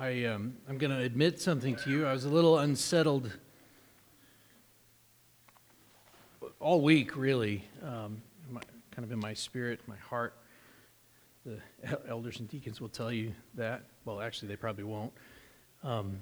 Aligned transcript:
I, 0.00 0.26
um, 0.26 0.54
I'm 0.68 0.78
going 0.78 0.92
to 0.96 1.02
admit 1.02 1.40
something 1.40 1.74
to 1.74 1.90
you. 1.90 2.06
I 2.06 2.12
was 2.12 2.24
a 2.24 2.28
little 2.28 2.60
unsettled 2.60 3.32
all 6.60 6.80
week, 6.82 7.16
really, 7.16 7.64
um, 7.82 8.22
my, 8.48 8.60
kind 8.92 9.04
of 9.04 9.10
in 9.10 9.18
my 9.18 9.34
spirit, 9.34 9.80
my 9.88 9.96
heart. 9.96 10.34
The 11.44 11.58
elders 12.08 12.38
and 12.38 12.48
deacons 12.48 12.80
will 12.80 12.88
tell 12.88 13.10
you 13.10 13.32
that. 13.54 13.82
Well, 14.04 14.20
actually, 14.20 14.46
they 14.46 14.56
probably 14.56 14.84
won't. 14.84 15.12
Um, 15.82 16.18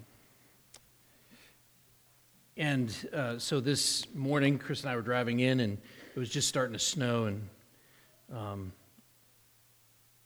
and 2.57 2.97
uh, 3.13 3.39
so 3.39 3.61
this 3.61 4.07
morning, 4.15 4.59
Chris 4.59 4.85
and 4.85 4.91
I 4.91 4.97
were 4.97 5.03
driving 5.03 5.41
in, 5.41 5.61
and 5.61 5.77
it 6.15 6.19
was 6.19 6.31
just 6.31 6.49
starting 6.49 6.73
to 6.73 6.79
snow, 6.79 7.25
and 7.25 7.49
um, 8.35 8.73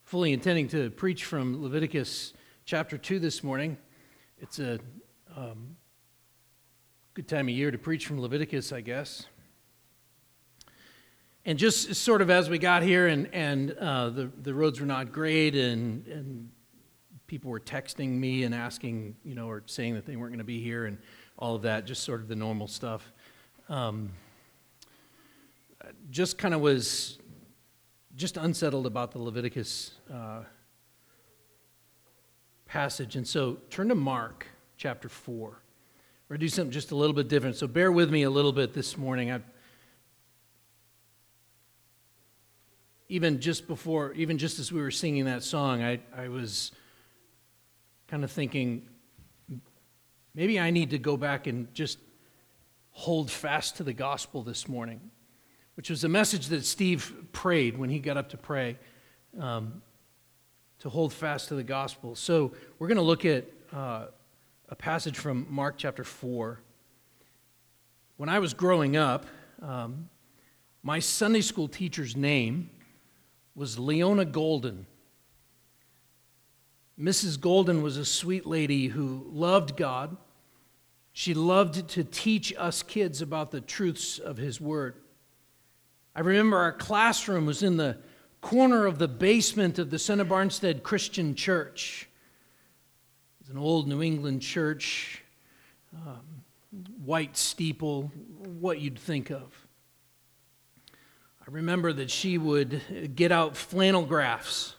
fully 0.04 0.32
intending 0.32 0.68
to 0.68 0.90
preach 0.90 1.24
from 1.24 1.60
Leviticus 1.60 2.32
chapter 2.70 2.96
2 2.96 3.18
this 3.18 3.42
morning. 3.42 3.76
It's 4.38 4.60
a 4.60 4.78
um, 5.36 5.76
good 7.14 7.26
time 7.26 7.48
of 7.48 7.52
year 7.52 7.72
to 7.72 7.78
preach 7.78 8.06
from 8.06 8.20
Leviticus, 8.20 8.70
I 8.70 8.80
guess. 8.80 9.26
And 11.44 11.58
just 11.58 11.92
sort 11.96 12.22
of 12.22 12.30
as 12.30 12.48
we 12.48 12.58
got 12.58 12.84
here, 12.84 13.08
and, 13.08 13.28
and 13.32 13.72
uh, 13.72 14.10
the, 14.10 14.30
the 14.42 14.54
roads 14.54 14.78
were 14.78 14.86
not 14.86 15.10
great, 15.10 15.56
and, 15.56 16.06
and 16.06 16.48
people 17.26 17.50
were 17.50 17.58
texting 17.58 18.10
me 18.10 18.44
and 18.44 18.54
asking, 18.54 19.16
you 19.24 19.34
know, 19.34 19.48
or 19.48 19.64
saying 19.66 19.94
that 19.94 20.06
they 20.06 20.14
weren't 20.14 20.30
going 20.30 20.38
to 20.38 20.44
be 20.44 20.62
here, 20.62 20.86
and 20.86 20.96
all 21.40 21.56
of 21.56 21.62
that, 21.62 21.86
just 21.86 22.04
sort 22.04 22.20
of 22.20 22.28
the 22.28 22.36
normal 22.36 22.68
stuff. 22.68 23.12
Um, 23.68 24.12
just 26.08 26.38
kind 26.38 26.54
of 26.54 26.60
was 26.60 27.18
just 28.14 28.36
unsettled 28.36 28.86
about 28.86 29.10
the 29.10 29.18
Leviticus 29.18 29.94
uh, 30.08 30.42
passage. 32.70 33.16
And 33.16 33.26
so 33.26 33.58
turn 33.68 33.88
to 33.88 33.96
Mark 33.96 34.46
chapter 34.76 35.08
4. 35.08 35.48
We're 35.48 36.36
going 36.36 36.38
to 36.40 36.46
do 36.46 36.48
something 36.48 36.70
just 36.70 36.92
a 36.92 36.94
little 36.94 37.14
bit 37.14 37.26
different. 37.26 37.56
So 37.56 37.66
bear 37.66 37.90
with 37.90 38.10
me 38.10 38.22
a 38.22 38.30
little 38.30 38.52
bit 38.52 38.72
this 38.72 38.96
morning. 38.96 39.32
I, 39.32 39.40
even 43.08 43.40
just 43.40 43.66
before, 43.66 44.12
even 44.12 44.38
just 44.38 44.60
as 44.60 44.70
we 44.70 44.80
were 44.80 44.92
singing 44.92 45.24
that 45.24 45.42
song, 45.42 45.82
I, 45.82 45.98
I 46.16 46.28
was 46.28 46.70
kind 48.06 48.22
of 48.22 48.30
thinking 48.30 48.88
maybe 50.32 50.60
I 50.60 50.70
need 50.70 50.90
to 50.90 50.98
go 50.98 51.16
back 51.16 51.48
and 51.48 51.74
just 51.74 51.98
hold 52.92 53.32
fast 53.32 53.78
to 53.78 53.82
the 53.82 53.92
gospel 53.92 54.44
this 54.44 54.68
morning, 54.68 55.00
which 55.74 55.90
was 55.90 56.04
a 56.04 56.08
message 56.08 56.46
that 56.48 56.64
Steve 56.64 57.12
prayed 57.32 57.76
when 57.76 57.90
he 57.90 57.98
got 57.98 58.16
up 58.16 58.28
to 58.28 58.36
pray. 58.36 58.78
Um, 59.40 59.82
to 60.80 60.88
hold 60.88 61.12
fast 61.12 61.48
to 61.48 61.54
the 61.54 61.62
gospel. 61.62 62.14
So 62.14 62.52
we're 62.78 62.88
going 62.88 62.96
to 62.96 63.02
look 63.02 63.24
at 63.24 63.44
uh, 63.72 64.06
a 64.68 64.74
passage 64.74 65.18
from 65.18 65.46
Mark 65.50 65.76
chapter 65.76 66.04
4. 66.04 66.58
When 68.16 68.28
I 68.28 68.38
was 68.38 68.54
growing 68.54 68.96
up, 68.96 69.26
um, 69.62 70.08
my 70.82 70.98
Sunday 70.98 71.42
school 71.42 71.68
teacher's 71.68 72.16
name 72.16 72.70
was 73.54 73.78
Leona 73.78 74.24
Golden. 74.24 74.86
Mrs. 76.98 77.38
Golden 77.38 77.82
was 77.82 77.98
a 77.98 78.04
sweet 78.04 78.46
lady 78.46 78.88
who 78.88 79.26
loved 79.30 79.76
God. 79.76 80.16
She 81.12 81.34
loved 81.34 81.88
to 81.90 82.04
teach 82.04 82.54
us 82.56 82.82
kids 82.82 83.20
about 83.20 83.50
the 83.50 83.60
truths 83.60 84.18
of 84.18 84.38
His 84.38 84.60
Word. 84.60 84.96
I 86.14 86.20
remember 86.20 86.56
our 86.56 86.72
classroom 86.72 87.44
was 87.44 87.62
in 87.62 87.76
the 87.76 87.98
corner 88.40 88.86
of 88.86 88.98
the 88.98 89.08
basement 89.08 89.78
of 89.78 89.90
the 89.90 89.98
Center 89.98 90.24
Barnstead 90.24 90.82
Christian 90.82 91.34
Church. 91.34 92.08
It's 93.40 93.50
an 93.50 93.58
old 93.58 93.88
New 93.88 94.02
England 94.02 94.42
church, 94.42 95.22
um, 95.94 96.42
white 97.04 97.36
steeple, 97.36 98.10
what 98.60 98.80
you'd 98.80 98.98
think 98.98 99.30
of. 99.30 99.66
I 101.40 101.50
remember 101.50 101.92
that 101.92 102.10
she 102.10 102.38
would 102.38 103.14
get 103.14 103.32
out 103.32 103.56
flannel 103.56 104.06
graphs, 104.06 104.74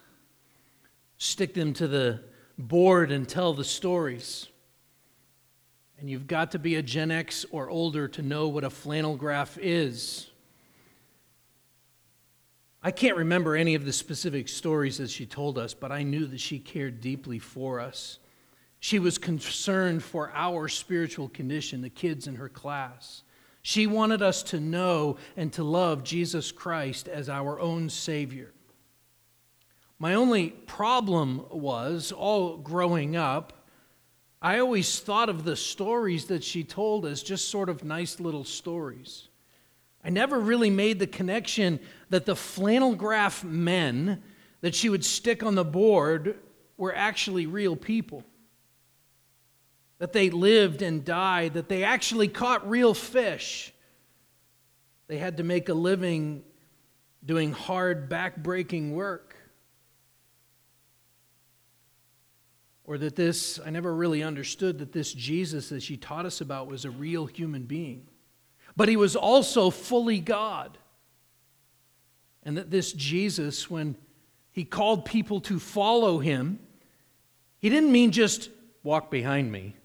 stick 1.17 1.53
them 1.53 1.73
to 1.73 1.87
the 1.87 2.23
board, 2.57 3.11
and 3.11 3.27
tell 3.27 3.53
the 3.53 3.63
stories. 3.63 4.47
And 5.99 6.09
you've 6.09 6.27
got 6.27 6.51
to 6.51 6.59
be 6.59 6.75
a 6.75 6.81
Gen 6.81 7.11
X 7.11 7.45
or 7.51 7.69
older 7.69 8.07
to 8.07 8.21
know 8.23 8.47
what 8.47 8.63
a 8.63 8.71
flannel 8.71 9.15
graph 9.15 9.57
is. 9.61 10.30
I 12.83 12.89
can't 12.91 13.17
remember 13.17 13.55
any 13.55 13.75
of 13.75 13.85
the 13.85 13.93
specific 13.93 14.47
stories 14.47 14.97
that 14.97 15.11
she 15.11 15.27
told 15.27 15.59
us, 15.59 15.73
but 15.73 15.91
I 15.91 16.01
knew 16.01 16.25
that 16.25 16.39
she 16.39 16.57
cared 16.57 16.99
deeply 16.99 17.37
for 17.37 17.79
us. 17.79 18.17
She 18.79 18.97
was 18.97 19.19
concerned 19.19 20.03
for 20.03 20.31
our 20.33 20.67
spiritual 20.67 21.29
condition, 21.29 21.81
the 21.81 21.89
kids 21.89 22.25
in 22.25 22.35
her 22.35 22.49
class. 22.49 23.21
She 23.61 23.85
wanted 23.85 24.23
us 24.23 24.41
to 24.43 24.59
know 24.59 25.17
and 25.37 25.53
to 25.53 25.63
love 25.63 26.03
Jesus 26.03 26.51
Christ 26.51 27.07
as 27.07 27.29
our 27.29 27.59
own 27.59 27.89
Savior. 27.89 28.51
My 29.99 30.15
only 30.15 30.49
problem 30.49 31.45
was, 31.51 32.11
all 32.11 32.57
growing 32.57 33.15
up, 33.15 33.67
I 34.41 34.57
always 34.57 34.99
thought 34.99 35.29
of 35.29 35.43
the 35.43 35.55
stories 35.55 36.25
that 36.25 36.43
she 36.43 36.63
told 36.63 37.05
as 37.05 37.21
just 37.21 37.49
sort 37.49 37.69
of 37.69 37.83
nice 37.83 38.19
little 38.19 38.43
stories. 38.43 39.27
I 40.03 40.09
never 40.09 40.39
really 40.39 40.69
made 40.69 40.99
the 40.99 41.07
connection 41.07 41.79
that 42.09 42.25
the 42.25 42.35
flannel 42.35 42.95
graph 42.95 43.43
men 43.43 44.23
that 44.61 44.75
she 44.75 44.89
would 44.89 45.05
stick 45.05 45.43
on 45.43 45.55
the 45.55 45.65
board 45.65 46.39
were 46.77 46.95
actually 46.95 47.45
real 47.45 47.75
people. 47.75 48.23
That 49.99 50.13
they 50.13 50.31
lived 50.31 50.81
and 50.81 51.05
died, 51.05 51.53
that 51.53 51.69
they 51.69 51.83
actually 51.83 52.27
caught 52.27 52.67
real 52.67 52.93
fish. 52.93 53.73
They 55.07 55.17
had 55.17 55.37
to 55.37 55.43
make 55.43 55.69
a 55.69 55.73
living 55.73 56.43
doing 57.23 57.51
hard, 57.51 58.09
back-breaking 58.09 58.95
work. 58.95 59.35
Or 62.83 62.97
that 62.97 63.15
this, 63.15 63.59
I 63.63 63.69
never 63.69 63.93
really 63.93 64.23
understood 64.23 64.79
that 64.79 64.91
this 64.91 65.13
Jesus 65.13 65.69
that 65.69 65.83
she 65.83 65.97
taught 65.97 66.25
us 66.25 66.41
about 66.41 66.67
was 66.67 66.83
a 66.83 66.89
real 66.89 67.27
human 67.27 67.63
being 67.63 68.07
but 68.75 68.89
he 68.89 68.95
was 68.95 69.15
also 69.15 69.69
fully 69.69 70.19
God. 70.19 70.77
And 72.43 72.57
that 72.57 72.71
this 72.71 72.93
Jesus, 72.93 73.69
when 73.69 73.95
he 74.51 74.63
called 74.63 75.05
people 75.05 75.41
to 75.41 75.59
follow 75.59 76.19
him, 76.19 76.59
he 77.59 77.69
didn't 77.69 77.91
mean 77.91 78.11
just 78.11 78.49
walk 78.83 79.11
behind 79.11 79.51
me. 79.51 79.75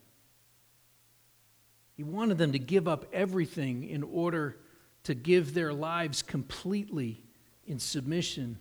He 1.96 2.02
wanted 2.02 2.38
them 2.38 2.52
to 2.52 2.58
give 2.58 2.88
up 2.88 3.06
everything 3.12 3.88
in 3.88 4.02
order 4.02 4.56
to 5.04 5.14
give 5.14 5.54
their 5.54 5.72
lives 5.72 6.22
completely 6.22 7.22
in 7.66 7.78
submission 7.78 8.58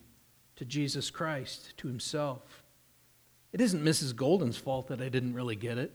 to 0.55 0.65
Jesus 0.65 1.09
Christ, 1.09 1.73
to 1.77 1.87
himself. 1.87 2.63
It 3.51 3.61
isn't 3.61 3.83
Mrs. 3.83 4.15
Golden's 4.15 4.57
fault 4.57 4.87
that 4.87 5.01
I 5.01 5.09
didn't 5.09 5.33
really 5.33 5.55
get 5.55 5.77
it. 5.77 5.93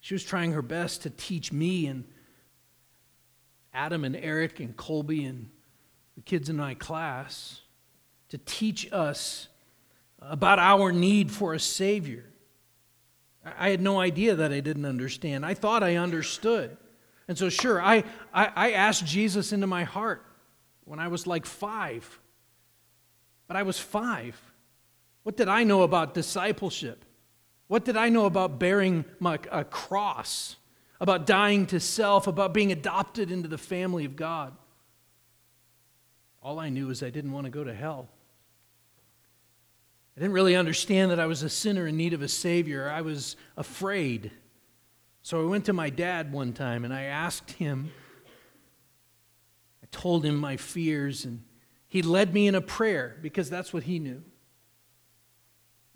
She 0.00 0.14
was 0.14 0.22
trying 0.22 0.52
her 0.52 0.62
best 0.62 1.02
to 1.02 1.10
teach 1.10 1.52
me 1.52 1.86
and 1.86 2.04
Adam 3.78 4.04
and 4.04 4.16
Eric 4.16 4.58
and 4.58 4.76
Colby 4.76 5.24
and 5.24 5.48
the 6.16 6.22
kids 6.22 6.48
in 6.48 6.56
my 6.56 6.74
class 6.74 7.60
to 8.28 8.36
teach 8.38 8.92
us 8.92 9.46
about 10.20 10.58
our 10.58 10.90
need 10.90 11.30
for 11.30 11.54
a 11.54 11.60
Savior. 11.60 12.24
I 13.56 13.70
had 13.70 13.80
no 13.80 14.00
idea 14.00 14.34
that 14.34 14.52
I 14.52 14.58
didn't 14.58 14.84
understand. 14.84 15.46
I 15.46 15.54
thought 15.54 15.84
I 15.84 15.94
understood. 15.94 16.76
And 17.28 17.38
so, 17.38 17.48
sure, 17.48 17.80
I, 17.80 18.02
I, 18.34 18.50
I 18.56 18.70
asked 18.72 19.06
Jesus 19.06 19.52
into 19.52 19.68
my 19.68 19.84
heart 19.84 20.26
when 20.84 20.98
I 20.98 21.06
was 21.06 21.28
like 21.28 21.46
five. 21.46 22.18
But 23.46 23.56
I 23.56 23.62
was 23.62 23.78
five. 23.78 24.36
What 25.22 25.36
did 25.36 25.48
I 25.48 25.62
know 25.62 25.82
about 25.82 26.14
discipleship? 26.14 27.04
What 27.68 27.84
did 27.84 27.96
I 27.96 28.08
know 28.08 28.26
about 28.26 28.58
bearing 28.58 29.04
my, 29.20 29.38
a 29.52 29.62
cross? 29.62 30.56
About 31.00 31.26
dying 31.26 31.66
to 31.66 31.80
self, 31.80 32.26
about 32.26 32.52
being 32.52 32.72
adopted 32.72 33.30
into 33.30 33.48
the 33.48 33.58
family 33.58 34.04
of 34.04 34.16
God. 34.16 34.56
All 36.42 36.58
I 36.58 36.68
knew 36.68 36.90
is 36.90 37.02
I 37.02 37.10
didn't 37.10 37.32
want 37.32 37.44
to 37.44 37.50
go 37.50 37.64
to 37.64 37.74
hell. 37.74 38.08
I 40.16 40.20
didn't 40.20 40.34
really 40.34 40.56
understand 40.56 41.10
that 41.12 41.20
I 41.20 41.26
was 41.26 41.42
a 41.42 41.48
sinner 41.48 41.86
in 41.86 41.96
need 41.96 42.12
of 42.12 42.22
a 42.22 42.28
Savior. 42.28 42.90
I 42.90 43.02
was 43.02 43.36
afraid. 43.56 44.32
So 45.22 45.40
I 45.40 45.48
went 45.48 45.66
to 45.66 45.72
my 45.72 45.90
dad 45.90 46.32
one 46.32 46.52
time 46.52 46.84
and 46.84 46.92
I 46.92 47.02
asked 47.02 47.52
him, 47.52 47.92
I 49.82 49.86
told 49.92 50.24
him 50.24 50.36
my 50.36 50.56
fears, 50.56 51.24
and 51.24 51.44
he 51.86 52.02
led 52.02 52.34
me 52.34 52.48
in 52.48 52.54
a 52.54 52.60
prayer 52.60 53.16
because 53.22 53.48
that's 53.48 53.72
what 53.72 53.84
he 53.84 53.98
knew 53.98 54.22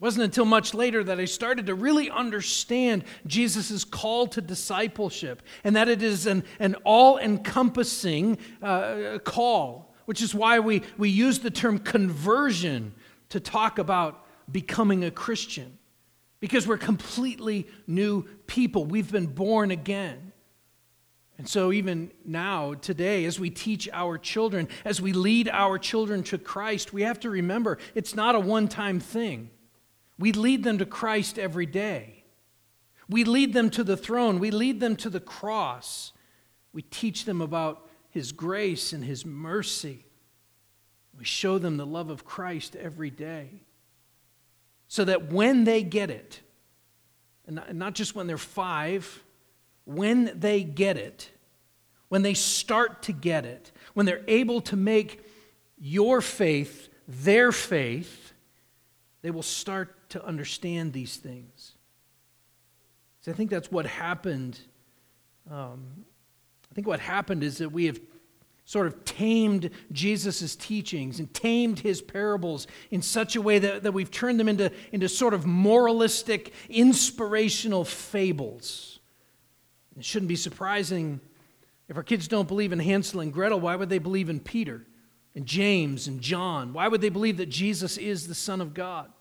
wasn't 0.02 0.24
until 0.24 0.44
much 0.44 0.74
later 0.74 1.04
that 1.04 1.20
I 1.20 1.26
started 1.26 1.66
to 1.66 1.76
really 1.76 2.10
understand 2.10 3.04
Jesus' 3.24 3.84
call 3.84 4.26
to 4.26 4.40
discipleship 4.40 5.42
and 5.62 5.76
that 5.76 5.88
it 5.88 6.02
is 6.02 6.26
an, 6.26 6.42
an 6.58 6.74
all 6.82 7.18
encompassing 7.18 8.36
uh, 8.60 9.20
call, 9.22 9.94
which 10.06 10.20
is 10.20 10.34
why 10.34 10.58
we, 10.58 10.82
we 10.98 11.08
use 11.08 11.38
the 11.38 11.52
term 11.52 11.78
conversion 11.78 12.94
to 13.28 13.38
talk 13.38 13.78
about 13.78 14.26
becoming 14.50 15.04
a 15.04 15.10
Christian. 15.12 15.78
because 16.40 16.66
we're 16.66 16.78
completely 16.78 17.68
new 17.86 18.24
people. 18.48 18.84
We've 18.84 19.10
been 19.10 19.28
born 19.28 19.70
again. 19.70 20.32
And 21.38 21.48
so, 21.48 21.70
even 21.70 22.10
now, 22.24 22.74
today, 22.74 23.24
as 23.24 23.38
we 23.38 23.50
teach 23.50 23.88
our 23.92 24.18
children, 24.18 24.66
as 24.84 25.00
we 25.00 25.12
lead 25.12 25.48
our 25.48 25.78
children 25.78 26.24
to 26.24 26.38
Christ, 26.38 26.92
we 26.92 27.02
have 27.02 27.20
to 27.20 27.30
remember 27.30 27.78
it's 27.94 28.16
not 28.16 28.34
a 28.34 28.40
one 28.40 28.66
time 28.66 28.98
thing. 28.98 29.51
We 30.22 30.30
lead 30.30 30.62
them 30.62 30.78
to 30.78 30.86
Christ 30.86 31.36
every 31.36 31.66
day. 31.66 32.22
We 33.08 33.24
lead 33.24 33.54
them 33.54 33.70
to 33.70 33.82
the 33.82 33.96
throne. 33.96 34.38
We 34.38 34.52
lead 34.52 34.78
them 34.78 34.94
to 34.98 35.10
the 35.10 35.18
cross. 35.18 36.12
We 36.72 36.82
teach 36.82 37.24
them 37.24 37.40
about 37.40 37.88
His 38.08 38.30
grace 38.30 38.92
and 38.92 39.02
His 39.02 39.26
mercy. 39.26 40.06
We 41.18 41.24
show 41.24 41.58
them 41.58 41.76
the 41.76 41.84
love 41.84 42.08
of 42.08 42.24
Christ 42.24 42.76
every 42.76 43.10
day. 43.10 43.64
So 44.86 45.04
that 45.06 45.32
when 45.32 45.64
they 45.64 45.82
get 45.82 46.08
it, 46.08 46.40
and 47.44 47.60
not 47.72 47.94
just 47.94 48.14
when 48.14 48.28
they're 48.28 48.38
five, 48.38 49.24
when 49.86 50.38
they 50.38 50.62
get 50.62 50.96
it, 50.96 51.32
when 52.10 52.22
they 52.22 52.34
start 52.34 53.02
to 53.02 53.12
get 53.12 53.44
it, 53.44 53.72
when 53.94 54.06
they're 54.06 54.22
able 54.28 54.60
to 54.60 54.76
make 54.76 55.26
your 55.76 56.20
faith 56.20 56.90
their 57.08 57.50
faith, 57.50 58.32
they 59.22 59.32
will 59.32 59.42
start 59.42 59.96
to 60.12 60.24
understand 60.24 60.92
these 60.92 61.16
things. 61.16 61.72
So 63.20 63.30
I 63.30 63.34
think 63.34 63.50
that's 63.50 63.70
what 63.70 63.86
happened. 63.86 64.58
Um, 65.50 66.04
I 66.70 66.74
think 66.74 66.86
what 66.86 67.00
happened 67.00 67.42
is 67.42 67.58
that 67.58 67.70
we 67.70 67.86
have 67.86 68.00
sort 68.64 68.86
of 68.86 69.04
tamed 69.04 69.70
Jesus' 69.90 70.56
teachings 70.56 71.18
and 71.18 71.32
tamed 71.34 71.80
his 71.80 72.00
parables 72.00 72.66
in 72.90 73.02
such 73.02 73.36
a 73.36 73.42
way 73.42 73.58
that, 73.58 73.82
that 73.82 73.92
we've 73.92 74.10
turned 74.10 74.40
them 74.40 74.48
into, 74.48 74.70
into 74.92 75.08
sort 75.08 75.34
of 75.34 75.46
moralistic, 75.46 76.52
inspirational 76.68 77.84
fables. 77.84 79.00
It 79.98 80.04
shouldn't 80.04 80.28
be 80.28 80.36
surprising 80.36 81.20
if 81.88 81.96
our 81.96 82.02
kids 82.02 82.28
don't 82.28 82.48
believe 82.48 82.72
in 82.72 82.78
Hansel 82.78 83.20
and 83.20 83.32
Gretel, 83.32 83.60
why 83.60 83.76
would 83.76 83.88
they 83.88 83.98
believe 83.98 84.30
in 84.30 84.40
Peter 84.40 84.86
and 85.34 85.44
James 85.44 86.06
and 86.08 86.20
John? 86.20 86.72
Why 86.72 86.88
would 86.88 87.00
they 87.00 87.08
believe 87.08 87.36
that 87.36 87.50
Jesus 87.50 87.98
is 87.98 88.28
the 88.28 88.34
Son 88.34 88.60
of 88.60 88.72
God? 88.72 89.12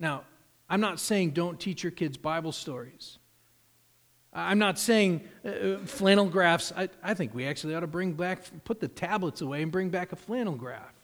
Now, 0.00 0.24
I'm 0.68 0.80
not 0.80 0.98
saying 0.98 1.30
don't 1.30 1.60
teach 1.60 1.84
your 1.84 1.92
kids 1.92 2.16
Bible 2.16 2.52
stories. 2.52 3.18
I'm 4.32 4.58
not 4.58 4.78
saying 4.78 5.22
uh, 5.44 5.48
uh, 5.48 5.78
flannel 5.78 6.26
graphs. 6.26 6.72
I, 6.76 6.88
I 7.02 7.14
think 7.14 7.34
we 7.34 7.46
actually 7.46 7.74
ought 7.74 7.80
to 7.80 7.88
bring 7.88 8.12
back, 8.12 8.42
put 8.64 8.80
the 8.80 8.88
tablets 8.88 9.40
away 9.40 9.62
and 9.62 9.70
bring 9.70 9.90
back 9.90 10.12
a 10.12 10.16
flannel 10.16 10.54
graph. 10.54 10.94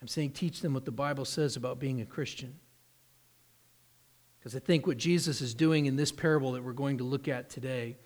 I'm 0.00 0.08
saying 0.08 0.32
teach 0.32 0.60
them 0.60 0.74
what 0.74 0.84
the 0.84 0.92
Bible 0.92 1.24
says 1.24 1.56
about 1.56 1.78
being 1.78 2.00
a 2.00 2.04
Christian. 2.04 2.54
Because 4.38 4.54
I 4.54 4.60
think 4.60 4.86
what 4.86 4.96
Jesus 4.96 5.40
is 5.40 5.54
doing 5.54 5.86
in 5.86 5.96
this 5.96 6.12
parable 6.12 6.52
that 6.52 6.62
we're 6.62 6.72
going 6.72 6.98
to 6.98 7.04
look 7.04 7.26
at 7.28 7.50
today 7.50 7.96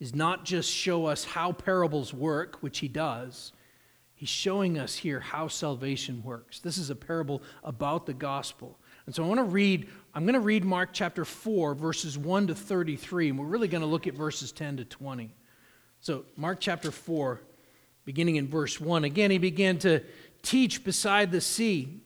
is 0.00 0.14
not 0.14 0.44
just 0.44 0.70
show 0.70 1.06
us 1.06 1.24
how 1.24 1.52
parables 1.52 2.12
work, 2.12 2.58
which 2.62 2.78
he 2.78 2.88
does, 2.88 3.52
he's 4.16 4.28
showing 4.28 4.78
us 4.78 4.96
here 4.96 5.20
how 5.20 5.46
salvation 5.46 6.22
works. 6.24 6.58
This 6.58 6.78
is 6.78 6.90
a 6.90 6.96
parable 6.96 7.42
about 7.62 8.06
the 8.06 8.14
gospel. 8.14 8.76
And 9.06 9.14
so 9.14 9.22
I 9.22 9.28
want 9.28 9.38
to 9.38 9.44
read, 9.44 9.88
I'm 10.14 10.24
going 10.24 10.34
to 10.34 10.40
read 10.40 10.64
Mark 10.64 10.90
chapter 10.92 11.24
4, 11.24 11.74
verses 11.74 12.18
1 12.18 12.48
to 12.48 12.54
33, 12.54 13.28
and 13.28 13.38
we're 13.38 13.46
really 13.46 13.68
going 13.68 13.82
to 13.82 13.86
look 13.86 14.08
at 14.08 14.14
verses 14.14 14.50
10 14.50 14.78
to 14.78 14.84
20. 14.84 15.30
So, 16.00 16.24
Mark 16.36 16.58
chapter 16.60 16.90
4, 16.90 17.40
beginning 18.04 18.36
in 18.36 18.48
verse 18.48 18.80
1. 18.80 19.04
Again, 19.04 19.30
he 19.30 19.38
began 19.38 19.78
to 19.78 20.02
teach 20.42 20.82
beside 20.82 21.30
the 21.30 21.40
sea. 21.40 22.00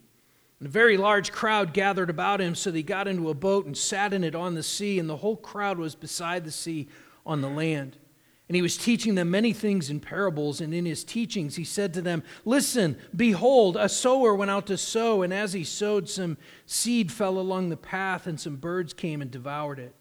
And 0.58 0.68
a 0.68 0.70
very 0.70 0.98
large 0.98 1.32
crowd 1.32 1.72
gathered 1.72 2.10
about 2.10 2.40
him, 2.40 2.54
so 2.54 2.70
he 2.70 2.82
got 2.82 3.08
into 3.08 3.30
a 3.30 3.34
boat 3.34 3.64
and 3.64 3.76
sat 3.76 4.12
in 4.12 4.24
it 4.24 4.34
on 4.34 4.54
the 4.54 4.62
sea, 4.62 4.98
and 4.98 5.08
the 5.08 5.16
whole 5.16 5.36
crowd 5.36 5.78
was 5.78 5.94
beside 5.94 6.44
the 6.44 6.50
sea 6.50 6.88
on 7.24 7.40
the 7.40 7.48
land. 7.48 7.96
And 8.50 8.56
he 8.56 8.62
was 8.62 8.76
teaching 8.76 9.14
them 9.14 9.30
many 9.30 9.52
things 9.52 9.90
in 9.90 10.00
parables, 10.00 10.60
and 10.60 10.74
in 10.74 10.84
his 10.84 11.04
teachings 11.04 11.54
he 11.54 11.62
said 11.62 11.94
to 11.94 12.02
them, 12.02 12.24
Listen, 12.44 12.98
behold, 13.14 13.76
a 13.76 13.88
sower 13.88 14.34
went 14.34 14.50
out 14.50 14.66
to 14.66 14.76
sow, 14.76 15.22
and 15.22 15.32
as 15.32 15.52
he 15.52 15.62
sowed, 15.62 16.08
some 16.08 16.36
seed 16.66 17.12
fell 17.12 17.38
along 17.38 17.68
the 17.68 17.76
path, 17.76 18.26
and 18.26 18.40
some 18.40 18.56
birds 18.56 18.92
came 18.92 19.22
and 19.22 19.30
devoured 19.30 19.78
it. 19.78 19.94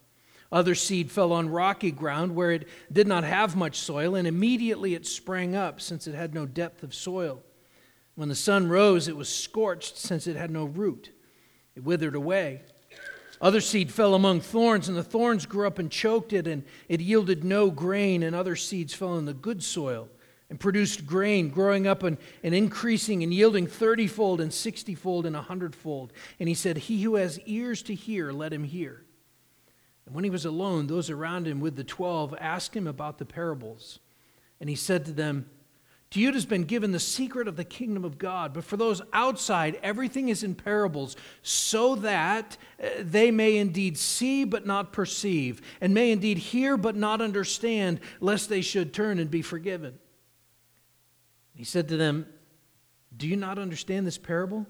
Other 0.51 0.73
seed 0.73 1.11
fell 1.11 1.31
on 1.31 1.49
rocky 1.49 1.91
ground 1.91 2.33
where 2.33 2.49
it 2.49 2.67
did 2.91 3.07
not 3.07 3.23
have 3.23 3.55
much 3.55 3.77
soil, 3.77 4.15
and 4.15 4.27
immediately 4.27 4.95
it 4.95 5.05
sprang 5.05 5.55
up, 5.55 5.79
since 5.79 6.07
it 6.07 6.15
had 6.15 6.33
no 6.33 6.47
depth 6.47 6.81
of 6.81 6.95
soil. 6.95 7.43
When 8.15 8.29
the 8.29 8.35
sun 8.35 8.67
rose, 8.67 9.07
it 9.07 9.15
was 9.15 9.29
scorched, 9.29 9.95
since 9.95 10.25
it 10.25 10.35
had 10.35 10.49
no 10.49 10.65
root. 10.65 11.11
It 11.75 11.83
withered 11.83 12.15
away. 12.15 12.63
Other 13.41 13.61
seed 13.61 13.91
fell 13.91 14.15
among 14.15 14.41
thorns, 14.41 14.89
and 14.89 14.97
the 14.97 15.03
thorns 15.03 15.45
grew 15.45 15.65
up 15.65 15.79
and 15.79 15.89
choked 15.89 16.33
it, 16.33 16.45
and 16.45 16.63
it 16.89 16.99
yielded 16.99 17.43
no 17.43 17.71
grain. 17.71 18.23
And 18.23 18.35
other 18.35 18.55
seeds 18.55 18.93
fell 18.93 19.17
in 19.17 19.25
the 19.25 19.33
good 19.33 19.63
soil 19.63 20.09
and 20.49 20.59
produced 20.59 21.05
grain, 21.05 21.49
growing 21.49 21.87
up 21.87 22.03
and, 22.03 22.17
and 22.43 22.53
increasing 22.55 23.23
and 23.23 23.33
yielding 23.33 23.67
thirtyfold 23.67 24.39
and 24.39 24.53
sixtyfold 24.53 25.25
and 25.25 25.35
a 25.35 25.41
hundredfold. 25.41 26.11
And 26.39 26.49
he 26.49 26.55
said, 26.55 26.77
He 26.77 27.01
who 27.03 27.15
has 27.15 27.39
ears 27.45 27.81
to 27.83 27.95
hear, 27.95 28.31
let 28.31 28.51
him 28.51 28.63
hear. 28.63 29.03
And 30.05 30.15
when 30.15 30.23
he 30.23 30.29
was 30.29 30.45
alone, 30.45 30.87
those 30.87 31.09
around 31.09 31.47
him 31.47 31.59
with 31.59 31.75
the 31.75 31.83
twelve 31.83 32.35
asked 32.39 32.75
him 32.75 32.87
about 32.87 33.19
the 33.19 33.25
parables. 33.25 33.99
And 34.59 34.69
he 34.69 34.75
said 34.75 35.05
to 35.05 35.11
them, 35.11 35.49
to 36.11 36.19
you 36.19 36.33
has 36.33 36.45
been 36.45 36.63
given 36.63 36.91
the 36.91 36.99
secret 36.99 37.47
of 37.47 37.55
the 37.55 37.63
kingdom 37.63 38.03
of 38.03 38.17
God, 38.17 38.53
but 38.53 38.63
for 38.63 38.77
those 38.77 39.01
outside, 39.13 39.79
everything 39.83 40.29
is 40.29 40.43
in 40.43 40.55
parables, 40.55 41.15
so 41.43 41.95
that 41.97 42.57
uh, 42.83 42.87
they 43.01 43.29
may 43.29 43.57
indeed 43.57 43.97
see 43.97 44.43
but 44.43 44.65
not 44.65 44.91
perceive, 44.91 45.61
and 45.79 45.93
may 45.93 46.11
indeed 46.11 46.39
hear 46.39 46.77
but 46.77 46.95
not 46.95 47.21
understand, 47.21 47.99
lest 48.19 48.49
they 48.49 48.61
should 48.61 48.91
turn 48.91 49.19
and 49.19 49.29
be 49.29 49.43
forgiven. 49.43 49.99
He 51.53 51.63
said 51.63 51.89
to 51.89 51.97
them, 51.97 52.25
Do 53.15 53.27
you 53.27 53.35
not 53.35 53.59
understand 53.59 54.07
this 54.07 54.17
parable? 54.17 54.65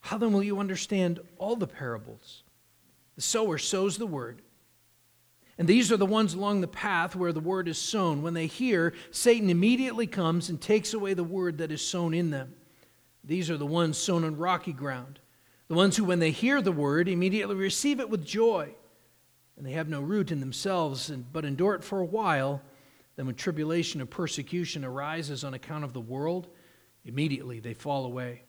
How 0.00 0.18
then 0.18 0.32
will 0.32 0.42
you 0.42 0.60
understand 0.60 1.18
all 1.36 1.56
the 1.56 1.66
parables? 1.66 2.44
The 3.16 3.22
sower 3.22 3.58
sows 3.58 3.98
the 3.98 4.06
word. 4.06 4.42
And 5.60 5.68
these 5.68 5.92
are 5.92 5.98
the 5.98 6.06
ones 6.06 6.32
along 6.32 6.62
the 6.62 6.66
path 6.66 7.14
where 7.14 7.34
the 7.34 7.38
word 7.38 7.68
is 7.68 7.76
sown. 7.76 8.22
When 8.22 8.32
they 8.32 8.46
hear, 8.46 8.94
Satan 9.10 9.50
immediately 9.50 10.06
comes 10.06 10.48
and 10.48 10.58
takes 10.58 10.94
away 10.94 11.12
the 11.12 11.22
word 11.22 11.58
that 11.58 11.70
is 11.70 11.86
sown 11.86 12.14
in 12.14 12.30
them. 12.30 12.54
These 13.24 13.50
are 13.50 13.58
the 13.58 13.66
ones 13.66 13.98
sown 13.98 14.24
on 14.24 14.38
rocky 14.38 14.72
ground. 14.72 15.20
The 15.68 15.74
ones 15.74 15.98
who, 15.98 16.04
when 16.04 16.18
they 16.18 16.30
hear 16.30 16.62
the 16.62 16.72
word, 16.72 17.08
immediately 17.08 17.56
receive 17.56 18.00
it 18.00 18.08
with 18.08 18.24
joy. 18.24 18.74
And 19.58 19.66
they 19.66 19.72
have 19.72 19.90
no 19.90 20.00
root 20.00 20.32
in 20.32 20.40
themselves, 20.40 21.10
but 21.30 21.44
endure 21.44 21.74
it 21.74 21.84
for 21.84 22.00
a 22.00 22.06
while. 22.06 22.62
Then, 23.16 23.26
when 23.26 23.34
tribulation 23.34 24.00
or 24.00 24.06
persecution 24.06 24.82
arises 24.82 25.44
on 25.44 25.52
account 25.52 25.84
of 25.84 25.92
the 25.92 26.00
world, 26.00 26.48
immediately 27.04 27.60
they 27.60 27.74
fall 27.74 28.06
away. 28.06 28.44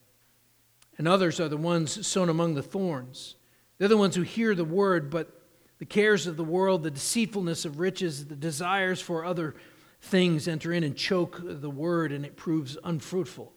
And 0.98 1.10
others 1.10 1.42
are 1.42 1.50
the 1.50 1.58
ones 1.58 2.08
sown 2.08 2.30
among 2.30 2.54
the 2.54 2.64
thorns. 2.64 3.36
They're 3.80 3.90
the 3.90 3.98
ones 3.98 4.16
who 4.16 4.22
hear 4.22 4.56
the 4.56 4.64
word, 4.64 5.10
but 5.10 5.41
the 5.82 5.86
cares 5.88 6.28
of 6.28 6.38
the 6.38 6.44
world, 6.44 6.84
the 6.84 6.92
deceitfulness 6.92 7.66
of 7.66 7.80
riches, 7.80 8.28
the 8.28 8.36
desires 8.36 9.02
for 9.02 9.26
other 9.26 9.56
things 10.00 10.48
enter 10.48 10.72
in 10.72 10.84
and 10.84 10.96
choke 10.96 11.42
the 11.44 11.72
word, 11.72 12.12
and 12.12 12.24
it 12.24 12.38
proves 12.38 12.78
unfruitful. 12.84 13.52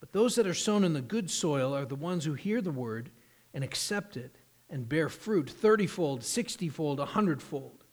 But 0.00 0.10
those 0.10 0.34
that 0.34 0.48
are 0.48 0.52
sown 0.52 0.82
in 0.82 0.94
the 0.94 1.00
good 1.00 1.30
soil 1.30 1.76
are 1.76 1.84
the 1.84 1.94
ones 1.94 2.24
who 2.24 2.34
hear 2.34 2.60
the 2.60 2.72
word 2.72 3.08
and 3.54 3.62
accept 3.62 4.16
it 4.16 4.34
and 4.68 4.88
bear 4.88 5.08
fruit 5.08 5.46
thirtyfold, 5.46 6.24
sixtyfold, 6.24 6.98
a 6.98 7.06
hundredfold. 7.06 7.84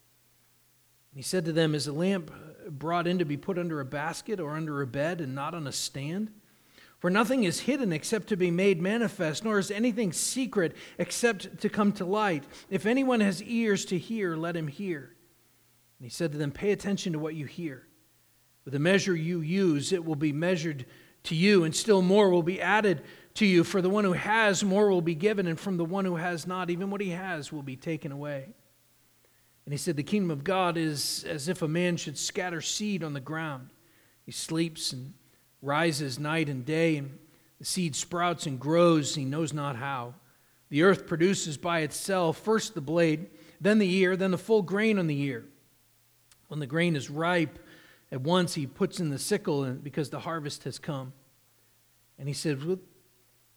He 1.14 1.22
said 1.22 1.46
to 1.46 1.52
them, 1.52 1.76
Is 1.76 1.86
a 1.86 1.94
lamp 1.94 2.32
brought 2.68 3.06
in 3.06 3.20
to 3.20 3.26
be 3.26 3.38
put 3.38 3.60
under 3.60 3.80
a 3.80 3.86
basket 3.86 4.40
or 4.40 4.56
under 4.56 4.82
a 4.82 4.88
bed 4.88 5.22
and 5.22 5.36
not 5.36 5.54
on 5.54 5.68
a 5.68 5.72
stand? 5.72 6.32
For 7.00 7.10
nothing 7.10 7.46
is 7.46 7.62
hidden 7.62 7.94
except 7.94 8.28
to 8.28 8.38
be 8.38 8.52
made 8.52 8.82
manifest, 8.82 9.46
nor 9.46 9.58
is 9.58 9.72
anything 9.72 10.12
secret 10.12 10.76
except 10.98 11.60
to 11.62 11.70
come 11.70 11.94
to 11.94 12.06
light. 12.06 12.44
If 12.70 12.86
anyone 12.86 13.22
has 13.22 13.42
ears 13.42 13.86
to 13.86 13.98
hear, 13.98 14.36
let 14.36 14.56
him 14.56 14.68
hear. 14.68 15.16
And 15.98 16.06
he 16.06 16.10
said 16.10 16.34
to 16.34 16.38
them, 16.38 16.52
Pay 16.52 16.72
attention 16.72 17.14
to 17.14 17.20
what 17.20 17.36
you 17.36 17.46
hear. 17.46 17.88
With 18.66 18.74
the 18.74 18.80
measure 18.80 19.16
you 19.16 19.40
use, 19.40 19.94
it 19.94 20.04
will 20.04 20.16
be 20.16 20.34
measured 20.34 20.86
to 21.24 21.36
you, 21.36 21.64
and 21.64 21.74
still 21.74 22.02
more 22.02 22.30
will 22.30 22.44
be 22.44 22.62
added 22.62 23.02
to 23.36 23.46
you. 23.46 23.64
For 23.64 23.82
the 23.82 23.90
one 23.90 24.04
who 24.04 24.14
has, 24.14 24.64
more 24.64 24.90
will 24.90 25.02
be 25.02 25.16
given, 25.16 25.48
and 25.48 25.60
from 25.60 25.78
the 25.78 25.86
one 25.86 26.04
who 26.04 26.18
has 26.18 26.46
not, 26.46 26.70
even 26.70 26.92
what 26.92 27.02
he 27.02 27.12
has 27.12 27.52
will 27.52 27.64
be 27.64 27.78
taken 27.78 28.12
away. 28.12 28.50
And 29.66 29.74
he 29.74 29.78
said, 29.78 29.96
The 29.96 30.04
kingdom 30.04 30.32
of 30.32 30.44
God 30.44 30.76
is 30.76 31.24
as 31.28 31.48
if 31.48 31.62
a 31.62 31.68
man 31.68 31.96
should 31.96 32.18
scatter 32.18 32.60
seed 32.60 33.04
on 33.04 33.14
the 33.14 33.20
ground. 33.22 33.70
He 34.26 34.32
sleeps 34.32 34.92
and 34.92 35.14
rises 35.62 36.20
night 36.20 36.50
and 36.50 36.66
day, 36.66 36.98
and 36.98 37.18
the 37.60 37.66
seed 37.66 37.96
sprouts 37.96 38.46
and 38.46 38.60
grows, 38.60 39.16
he 39.16 39.26
knows 39.26 39.54
not 39.54 39.76
how. 39.76 40.16
The 40.70 40.84
earth 40.84 41.08
produces 41.08 41.58
by 41.58 41.80
itself 41.80 42.38
first 42.38 42.74
the 42.74 42.82
blade, 42.82 43.28
then 43.60 43.80
the 43.80 43.94
ear, 43.96 44.16
then 44.16 44.32
the 44.32 44.38
full 44.38 44.62
grain 44.62 45.00
on 45.00 45.08
the 45.08 45.22
ear. 45.22 45.46
When 46.48 46.60
the 46.60 46.68
grain 46.68 46.96
is 46.96 47.10
ripe, 47.10 47.60
at 48.12 48.22
once 48.22 48.54
he 48.56 48.66
puts 48.66 49.00
in 49.00 49.10
the 49.10 49.20
sickle 49.20 49.66
because 49.74 50.10
the 50.10 50.20
harvest 50.20 50.64
has 50.64 50.80
come. 50.80 51.14
And 52.18 52.28
he 52.28 52.34
said, 52.34 52.64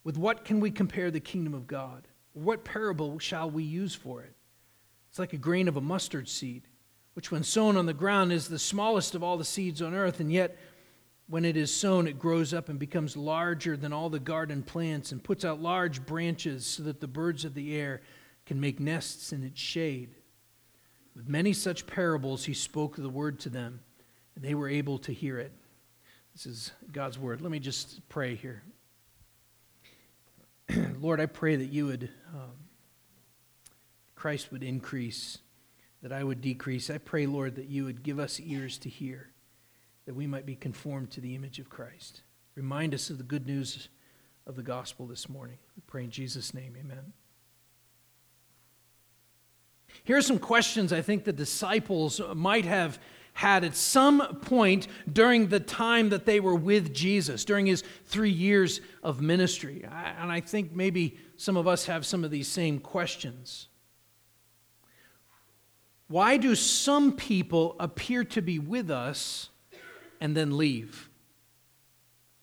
With 0.03 0.17
what 0.17 0.45
can 0.45 0.59
we 0.59 0.71
compare 0.71 1.09
the 1.09 1.19
kingdom 1.19 1.53
of 1.53 1.67
God? 1.67 2.07
What 2.33 2.63
parable 2.63 3.19
shall 3.19 3.49
we 3.49 3.63
use 3.63 3.95
for 3.95 4.21
it? 4.21 4.33
It's 5.09 5.19
like 5.19 5.33
a 5.33 5.37
grain 5.37 5.67
of 5.67 5.77
a 5.77 5.81
mustard 5.81 6.27
seed, 6.27 6.63
which 7.13 7.31
when 7.31 7.43
sown 7.43 7.77
on 7.77 7.85
the 7.85 7.93
ground 7.93 8.31
is 8.31 8.47
the 8.47 8.59
smallest 8.59 9.15
of 9.15 9.23
all 9.23 9.37
the 9.37 9.45
seeds 9.45 9.81
on 9.81 9.93
earth, 9.93 10.19
and 10.19 10.31
yet 10.31 10.57
when 11.33 11.45
it 11.45 11.57
is 11.57 11.75
sown, 11.75 12.05
it 12.05 12.19
grows 12.19 12.53
up 12.53 12.69
and 12.69 12.77
becomes 12.77 13.17
larger 13.17 13.75
than 13.75 13.91
all 13.91 14.07
the 14.07 14.19
garden 14.19 14.61
plants 14.61 15.11
and 15.11 15.23
puts 15.23 15.43
out 15.43 15.59
large 15.59 16.05
branches 16.05 16.63
so 16.63 16.83
that 16.83 17.01
the 17.01 17.07
birds 17.07 17.43
of 17.43 17.55
the 17.55 17.75
air 17.75 18.01
can 18.45 18.61
make 18.61 18.79
nests 18.79 19.33
in 19.33 19.43
its 19.43 19.59
shade. 19.59 20.13
With 21.15 21.27
many 21.27 21.51
such 21.51 21.87
parables, 21.87 22.45
he 22.45 22.53
spoke 22.53 22.97
the 22.97 23.09
word 23.09 23.39
to 23.39 23.49
them, 23.49 23.79
and 24.35 24.45
they 24.45 24.53
were 24.53 24.69
able 24.69 24.99
to 24.99 25.11
hear 25.11 25.39
it. 25.39 25.51
This 26.35 26.45
is 26.45 26.71
God's 26.91 27.17
word. 27.17 27.41
Let 27.41 27.49
me 27.49 27.57
just 27.57 28.07
pray 28.09 28.35
here. 28.35 28.61
Lord, 30.99 31.19
I 31.19 31.25
pray 31.25 31.55
that 31.55 31.73
you 31.73 31.87
would, 31.87 32.11
um, 32.31 32.51
Christ 34.13 34.51
would 34.51 34.61
increase, 34.61 35.39
that 36.03 36.11
I 36.11 36.23
would 36.23 36.41
decrease. 36.41 36.91
I 36.91 36.99
pray, 36.99 37.25
Lord, 37.25 37.55
that 37.55 37.69
you 37.69 37.85
would 37.85 38.03
give 38.03 38.19
us 38.19 38.39
ears 38.39 38.77
to 38.77 38.89
hear, 38.89 39.32
that 40.05 40.15
we 40.15 40.27
might 40.27 40.45
be 40.45 40.55
conformed 40.55 41.11
to 41.11 41.21
the 41.21 41.35
image 41.35 41.59
of 41.59 41.69
Christ. 41.69 42.21
Remind 42.55 42.93
us 42.93 43.09
of 43.09 43.17
the 43.17 43.23
good 43.23 43.47
news 43.47 43.89
of 44.45 44.55
the 44.55 44.63
gospel 44.63 45.07
this 45.07 45.29
morning. 45.29 45.57
We 45.75 45.83
pray 45.87 46.03
in 46.03 46.11
Jesus' 46.11 46.53
name, 46.53 46.75
amen. 46.77 47.13
Here 50.03 50.17
are 50.17 50.21
some 50.21 50.39
questions 50.39 50.91
I 50.91 51.01
think 51.01 51.23
the 51.23 51.33
disciples 51.33 52.19
might 52.35 52.65
have 52.65 52.99
had 53.33 53.63
at 53.63 53.75
some 53.75 54.37
point 54.41 54.87
during 55.11 55.47
the 55.47 55.59
time 55.59 56.09
that 56.09 56.25
they 56.25 56.39
were 56.39 56.55
with 56.55 56.93
Jesus, 56.93 57.45
during 57.45 57.65
his 57.65 57.83
three 58.05 58.29
years 58.29 58.81
of 59.01 59.21
ministry. 59.21 59.83
And 59.83 60.31
I 60.31 60.39
think 60.39 60.75
maybe 60.75 61.17
some 61.37 61.57
of 61.57 61.67
us 61.67 61.85
have 61.85 62.05
some 62.05 62.23
of 62.23 62.31
these 62.31 62.47
same 62.47 62.79
questions. 62.79 63.69
Why 66.07 66.37
do 66.37 66.53
some 66.53 67.13
people 67.13 67.75
appear 67.79 68.23
to 68.25 68.41
be 68.41 68.59
with 68.59 68.91
us 68.91 69.49
and 70.23 70.37
then 70.37 70.57
leave? 70.57 71.09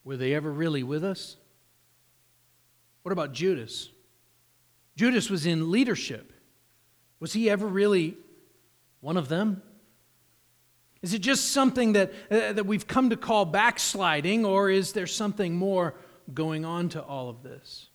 Were 0.05 0.19
they 0.19 0.35
ever 0.35 0.53
really 0.53 0.83
with 0.83 1.03
us? 1.03 1.39
What 3.03 3.13
about 3.13 3.33
Judas? 3.33 3.89
Judas 4.97 5.31
was 5.31 5.47
in 5.47 5.71
leadership. 5.71 6.31
Was 7.21 7.33
he 7.33 7.49
ever 7.49 7.67
really 7.67 8.19
one 9.01 9.17
of 9.17 9.31
them? 9.31 9.63
Is 11.01 11.15
it 11.15 11.21
just 11.21 11.53
something 11.53 11.95
that, 11.95 12.13
uh, 12.31 12.53
that 12.53 12.67
we've 12.67 12.87
come 12.87 13.09
to 13.09 13.17
call 13.17 13.47
backsliding, 13.47 14.45
or 14.45 14.69
is 14.69 14.93
there 14.93 15.07
something 15.07 15.57
more 15.57 15.95
going 16.35 16.67
on 16.67 16.91
to 16.91 17.03
all 17.03 17.31
of 17.31 17.43
this? 17.43 17.89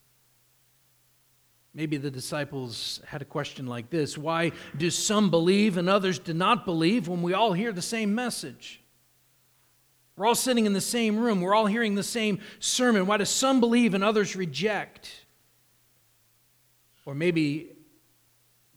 Maybe 1.76 1.98
the 1.98 2.10
disciples 2.10 3.02
had 3.06 3.22
a 3.22 3.26
question 3.26 3.68
like 3.68 3.92
this 3.92 4.18
Why 4.18 4.52
do 4.76 4.90
some 4.90 5.30
believe 5.30 5.78
and 5.78 5.88
others 5.88 6.18
do 6.18 6.34
not 6.34 6.66
believe 6.66 7.08
when 7.08 7.22
we 7.22 7.36
all 7.36 7.54
hear 7.54 7.72
the 7.72 7.84
same 7.84 8.16
message? 8.16 8.82
We're 10.16 10.26
all 10.26 10.36
sitting 10.36 10.66
in 10.66 10.74
the 10.74 10.82
same 10.82 11.18
room, 11.18 11.42
we're 11.42 11.56
all 11.56 11.66
hearing 11.66 11.96
the 11.96 12.04
same 12.04 12.40
sermon. 12.60 13.06
Why 13.06 13.18
do 13.18 13.26
some 13.26 13.60
believe 13.60 13.94
and 13.94 14.04
others 14.04 14.36
reject? 14.36 15.26
Or 17.06 17.14
maybe 17.14 17.70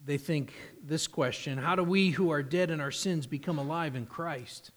they 0.04 0.18
think 0.18 0.52
this 0.82 1.06
question 1.06 1.58
How 1.58 1.76
do 1.76 1.82
we 1.84 2.10
who 2.10 2.30
are 2.30 2.42
dead 2.42 2.70
in 2.70 2.80
our 2.80 2.90
sins 2.90 3.26
become 3.26 3.58
alive 3.58 3.94
in 3.94 4.06
Christ? 4.06 4.70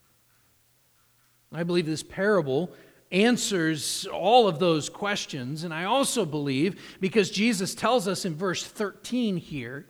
I 1.53 1.63
believe 1.63 1.85
this 1.85 2.03
parable 2.03 2.71
answers 3.11 4.07
all 4.07 4.47
of 4.47 4.59
those 4.59 4.87
questions. 4.87 5.63
And 5.63 5.73
I 5.73 5.83
also 5.83 6.25
believe, 6.25 6.97
because 7.01 7.29
Jesus 7.29 7.75
tells 7.75 8.07
us 8.07 8.23
in 8.23 8.35
verse 8.35 8.63
13 8.63 9.35
here, 9.37 9.85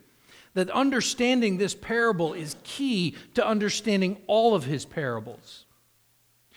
that 0.54 0.68
understanding 0.70 1.56
this 1.56 1.74
parable 1.74 2.34
is 2.34 2.56
key 2.64 3.16
to 3.34 3.46
understanding 3.46 4.20
all 4.26 4.54
of 4.54 4.64
his 4.64 4.84
parables. 4.84 5.66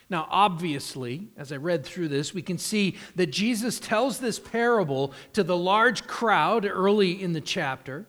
Now, 0.10 0.28
obviously, 0.30 1.30
as 1.36 1.52
I 1.52 1.58
read 1.58 1.84
through 1.84 2.10
this, 2.10 2.34
we 2.34 2.44
can 2.44 2.58
see 2.58 2.96
that 3.16 3.32
Jesus 3.32 3.80
tells 3.80 4.20
this 4.20 4.38
parable 4.38 5.14
to 5.34 5.44
the 5.44 5.58
large 5.58 6.06
crowd 6.06 6.66
early 6.66 7.22
in 7.22 7.34
the 7.34 7.42
chapter 7.42 8.06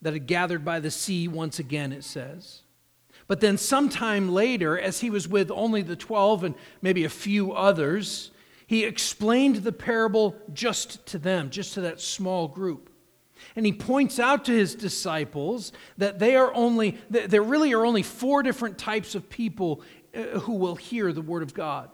that 0.00 0.14
had 0.14 0.26
gathered 0.26 0.64
by 0.64 0.80
the 0.80 0.90
sea 0.90 1.28
once 1.28 1.58
again, 1.58 1.92
it 1.92 2.04
says. 2.04 2.62
But 3.26 3.40
then, 3.40 3.58
sometime 3.58 4.32
later, 4.32 4.78
as 4.78 5.00
he 5.00 5.10
was 5.10 5.28
with 5.28 5.50
only 5.50 5.82
the 5.82 5.94
12 5.94 6.42
and 6.42 6.54
maybe 6.80 7.04
a 7.04 7.10
few 7.10 7.52
others, 7.52 8.30
he 8.66 8.84
explained 8.84 9.56
the 9.56 9.72
parable 9.72 10.36
just 10.52 11.04
to 11.06 11.18
them, 11.18 11.50
just 11.50 11.74
to 11.74 11.82
that 11.82 12.00
small 12.00 12.48
group. 12.48 12.90
And 13.56 13.66
he 13.66 13.72
points 13.72 14.18
out 14.18 14.44
to 14.46 14.52
his 14.52 14.74
disciples 14.74 15.72
that 15.98 16.18
they 16.18 16.36
are 16.36 16.52
only, 16.54 16.98
there 17.08 17.42
really 17.42 17.72
are 17.72 17.84
only 17.84 18.02
four 18.02 18.42
different 18.42 18.78
types 18.78 19.14
of 19.14 19.28
people 19.28 19.82
Uh, 20.14 20.38
who 20.40 20.54
will 20.54 20.76
hear 20.76 21.12
the 21.12 21.22
Word 21.22 21.42
of 21.42 21.54
God. 21.54 21.90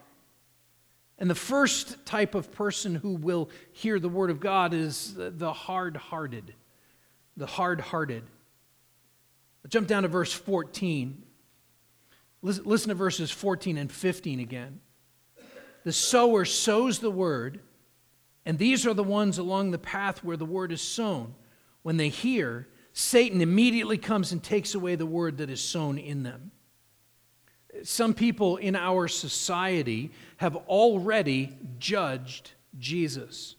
And 1.19 1.31
the 1.31 1.35
first 1.35 2.05
type 2.05 2.35
of 2.35 2.53
person 2.53 2.95
who 2.95 3.15
will 3.15 3.49
hear 3.73 3.99
the 3.99 4.09
Word 4.09 4.31
of 4.31 4.41
God 4.41 4.75
is 4.75 5.15
the 5.17 5.53
hard 5.53 5.97
hearted 5.97 6.55
the 7.37 7.47
hard 7.47 7.81
hearted. 7.81 8.25
Jump 9.69 9.89
down 9.89 10.05
to 10.05 10.09
verse 10.09 10.33
14. 10.33 11.23
Listen, 12.43 12.65
listen 12.65 12.89
to 12.89 12.95
verses 12.95 13.31
14 13.31 13.77
and 13.77 13.91
15 13.91 14.41
again. 14.41 14.81
The 15.85 15.93
sower 15.93 16.45
sows 16.45 16.99
the 16.99 17.11
word, 17.11 17.61
and 18.45 18.59
these 18.59 18.87
are 18.87 18.95
the 18.95 19.05
ones 19.05 19.39
along 19.39 19.71
the 19.71 19.79
path 19.79 20.25
where 20.25 20.37
the 20.37 20.45
word 20.45 20.73
is 20.73 20.81
sown. 20.81 21.35
When 21.83 21.97
they 21.97 22.09
hear, 22.09 22.69
Satan 22.93 23.41
immediately 23.41 23.99
comes 23.99 24.33
and 24.33 24.43
takes 24.43 24.75
away 24.75 24.95
the 24.95 25.07
word 25.07 25.39
that 25.39 25.51
is 25.51 25.61
sown 25.61 25.99
in 25.99 26.23
them. 26.23 26.51
Some 27.83 28.15
people 28.15 28.57
in 28.57 28.77
our 28.77 29.09
society 29.09 30.11
have 30.39 30.57
already 30.57 31.57
judged 31.79 32.53
Jesus. 32.79 33.57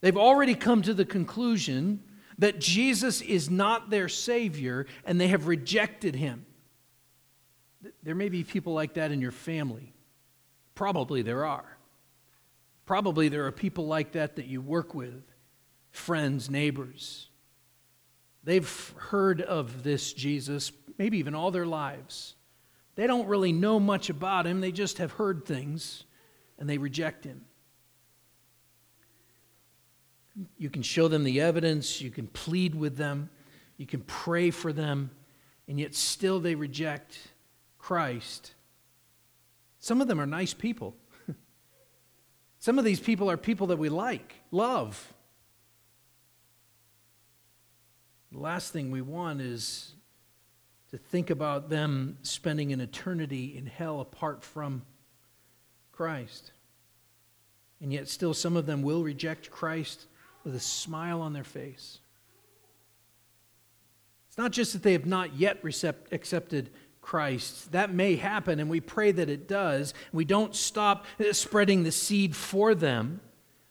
They've 0.00 0.16
already 0.16 0.54
come 0.54 0.82
to 0.82 0.94
the 0.94 1.04
conclusion 1.04 2.02
that 2.38 2.60
Jesus 2.60 3.20
is 3.20 3.50
not 3.50 3.90
their 3.90 4.08
Savior 4.08 4.86
and 5.04 5.20
they 5.20 5.28
have 5.28 5.46
rejected 5.46 6.14
him. 6.14 6.46
There 8.02 8.14
may 8.14 8.28
be 8.28 8.44
people 8.44 8.72
like 8.72 8.94
that 8.94 9.10
in 9.10 9.20
your 9.20 9.32
family. 9.32 9.92
Probably 10.74 11.22
there 11.22 11.44
are. 11.44 11.76
Probably 12.86 13.28
there 13.28 13.46
are 13.46 13.52
people 13.52 13.86
like 13.86 14.12
that 14.12 14.36
that 14.36 14.46
you 14.46 14.60
work 14.60 14.94
with, 14.94 15.22
friends, 15.90 16.48
neighbors. 16.48 17.28
They've 18.44 18.94
heard 18.96 19.42
of 19.42 19.82
this 19.82 20.12
Jesus, 20.12 20.72
maybe 20.96 21.18
even 21.18 21.34
all 21.34 21.50
their 21.50 21.66
lives. 21.66 22.34
They 22.98 23.06
don't 23.06 23.28
really 23.28 23.52
know 23.52 23.78
much 23.78 24.10
about 24.10 24.44
him, 24.44 24.60
they 24.60 24.72
just 24.72 24.98
have 24.98 25.12
heard 25.12 25.44
things 25.44 26.02
and 26.58 26.68
they 26.68 26.78
reject 26.78 27.22
him. 27.22 27.44
You 30.56 30.68
can 30.68 30.82
show 30.82 31.06
them 31.06 31.22
the 31.22 31.40
evidence, 31.40 32.00
you 32.00 32.10
can 32.10 32.26
plead 32.26 32.74
with 32.74 32.96
them, 32.96 33.30
you 33.76 33.86
can 33.86 34.00
pray 34.00 34.50
for 34.50 34.72
them, 34.72 35.12
and 35.68 35.78
yet 35.78 35.94
still 35.94 36.40
they 36.40 36.56
reject 36.56 37.16
Christ. 37.78 38.54
Some 39.78 40.00
of 40.00 40.08
them 40.08 40.20
are 40.20 40.26
nice 40.26 40.52
people. 40.52 40.96
Some 42.58 42.80
of 42.80 42.84
these 42.84 42.98
people 42.98 43.30
are 43.30 43.36
people 43.36 43.68
that 43.68 43.78
we 43.78 43.90
like, 43.90 44.34
love. 44.50 45.14
The 48.32 48.40
last 48.40 48.72
thing 48.72 48.90
we 48.90 49.02
want 49.02 49.40
is 49.40 49.94
to 50.90 50.98
think 50.98 51.30
about 51.30 51.68
them 51.68 52.18
spending 52.22 52.72
an 52.72 52.80
eternity 52.80 53.56
in 53.56 53.66
hell 53.66 54.00
apart 54.00 54.42
from 54.42 54.82
Christ. 55.92 56.52
And 57.80 57.92
yet, 57.92 58.08
still, 58.08 58.34
some 58.34 58.56
of 58.56 58.66
them 58.66 58.82
will 58.82 59.02
reject 59.02 59.50
Christ 59.50 60.06
with 60.44 60.54
a 60.54 60.60
smile 60.60 61.20
on 61.20 61.32
their 61.32 61.44
face. 61.44 61.98
It's 64.28 64.38
not 64.38 64.50
just 64.50 64.72
that 64.72 64.82
they 64.82 64.92
have 64.92 65.06
not 65.06 65.34
yet 65.36 65.62
recept- 65.62 66.12
accepted 66.12 66.70
Christ. 67.02 67.72
That 67.72 67.92
may 67.92 68.16
happen, 68.16 68.58
and 68.60 68.68
we 68.68 68.80
pray 68.80 69.12
that 69.12 69.28
it 69.28 69.48
does. 69.48 69.94
We 70.12 70.24
don't 70.24 70.54
stop 70.54 71.06
spreading 71.32 71.82
the 71.82 71.92
seed 71.92 72.34
for 72.34 72.74
them, 72.74 73.20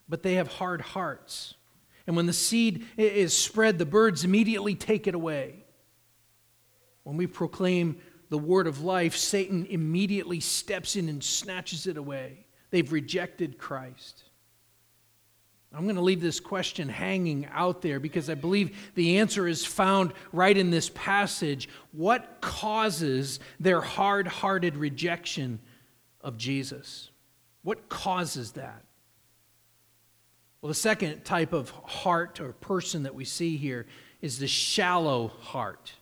but 0.08 0.24
they 0.24 0.36
have 0.36 0.48
hard 0.48 0.82
hearts. 0.82 1.56
And 2.06 2.16
when 2.16 2.26
the 2.26 2.34
seed 2.34 2.86
is 2.96 3.36
spread, 3.36 3.78
the 3.78 3.86
birds 3.86 4.24
immediately 4.24 4.76
take 4.76 5.08
it 5.08 5.16
away. 5.16 5.66
When 7.08 7.16
we 7.16 7.26
proclaim 7.26 8.02
the 8.28 8.38
word 8.38 8.68
of 8.68 8.84
life, 8.84 9.16
Satan 9.16 9.66
immediately 9.68 10.42
steps 10.42 10.98
in 10.98 11.08
and 11.08 11.24
snatches 11.24 11.88
it 11.88 11.96
away. 11.96 12.46
They've 12.70 12.92
rejected 12.92 13.58
Christ. 13.58 14.26
I'm 15.74 15.86
going 15.86 15.96
to 15.96 16.02
leave 16.02 16.20
this 16.20 16.42
question 16.42 16.90
hanging 16.90 17.46
out 17.54 17.82
there 17.82 18.02
because 18.02 18.30
I 18.30 18.34
believe 18.34 18.92
the 18.96 19.20
answer 19.20 19.48
is 19.48 19.64
found 19.64 20.12
right 20.34 20.58
in 20.58 20.70
this 20.70 20.92
passage. 20.94 21.70
What 21.94 22.42
causes 22.42 23.40
their 23.58 23.80
hard 23.80 24.28
hearted 24.28 24.76
rejection 24.76 25.60
of 26.20 26.38
Jesus? 26.38 27.10
What 27.64 27.88
causes 27.88 28.52
that? 28.52 28.84
Well, 30.60 30.68
the 30.68 30.76
second 30.76 31.24
type 31.24 31.54
of 31.54 31.70
heart 31.70 32.42
or 32.42 32.52
person 32.52 33.04
that 33.04 33.16
we 33.16 33.24
see 33.24 33.56
here 33.56 33.88
is 34.22 34.40
the 34.40 34.48
shallow 34.48 35.30
heart. 35.30 35.94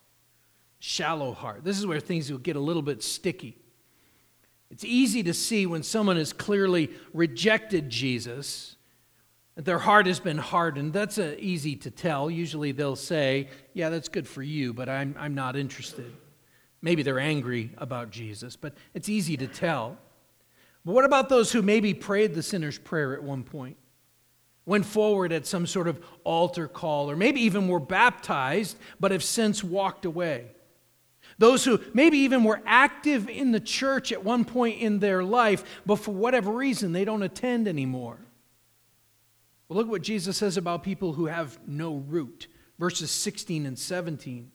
Shallow 0.87 1.33
heart. 1.33 1.63
This 1.63 1.79
is 1.79 1.87
where 1.87 1.99
things 1.99 2.29
will 2.29 2.37
get 2.37 2.55
a 2.55 2.59
little 2.59 2.83
bit 2.83 3.01
sticky. 3.01 3.57
It's 4.69 4.85
easy 4.85 5.23
to 5.23 5.33
see 5.33 5.65
when 5.65 5.81
someone 5.81 6.15
has 6.15 6.31
clearly 6.31 6.91
rejected 7.11 7.89
Jesus, 7.89 8.75
that 9.55 9.65
their 9.65 9.79
heart 9.79 10.05
has 10.05 10.19
been 10.19 10.37
hardened. 10.37 10.93
That's 10.93 11.17
uh, 11.17 11.37
easy 11.39 11.75
to 11.77 11.89
tell. 11.89 12.29
Usually 12.29 12.71
they'll 12.71 12.95
say, 12.95 13.49
Yeah, 13.73 13.89
that's 13.89 14.09
good 14.09 14.27
for 14.27 14.43
you, 14.43 14.75
but 14.75 14.87
I'm, 14.87 15.15
I'm 15.17 15.33
not 15.33 15.55
interested. 15.55 16.13
Maybe 16.83 17.01
they're 17.01 17.19
angry 17.19 17.71
about 17.79 18.11
Jesus, 18.11 18.55
but 18.55 18.75
it's 18.93 19.09
easy 19.09 19.35
to 19.37 19.47
tell. 19.47 19.97
But 20.85 20.91
what 20.93 21.03
about 21.03 21.29
those 21.29 21.51
who 21.51 21.63
maybe 21.63 21.95
prayed 21.95 22.35
the 22.35 22.43
sinner's 22.43 22.77
prayer 22.77 23.15
at 23.15 23.23
one 23.23 23.41
point? 23.41 23.77
Went 24.67 24.85
forward 24.85 25.31
at 25.31 25.47
some 25.47 25.65
sort 25.65 25.87
of 25.87 25.99
altar 26.23 26.67
call, 26.67 27.09
or 27.09 27.15
maybe 27.15 27.41
even 27.41 27.67
were 27.67 27.79
baptized, 27.79 28.77
but 28.99 29.09
have 29.09 29.23
since 29.23 29.63
walked 29.63 30.05
away. 30.05 30.51
Those 31.37 31.65
who 31.65 31.79
maybe 31.93 32.19
even 32.19 32.43
were 32.43 32.61
active 32.65 33.27
in 33.27 33.51
the 33.51 33.59
church 33.59 34.11
at 34.11 34.23
one 34.23 34.45
point 34.45 34.79
in 34.79 34.99
their 34.99 35.23
life, 35.23 35.81
but 35.85 35.97
for 35.97 36.11
whatever 36.11 36.51
reason 36.51 36.93
they 36.93 37.05
don't 37.05 37.23
attend 37.23 37.67
anymore. 37.67 38.17
Well, 39.67 39.77
look 39.77 39.89
what 39.89 40.01
Jesus 40.01 40.37
says 40.37 40.57
about 40.57 40.83
people 40.83 41.13
who 41.13 41.25
have 41.25 41.59
no 41.67 41.95
root. 41.95 42.47
Verses 42.77 43.11
16 43.11 43.65
and 43.65 43.77
17. 43.77 44.51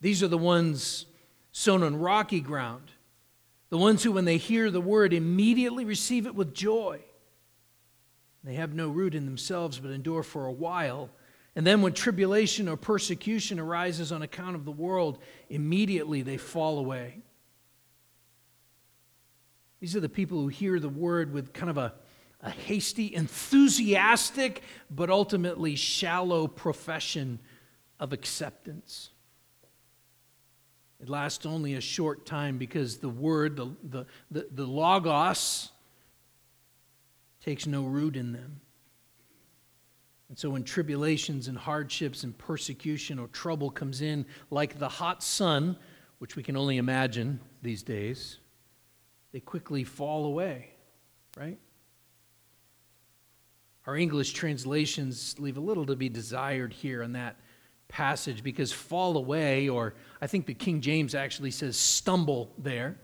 These 0.00 0.22
are 0.22 0.28
the 0.28 0.38
ones 0.38 1.06
sown 1.52 1.82
on 1.82 1.96
rocky 1.96 2.40
ground, 2.40 2.92
the 3.70 3.78
ones 3.78 4.02
who, 4.02 4.12
when 4.12 4.24
they 4.24 4.36
hear 4.36 4.70
the 4.70 4.80
word, 4.80 5.12
immediately 5.12 5.84
receive 5.84 6.26
it 6.26 6.34
with 6.34 6.54
joy. 6.54 7.00
They 8.42 8.54
have 8.54 8.74
no 8.74 8.88
root 8.88 9.14
in 9.14 9.26
themselves, 9.26 9.78
but 9.78 9.90
endure 9.90 10.22
for 10.22 10.46
a 10.46 10.52
while. 10.52 11.10
And 11.56 11.66
then, 11.66 11.82
when 11.82 11.92
tribulation 11.92 12.68
or 12.68 12.76
persecution 12.76 13.58
arises 13.58 14.12
on 14.12 14.22
account 14.22 14.54
of 14.54 14.64
the 14.64 14.70
world, 14.70 15.18
immediately 15.48 16.22
they 16.22 16.36
fall 16.36 16.78
away. 16.78 17.22
These 19.80 19.96
are 19.96 20.00
the 20.00 20.08
people 20.08 20.40
who 20.40 20.48
hear 20.48 20.78
the 20.78 20.88
word 20.88 21.32
with 21.32 21.52
kind 21.52 21.70
of 21.70 21.78
a, 21.78 21.94
a 22.42 22.50
hasty, 22.50 23.14
enthusiastic, 23.14 24.62
but 24.90 25.10
ultimately 25.10 25.74
shallow 25.74 26.46
profession 26.46 27.40
of 27.98 28.12
acceptance. 28.12 29.10
It 31.00 31.08
lasts 31.08 31.46
only 31.46 31.74
a 31.74 31.80
short 31.80 32.26
time 32.26 32.58
because 32.58 32.98
the 32.98 33.08
word, 33.08 33.56
the, 33.56 33.74
the, 33.82 34.06
the, 34.30 34.46
the 34.52 34.66
logos, 34.66 35.70
takes 37.42 37.66
no 37.66 37.84
root 37.84 38.16
in 38.16 38.32
them. 38.32 38.60
And 40.30 40.38
so 40.38 40.48
when 40.50 40.62
tribulations 40.62 41.48
and 41.48 41.58
hardships 41.58 42.22
and 42.22 42.38
persecution 42.38 43.18
or 43.18 43.26
trouble 43.26 43.68
comes 43.68 44.00
in 44.00 44.24
like 44.48 44.78
the 44.78 44.88
hot 44.88 45.24
sun, 45.24 45.76
which 46.18 46.36
we 46.36 46.44
can 46.44 46.56
only 46.56 46.76
imagine 46.76 47.40
these 47.62 47.82
days, 47.82 48.38
they 49.32 49.40
quickly 49.40 49.82
fall 49.82 50.26
away, 50.26 50.70
right? 51.36 51.58
Our 53.86 53.96
English 53.96 54.32
translations 54.32 55.34
leave 55.40 55.56
a 55.56 55.60
little 55.60 55.84
to 55.86 55.96
be 55.96 56.08
desired 56.08 56.72
here 56.72 57.02
in 57.02 57.12
that 57.14 57.34
passage 57.88 58.44
because 58.44 58.70
fall 58.70 59.16
away, 59.16 59.68
or 59.68 59.94
I 60.20 60.28
think 60.28 60.46
the 60.46 60.54
King 60.54 60.80
James 60.80 61.16
actually 61.16 61.50
says 61.50 61.76
stumble 61.76 62.52
there, 62.56 63.00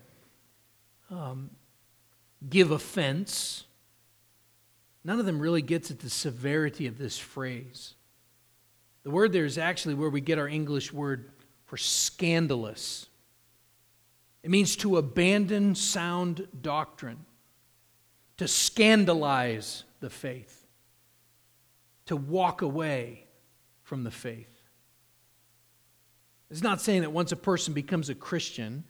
um, 1.11 1.51
give 2.49 2.71
offense, 2.71 3.65
none 5.07 5.21
of 5.21 5.25
them 5.25 5.39
really 5.39 5.63
gets 5.63 5.93
at 5.93 6.01
the 6.01 6.11
severity 6.11 6.89
of 6.89 6.99
this 6.99 7.17
phrase. 7.17 7.95
The 9.05 9.11
word 9.11 9.33
there 9.33 9.45
is 9.45 9.57
actually 9.57 9.95
where 9.95 10.11
we 10.11 10.21
get 10.21 10.37
our 10.37 10.49
English 10.49 10.93
word 10.93 11.31
for 11.65 11.77
scandalous. 11.77 13.07
It 14.43 14.51
means 14.51 14.75
to 14.77 14.97
abandon 14.97 15.77
sound 15.77 16.49
doctrine, 16.61 17.25
to 18.39 18.49
scandalize 18.49 19.85
the 20.01 20.11
faith, 20.11 20.67
to 22.07 22.17
walk 22.17 22.63
away 22.63 23.27
from 23.85 24.03
the 24.03 24.11
faith. 24.11 24.61
It's 26.51 26.63
not 26.63 26.81
saying 26.81 27.03
that 27.03 27.13
once 27.13 27.31
a 27.31 27.37
person 27.37 27.75
becomes 27.75 28.09
a 28.09 28.15
Christian, 28.17 28.83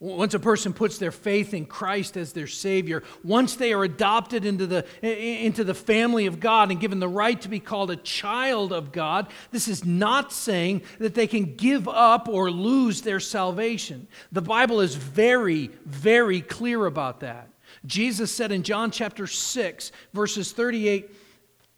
once 0.00 0.32
a 0.32 0.38
person 0.38 0.72
puts 0.72 0.98
their 0.98 1.10
faith 1.10 1.52
in 1.52 1.66
Christ 1.66 2.16
as 2.16 2.32
their 2.32 2.46
Savior, 2.46 3.02
once 3.24 3.56
they 3.56 3.72
are 3.72 3.82
adopted 3.82 4.44
into 4.44 4.64
the, 4.66 4.86
into 5.02 5.64
the 5.64 5.74
family 5.74 6.26
of 6.26 6.38
God 6.38 6.70
and 6.70 6.80
given 6.80 7.00
the 7.00 7.08
right 7.08 7.40
to 7.40 7.48
be 7.48 7.58
called 7.58 7.90
a 7.90 7.96
child 7.96 8.72
of 8.72 8.92
God, 8.92 9.26
this 9.50 9.66
is 9.66 9.84
not 9.84 10.32
saying 10.32 10.82
that 11.00 11.14
they 11.14 11.26
can 11.26 11.56
give 11.56 11.88
up 11.88 12.28
or 12.28 12.48
lose 12.48 13.02
their 13.02 13.18
salvation. 13.18 14.06
The 14.30 14.42
Bible 14.42 14.80
is 14.80 14.94
very, 14.94 15.70
very 15.84 16.42
clear 16.42 16.86
about 16.86 17.20
that. 17.20 17.48
Jesus 17.84 18.30
said 18.30 18.52
in 18.52 18.62
John 18.62 18.92
chapter 18.92 19.26
6, 19.26 19.92
verses 20.14 20.52
38 20.52 21.10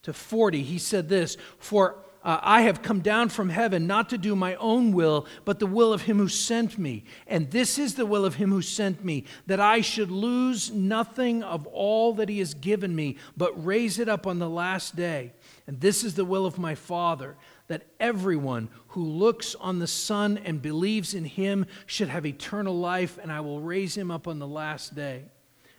to 0.02 0.12
40, 0.12 0.62
He 0.62 0.78
said 0.78 1.08
this 1.08 1.38
For 1.58 1.96
uh, 2.22 2.38
I 2.42 2.62
have 2.62 2.82
come 2.82 3.00
down 3.00 3.30
from 3.30 3.48
heaven 3.48 3.86
not 3.86 4.10
to 4.10 4.18
do 4.18 4.36
my 4.36 4.54
own 4.56 4.92
will, 4.92 5.26
but 5.46 5.58
the 5.58 5.66
will 5.66 5.92
of 5.92 6.02
him 6.02 6.18
who 6.18 6.28
sent 6.28 6.78
me. 6.78 7.04
And 7.26 7.50
this 7.50 7.78
is 7.78 7.94
the 7.94 8.04
will 8.04 8.26
of 8.26 8.34
him 8.34 8.50
who 8.50 8.60
sent 8.60 9.02
me, 9.02 9.24
that 9.46 9.60
I 9.60 9.80
should 9.80 10.10
lose 10.10 10.70
nothing 10.70 11.42
of 11.42 11.66
all 11.68 12.12
that 12.14 12.28
he 12.28 12.38
has 12.40 12.52
given 12.52 12.94
me, 12.94 13.16
but 13.38 13.64
raise 13.64 13.98
it 13.98 14.08
up 14.08 14.26
on 14.26 14.38
the 14.38 14.50
last 14.50 14.96
day. 14.96 15.32
And 15.66 15.80
this 15.80 16.04
is 16.04 16.14
the 16.14 16.26
will 16.26 16.44
of 16.44 16.58
my 16.58 16.74
Father, 16.74 17.36
that 17.68 17.86
everyone 17.98 18.68
who 18.88 19.02
looks 19.02 19.54
on 19.54 19.78
the 19.78 19.86
Son 19.86 20.38
and 20.44 20.60
believes 20.60 21.14
in 21.14 21.24
him 21.24 21.64
should 21.86 22.08
have 22.08 22.26
eternal 22.26 22.78
life, 22.78 23.18
and 23.22 23.32
I 23.32 23.40
will 23.40 23.62
raise 23.62 23.96
him 23.96 24.10
up 24.10 24.28
on 24.28 24.38
the 24.38 24.46
last 24.46 24.94
day. 24.94 25.24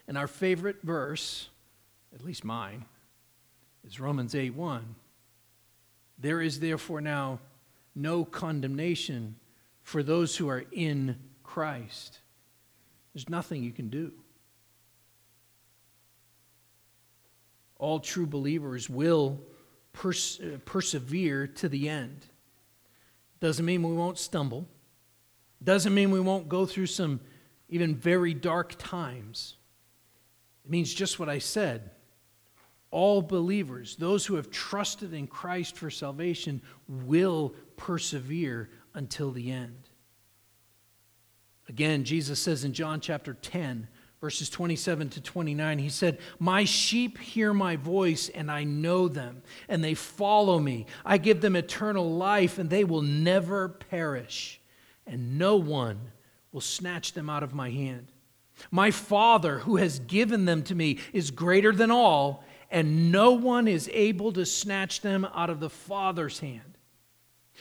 And 0.08 0.18
our 0.18 0.26
favorite 0.26 0.78
verse, 0.82 1.50
at 2.12 2.24
least 2.24 2.42
mine, 2.42 2.86
is 3.86 4.00
Romans 4.00 4.34
8 4.34 4.54
1. 4.54 4.96
There 6.22 6.40
is 6.40 6.60
therefore 6.60 7.00
now 7.00 7.40
no 7.96 8.24
condemnation 8.24 9.34
for 9.82 10.04
those 10.04 10.36
who 10.36 10.48
are 10.48 10.64
in 10.70 11.16
Christ. 11.42 12.20
There's 13.12 13.28
nothing 13.28 13.64
you 13.64 13.72
can 13.72 13.88
do. 13.88 14.12
All 17.76 17.98
true 17.98 18.26
believers 18.26 18.88
will 18.88 19.40
pers- 19.92 20.40
uh, 20.40 20.58
persevere 20.64 21.48
to 21.48 21.68
the 21.68 21.88
end. 21.88 22.24
Doesn't 23.40 23.66
mean 23.66 23.82
we 23.82 23.92
won't 23.92 24.16
stumble. 24.16 24.68
Doesn't 25.62 25.92
mean 25.92 26.12
we 26.12 26.20
won't 26.20 26.48
go 26.48 26.66
through 26.66 26.86
some 26.86 27.18
even 27.68 27.96
very 27.96 28.32
dark 28.32 28.76
times. 28.78 29.56
It 30.64 30.70
means 30.70 30.94
just 30.94 31.18
what 31.18 31.28
I 31.28 31.40
said 31.40 31.90
all 32.92 33.22
believers, 33.22 33.96
those 33.96 34.24
who 34.24 34.36
have 34.36 34.50
trusted 34.50 35.12
in 35.12 35.26
Christ 35.26 35.76
for 35.76 35.90
salvation, 35.90 36.62
will 36.86 37.54
persevere 37.76 38.70
until 38.94 39.32
the 39.32 39.50
end. 39.50 39.88
Again, 41.68 42.04
Jesus 42.04 42.38
says 42.38 42.64
in 42.64 42.74
John 42.74 43.00
chapter 43.00 43.34
10, 43.34 43.88
verses 44.20 44.50
27 44.50 45.08
to 45.08 45.20
29, 45.22 45.78
He 45.78 45.88
said, 45.88 46.18
My 46.38 46.64
sheep 46.64 47.18
hear 47.18 47.54
my 47.54 47.76
voice, 47.76 48.28
and 48.28 48.50
I 48.50 48.64
know 48.64 49.08
them, 49.08 49.42
and 49.68 49.82
they 49.82 49.94
follow 49.94 50.58
me. 50.58 50.86
I 51.04 51.16
give 51.16 51.40
them 51.40 51.56
eternal 51.56 52.10
life, 52.10 52.58
and 52.58 52.68
they 52.68 52.84
will 52.84 53.02
never 53.02 53.68
perish, 53.68 54.60
and 55.06 55.38
no 55.38 55.56
one 55.56 55.98
will 56.52 56.60
snatch 56.60 57.14
them 57.14 57.30
out 57.30 57.42
of 57.42 57.54
my 57.54 57.70
hand. 57.70 58.08
My 58.70 58.90
Father, 58.90 59.60
who 59.60 59.76
has 59.76 59.98
given 59.98 60.44
them 60.44 60.62
to 60.64 60.74
me, 60.74 60.98
is 61.12 61.30
greater 61.30 61.72
than 61.72 61.90
all 61.90 62.44
and 62.72 63.12
no 63.12 63.32
one 63.32 63.68
is 63.68 63.88
able 63.92 64.32
to 64.32 64.46
snatch 64.46 65.02
them 65.02 65.26
out 65.26 65.50
of 65.50 65.60
the 65.60 65.70
Father's 65.70 66.40
hand. 66.40 66.78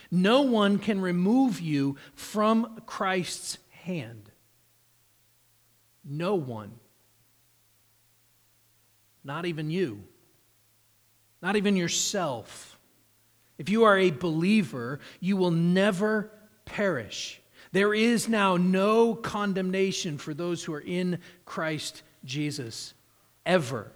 No 0.09 0.41
one 0.41 0.79
can 0.79 1.01
remove 1.01 1.59
you 1.59 1.97
from 2.15 2.81
Christ's 2.85 3.57
hand. 3.69 4.31
No 6.05 6.35
one. 6.35 6.71
Not 9.23 9.45
even 9.45 9.69
you. 9.69 10.01
Not 11.41 11.57
even 11.57 11.75
yourself. 11.75 12.79
If 13.57 13.69
you 13.69 13.83
are 13.83 13.99
a 13.99 14.11
believer, 14.11 15.01
you 15.19 15.35
will 15.35 15.51
never 15.51 16.31
perish. 16.63 17.41
There 17.73 17.93
is 17.93 18.29
now 18.29 18.55
no 18.55 19.13
condemnation 19.13 20.17
for 20.17 20.33
those 20.33 20.63
who 20.63 20.73
are 20.73 20.79
in 20.79 21.19
Christ 21.43 22.01
Jesus, 22.23 22.93
ever. 23.45 23.91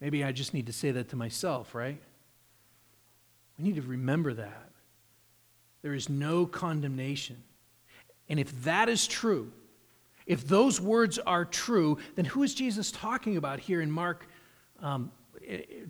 Maybe 0.00 0.24
I 0.24 0.32
just 0.32 0.54
need 0.54 0.66
to 0.66 0.72
say 0.72 0.90
that 0.92 1.10
to 1.10 1.16
myself, 1.16 1.74
right? 1.74 2.00
We 3.58 3.64
need 3.64 3.76
to 3.76 3.82
remember 3.82 4.32
that. 4.34 4.70
There 5.82 5.94
is 5.94 6.08
no 6.08 6.46
condemnation. 6.46 7.42
And 8.28 8.38
if 8.38 8.64
that 8.64 8.88
is 8.88 9.06
true, 9.06 9.52
if 10.26 10.46
those 10.46 10.80
words 10.80 11.18
are 11.18 11.44
true, 11.44 11.98
then 12.14 12.24
who 12.24 12.42
is 12.42 12.54
Jesus 12.54 12.92
talking 12.92 13.36
about 13.36 13.58
here 13.58 13.80
in 13.80 13.90
Mark 13.90 14.28
um, 14.80 15.10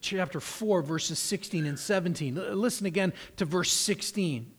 chapter 0.00 0.40
4, 0.40 0.82
verses 0.82 1.18
16 1.18 1.66
and 1.66 1.78
17? 1.78 2.34
Listen 2.54 2.86
again 2.86 3.12
to 3.36 3.44
verse 3.44 3.70
16. 3.70 4.50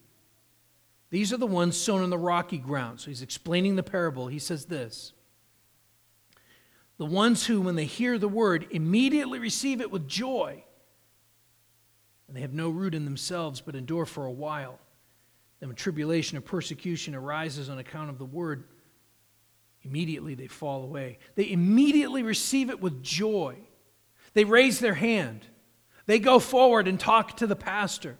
These 1.09 1.33
are 1.33 1.37
the 1.37 1.47
ones 1.47 1.75
sown 1.75 2.03
on 2.03 2.09
the 2.09 2.17
rocky 2.17 2.57
ground. 2.57 3.01
So 3.01 3.07
he's 3.07 3.21
explaining 3.21 3.75
the 3.75 3.83
parable. 3.83 4.27
He 4.27 4.39
says 4.39 4.65
this 4.65 5.13
The 7.01 7.07
ones 7.07 7.47
who, 7.47 7.61
when 7.61 7.73
they 7.73 7.85
hear 7.85 8.19
the 8.19 8.27
word, 8.27 8.67
immediately 8.69 9.39
receive 9.39 9.81
it 9.81 9.89
with 9.89 10.07
joy, 10.07 10.63
and 12.27 12.37
they 12.37 12.41
have 12.41 12.53
no 12.53 12.69
root 12.69 12.93
in 12.93 13.05
themselves, 13.05 13.59
but 13.59 13.75
endure 13.75 14.05
for 14.05 14.27
a 14.27 14.31
while. 14.31 14.77
Then, 15.59 15.69
when 15.69 15.75
tribulation 15.75 16.37
or 16.37 16.41
persecution 16.41 17.15
arises 17.15 17.69
on 17.69 17.79
account 17.79 18.11
of 18.11 18.19
the 18.19 18.25
word, 18.25 18.65
Immediately 19.81 20.35
they 20.35 20.45
fall 20.45 20.83
away. 20.83 21.17
They 21.33 21.49
immediately 21.49 22.21
receive 22.21 22.69
it 22.69 22.79
with 22.79 23.01
joy. 23.01 23.55
They 24.35 24.43
raise 24.43 24.77
their 24.77 24.93
hand. 24.93 25.43
They 26.05 26.19
go 26.19 26.37
forward 26.37 26.87
and 26.87 26.99
talk 26.99 27.37
to 27.37 27.47
the 27.47 27.55
pastor. 27.55 28.19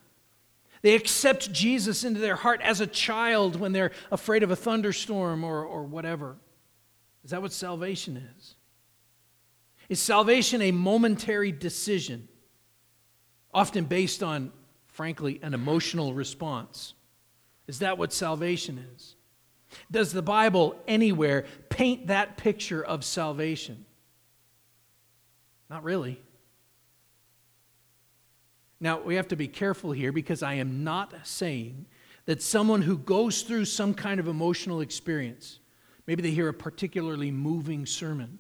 They 0.82 0.96
accept 0.96 1.54
Jesus 1.54 2.04
into 2.04 2.20
their 2.20 2.36
heart 2.36 2.62
as 2.62 2.82
a 2.82 2.88
child 2.88 3.60
when 3.60 3.74
they're 3.74 3.92
afraid 4.12 4.42
of 4.42 4.50
a 4.50 4.56
thunderstorm 4.56 5.44
or, 5.44 5.64
or 5.64 5.84
whatever. 5.84 6.38
Is 7.24 7.30
that 7.30 7.44
what 7.44 7.54
salvation 7.54 8.18
is? 8.18 8.56
Is 9.92 10.00
salvation 10.00 10.62
a 10.62 10.72
momentary 10.72 11.52
decision, 11.52 12.30
often 13.54 13.84
based 13.84 14.24
on, 14.24 14.54
frankly, 14.88 15.42
an 15.44 15.54
emotional 15.54 16.14
response? 16.14 16.94
Is 17.68 17.80
that 17.80 17.98
what 17.98 18.14
salvation 18.14 18.86
is? 18.96 19.18
Does 19.92 20.14
the 20.14 20.22
Bible 20.22 20.80
anywhere 20.88 21.44
paint 21.68 22.08
that 22.08 22.38
picture 22.38 22.82
of 22.82 23.04
salvation? 23.04 23.86
Not 25.70 25.84
really. 25.84 26.22
Now, 28.80 29.02
we 29.02 29.16
have 29.16 29.28
to 29.28 29.36
be 29.36 29.50
careful 29.50 29.92
here 29.92 30.14
because 30.14 30.42
I 30.42 30.54
am 30.54 30.86
not 30.86 31.14
saying 31.28 31.86
that 32.28 32.42
someone 32.42 32.84
who 32.84 32.98
goes 32.98 33.42
through 33.42 33.66
some 33.66 33.94
kind 33.94 34.22
of 34.22 34.30
emotional 34.30 34.80
experience, 34.80 35.60
maybe 36.08 36.22
they 36.22 36.32
hear 36.32 36.48
a 36.48 36.54
particularly 36.54 37.30
moving 37.30 37.86
sermon, 37.86 38.40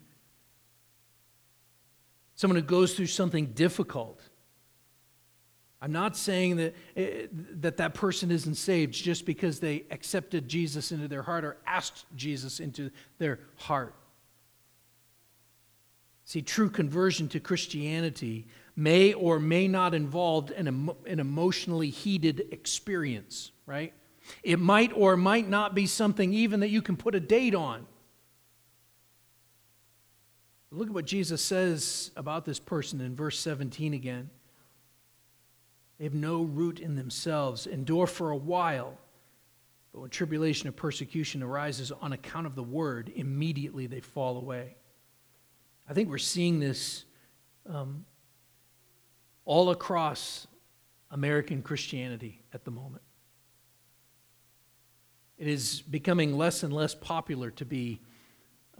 someone 2.41 2.56
who 2.56 2.63
goes 2.63 2.95
through 2.95 3.06
something 3.06 3.45
difficult, 3.54 4.19
I'm 5.80 5.91
not 5.91 6.17
saying 6.17 6.56
that, 6.56 6.75
eh, 6.95 7.27
that 7.60 7.77
that 7.77 7.93
person 7.93 8.32
isn't 8.32 8.56
saved 8.56 8.95
just 8.95 9.27
because 9.27 9.60
they 9.60 9.86
accepted 9.91 10.47
Jesus 10.47 10.91
into 10.91 11.08
their 11.08 11.21
heart 11.21 11.45
or 11.45 11.58
asked 11.67 12.08
Jesus 12.15 12.60
into 12.60 12.89
their 13.19 13.41
heart. 13.58 13.93
See, 16.25 16.41
true 16.41 16.71
conversion 16.71 17.30
to 17.30 17.39
Christianity 17.39 18.47
may 18.75 19.13
or 19.13 19.39
may 19.39 19.67
not 19.67 19.93
involve 19.93 20.49
an, 20.49 20.89
an 21.06 21.19
emotionally 21.19 21.91
heated 21.91 22.47
experience, 22.49 23.51
right? 23.67 23.93
It 24.41 24.58
might 24.58 24.91
or 24.95 25.15
might 25.15 25.47
not 25.47 25.75
be 25.75 25.86
something 25.86 26.34
even 26.34 26.62
that 26.62 26.69
you 26.69 26.82
can 26.82 26.97
put 26.97 27.13
a 27.13 27.19
date 27.19 27.54
on. 27.54 27.86
Look 30.71 30.88
at 30.88 30.93
what 30.93 31.05
Jesus 31.05 31.43
says 31.43 32.12
about 32.15 32.45
this 32.45 32.60
person 32.60 33.01
in 33.01 33.15
verse 33.15 33.38
17 33.39 33.93
again. 33.93 34.29
They 35.97 36.05
have 36.05 36.13
no 36.13 36.43
root 36.43 36.79
in 36.79 36.95
themselves, 36.95 37.67
endure 37.67 38.07
for 38.07 38.31
a 38.31 38.38
while. 38.38 38.97
But 39.91 39.99
when 39.99 40.10
tribulation 40.10 40.69
or 40.69 40.71
persecution 40.71 41.43
arises 41.43 41.91
on 41.91 42.13
account 42.13 42.47
of 42.47 42.55
the 42.55 42.63
word, 42.63 43.12
immediately 43.15 43.86
they 43.86 43.99
fall 43.99 44.38
away. 44.38 44.77
I 45.89 45.93
think 45.93 46.10
we're 46.10 46.17
seeing 46.17 46.62
this 46.62 47.03
um, 47.67 48.05
all 49.43 49.71
across 49.71 50.47
American 51.12 51.62
Christianity 51.62 52.41
at 52.53 52.63
the 52.63 52.71
moment. 52.71 53.03
It 55.38 55.47
is 55.47 55.81
becoming 55.81 56.38
less 56.38 56.63
and 56.63 56.71
less 56.71 56.95
popular 56.95 57.51
to 57.51 57.65
be 57.65 57.99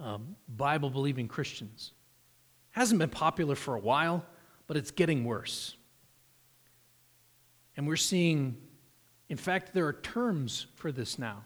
um, 0.02 0.36
Bible 0.48 0.90
believing 0.90 1.28
Christians. 1.28 1.92
Hasn't 2.72 3.00
been 3.00 3.10
popular 3.10 3.56
for 3.56 3.76
a 3.76 3.80
while, 3.80 4.26
but 4.68 4.78
it's 4.78 4.92
getting 4.92 5.24
worse. 5.24 5.76
And 7.78 7.88
we're 7.88 7.96
seeing, 7.96 8.58
in 9.30 9.38
fact, 9.38 9.74
there 9.74 9.86
are 9.88 9.94
terms 9.94 10.68
for 10.76 10.92
this 10.92 11.20
now 11.20 11.44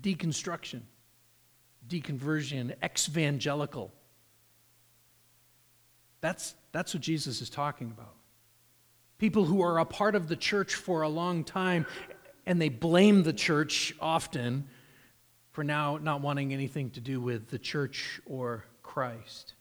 deconstruction, 0.00 0.82
deconversion, 1.88 2.74
exvangelical. 2.82 3.90
That's, 6.20 6.54
that's 6.72 6.94
what 6.94 7.02
Jesus 7.02 7.40
is 7.40 7.50
talking 7.50 7.88
about. 7.88 8.14
People 9.18 9.44
who 9.44 9.62
are 9.62 9.78
a 9.78 9.84
part 9.84 10.14
of 10.14 10.28
the 10.28 10.36
church 10.36 10.74
for 10.74 11.02
a 11.02 11.08
long 11.08 11.42
time 11.42 11.86
and 12.46 12.60
they 12.60 12.68
blame 12.68 13.24
the 13.24 13.32
church 13.32 13.94
often 14.00 14.68
for 15.58 15.64
now 15.64 15.98
not 16.00 16.20
wanting 16.20 16.52
anything 16.52 16.88
to 16.88 17.00
do 17.00 17.20
with 17.20 17.48
the 17.48 17.58
church 17.58 18.20
or 18.26 18.64
Christ. 18.80 19.54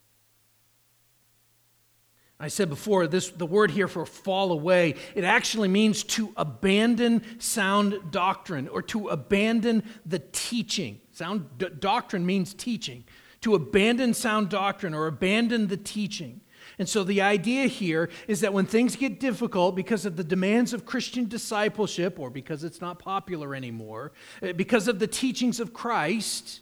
I 2.40 2.50
said 2.50 2.70
before, 2.70 3.08
this, 3.08 3.32
the 3.32 3.48
word 3.48 3.72
here 3.72 3.88
for 3.88 4.06
fall 4.06 4.52
away, 4.52 4.94
it 5.16 5.24
actually 5.24 5.70
means 5.70 6.04
to 6.04 6.32
abandon 6.38 7.24
sound 7.40 8.12
doctrine 8.12 8.68
or 8.68 8.84
to 8.84 9.08
abandon 9.08 9.82
the 10.06 10.20
teaching. 10.20 11.02
Sound 11.14 11.48
d- 11.58 11.70
doctrine 11.80 12.28
means 12.28 12.54
teaching. 12.54 13.04
To 13.42 13.56
abandon 13.56 14.14
sound 14.14 14.50
doctrine 14.50 14.94
or 14.94 15.08
abandon 15.08 15.66
the 15.66 15.78
teaching. 15.78 16.42
And 16.80 16.88
so 16.88 17.04
the 17.04 17.22
idea 17.22 17.68
here 17.68 18.10
is 18.28 18.42
that 18.42 18.54
when 18.54 18.68
things 18.68 18.96
get 18.96 19.20
difficult 19.20 19.76
because 19.76 20.06
of 20.06 20.16
the 20.16 20.24
demands 20.24 20.74
of 20.74 20.86
Christian 20.86 21.28
discipleship 21.28 22.20
or 22.20 22.30
because 22.30 22.64
it's 22.64 22.82
not 22.82 23.00
popular 23.00 23.56
anymore, 23.56 24.12
eh, 24.44 24.52
because 24.52 24.88
of 24.88 25.00
the 25.00 25.08
teachings 25.08 25.60
of 25.60 25.74
Christ, 25.74 26.62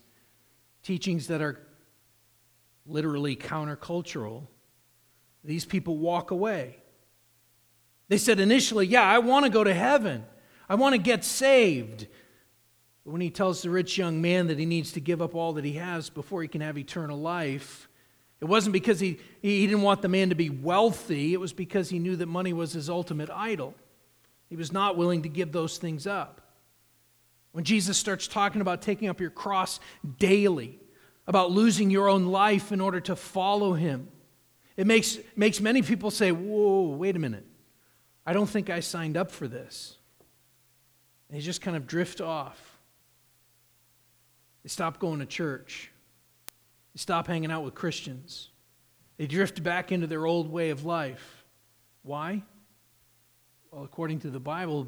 teachings 0.84 1.28
that 1.28 1.42
are 1.42 1.60
literally 2.86 3.36
countercultural, 3.36 4.48
these 5.44 5.66
people 5.66 5.98
walk 5.98 6.32
away. 6.32 6.78
They 8.08 8.18
said 8.18 8.40
initially, 8.40 8.88
Yeah, 8.88 9.04
I 9.04 9.20
want 9.20 9.46
to 9.46 9.52
go 9.52 9.64
to 9.64 9.74
heaven, 9.74 10.26
I 10.70 10.76
want 10.76 10.94
to 10.94 11.02
get 11.02 11.26
saved. 11.26 12.08
But 13.04 13.12
when 13.12 13.22
he 13.22 13.30
tells 13.30 13.62
the 13.62 13.70
rich 13.70 13.98
young 13.98 14.22
man 14.22 14.48
that 14.48 14.58
he 14.58 14.66
needs 14.66 14.94
to 14.94 15.00
give 15.00 15.22
up 15.22 15.36
all 15.36 15.54
that 15.54 15.66
he 15.66 15.74
has 15.74 16.10
before 16.10 16.42
he 16.42 16.48
can 16.48 16.62
have 16.62 16.76
eternal 16.76 17.20
life, 17.20 17.88
it 18.46 18.50
wasn't 18.50 18.74
because 18.74 19.00
he, 19.00 19.18
he 19.42 19.66
didn't 19.66 19.82
want 19.82 20.04
the 20.04 20.08
man 20.08 20.30
to 20.30 20.36
be 20.36 20.52
wealthy, 20.52 21.34
it 21.34 21.40
was 21.40 21.52
because 21.52 21.90
he 21.90 21.98
knew 21.98 22.16
that 22.16 22.28
money 22.28 22.54
was 22.54 22.74
his 22.74 22.92
ultimate 22.92 23.32
idol. 23.32 23.74
He 24.50 24.56
was 24.56 24.72
not 24.72 24.98
willing 24.98 25.24
to 25.24 25.30
give 25.30 25.52
those 25.52 25.80
things 25.80 26.06
up. 26.06 26.42
When 27.54 27.64
Jesus 27.64 27.98
starts 27.98 28.28
talking 28.28 28.62
about 28.62 28.84
taking 28.84 29.10
up 29.10 29.20
your 29.20 29.32
cross 29.32 29.80
daily, 30.20 30.78
about 31.26 31.50
losing 31.50 31.90
your 31.90 32.08
own 32.08 32.28
life 32.28 32.72
in 32.72 32.82
order 32.82 33.00
to 33.00 33.16
follow 33.16 33.74
him, 33.74 34.10
it 34.78 34.86
makes, 34.86 35.18
makes 35.36 35.60
many 35.60 35.82
people 35.82 36.12
say, 36.12 36.32
Whoa, 36.32 36.90
wait 36.90 37.16
a 37.16 37.20
minute. 37.20 37.48
I 38.28 38.34
don't 38.34 38.46
think 38.48 38.70
I 38.70 38.80
signed 38.80 39.18
up 39.18 39.32
for 39.32 39.48
this. 39.48 39.98
They 41.32 41.40
just 41.40 41.62
kind 41.62 41.76
of 41.76 41.88
drift 41.88 42.22
off. 42.22 42.78
They 44.62 44.70
stop 44.70 45.00
going 45.00 45.20
to 45.20 45.26
church. 45.26 45.90
They 46.96 47.00
stop 47.00 47.28
hanging 47.28 47.52
out 47.52 47.66
with 47.66 47.76
Christians. 47.76 48.52
They 49.18 49.28
drift 49.28 49.62
back 49.62 49.92
into 49.92 50.08
their 50.08 50.26
old 50.26 50.50
way 50.50 50.70
of 50.70 50.86
life. 50.86 51.46
Why? 52.04 52.42
Well, 53.70 53.84
according 53.84 54.22
to 54.22 54.30
the 54.30 54.40
Bible, 54.40 54.88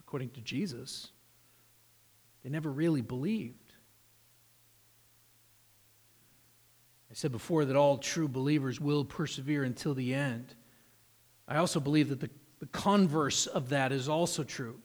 according 0.00 0.30
to 0.30 0.40
Jesus, 0.40 1.08
they 2.42 2.50
never 2.50 2.68
really 2.68 3.00
believed. 3.00 3.74
I 7.08 7.14
said 7.14 7.30
before 7.30 7.64
that 7.64 7.76
all 7.76 7.98
true 7.98 8.26
believers 8.26 8.80
will 8.80 9.04
persevere 9.04 9.62
until 9.62 9.94
the 9.94 10.12
end. 10.12 10.56
I 11.46 11.58
also 11.58 11.78
believe 11.78 12.08
that 12.08 12.18
the, 12.18 12.30
the 12.58 12.66
converse 12.66 13.46
of 13.46 13.68
that 13.68 13.92
is 13.92 14.08
also 14.08 14.42
true. 14.42 14.80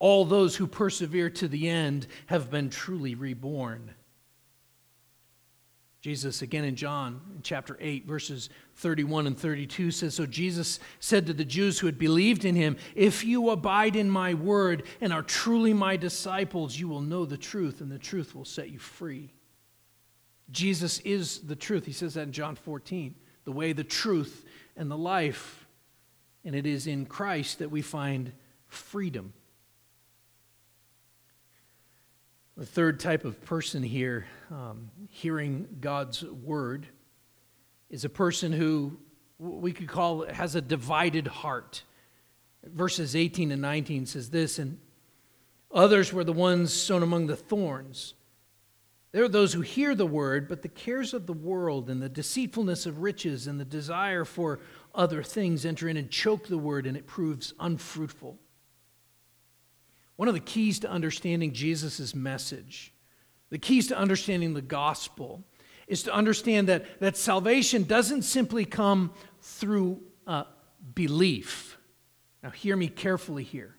All 0.00 0.24
those 0.24 0.56
who 0.56 0.66
persevere 0.66 1.30
to 1.30 1.46
the 1.46 1.68
end 1.68 2.08
have 2.26 2.50
been 2.50 2.70
truly 2.70 3.14
reborn. 3.14 3.94
Jesus, 6.04 6.42
again 6.42 6.64
in 6.64 6.76
John, 6.76 7.18
chapter 7.42 7.78
8, 7.80 8.04
verses 8.04 8.50
31 8.74 9.26
and 9.26 9.38
32, 9.38 9.90
says 9.90 10.14
So 10.14 10.26
Jesus 10.26 10.78
said 11.00 11.24
to 11.24 11.32
the 11.32 11.46
Jews 11.46 11.78
who 11.78 11.86
had 11.86 11.98
believed 11.98 12.44
in 12.44 12.54
him, 12.54 12.76
If 12.94 13.24
you 13.24 13.48
abide 13.48 13.96
in 13.96 14.10
my 14.10 14.34
word 14.34 14.82
and 15.00 15.14
are 15.14 15.22
truly 15.22 15.72
my 15.72 15.96
disciples, 15.96 16.78
you 16.78 16.88
will 16.88 17.00
know 17.00 17.24
the 17.24 17.38
truth, 17.38 17.80
and 17.80 17.90
the 17.90 17.98
truth 17.98 18.34
will 18.34 18.44
set 18.44 18.68
you 18.68 18.78
free. 18.78 19.32
Jesus 20.50 20.98
is 21.06 21.38
the 21.38 21.56
truth. 21.56 21.86
He 21.86 21.92
says 21.92 22.12
that 22.12 22.24
in 22.24 22.32
John 22.32 22.54
14 22.54 23.14
the 23.44 23.52
way, 23.52 23.72
the 23.72 23.82
truth, 23.82 24.44
and 24.76 24.90
the 24.90 24.98
life. 24.98 25.66
And 26.44 26.54
it 26.54 26.66
is 26.66 26.86
in 26.86 27.06
Christ 27.06 27.60
that 27.60 27.70
we 27.70 27.80
find 27.80 28.30
freedom. 28.66 29.32
The 32.56 32.66
third 32.66 33.00
type 33.00 33.24
of 33.24 33.44
person 33.44 33.82
here, 33.82 34.26
um, 34.48 34.88
hearing 35.08 35.66
God's 35.80 36.22
word, 36.22 36.86
is 37.90 38.04
a 38.04 38.08
person 38.08 38.52
who 38.52 38.96
we 39.40 39.72
could 39.72 39.88
call 39.88 40.24
has 40.26 40.54
a 40.54 40.60
divided 40.60 41.26
heart. 41.26 41.82
Verses 42.64 43.16
18 43.16 43.50
and 43.50 43.60
19 43.60 44.06
says 44.06 44.30
this, 44.30 44.60
and 44.60 44.78
others 45.72 46.12
were 46.12 46.22
the 46.22 46.32
ones 46.32 46.72
sown 46.72 47.02
among 47.02 47.26
the 47.26 47.34
thorns. 47.34 48.14
There 49.10 49.24
are 49.24 49.28
those 49.28 49.52
who 49.52 49.60
hear 49.60 49.96
the 49.96 50.06
word, 50.06 50.48
but 50.48 50.62
the 50.62 50.68
cares 50.68 51.12
of 51.12 51.26
the 51.26 51.32
world 51.32 51.90
and 51.90 52.00
the 52.00 52.08
deceitfulness 52.08 52.86
of 52.86 52.98
riches 52.98 53.48
and 53.48 53.58
the 53.58 53.64
desire 53.64 54.24
for 54.24 54.60
other 54.94 55.24
things 55.24 55.66
enter 55.66 55.88
in 55.88 55.96
and 55.96 56.08
choke 56.08 56.46
the 56.46 56.58
word, 56.58 56.86
and 56.86 56.96
it 56.96 57.08
proves 57.08 57.52
unfruitful. 57.58 58.38
One 60.16 60.28
of 60.28 60.34
the 60.34 60.40
keys 60.40 60.78
to 60.80 60.90
understanding 60.90 61.52
Jesus' 61.52 62.14
message, 62.14 62.92
the 63.50 63.58
keys 63.58 63.88
to 63.88 63.98
understanding 63.98 64.54
the 64.54 64.62
gospel, 64.62 65.44
is 65.86 66.02
to 66.04 66.14
understand 66.14 66.68
that, 66.68 67.00
that 67.00 67.16
salvation 67.16 67.84
doesn't 67.84 68.22
simply 68.22 68.64
come 68.64 69.12
through 69.40 70.00
uh, 70.26 70.44
belief. 70.94 71.76
Now, 72.42 72.50
hear 72.50 72.76
me 72.76 72.88
carefully 72.88 73.42
here. 73.42 73.74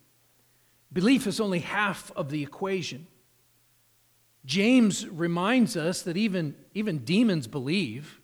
Belief 0.91 1.27
is 1.27 1.39
only 1.39 1.59
half 1.59 2.11
of 2.15 2.29
the 2.29 2.43
equation. 2.43 3.07
James 4.45 5.07
reminds 5.07 5.75
us 5.75 6.03
that 6.03 6.17
even, 6.17 6.55
even 6.73 6.99
demons 6.99 7.47
believe. 7.47 8.21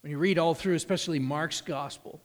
When 0.00 0.10
you 0.10 0.18
read 0.18 0.38
all 0.38 0.54
through, 0.54 0.74
especially 0.74 1.18
Mark's 1.18 1.60
gospel, 1.60 2.22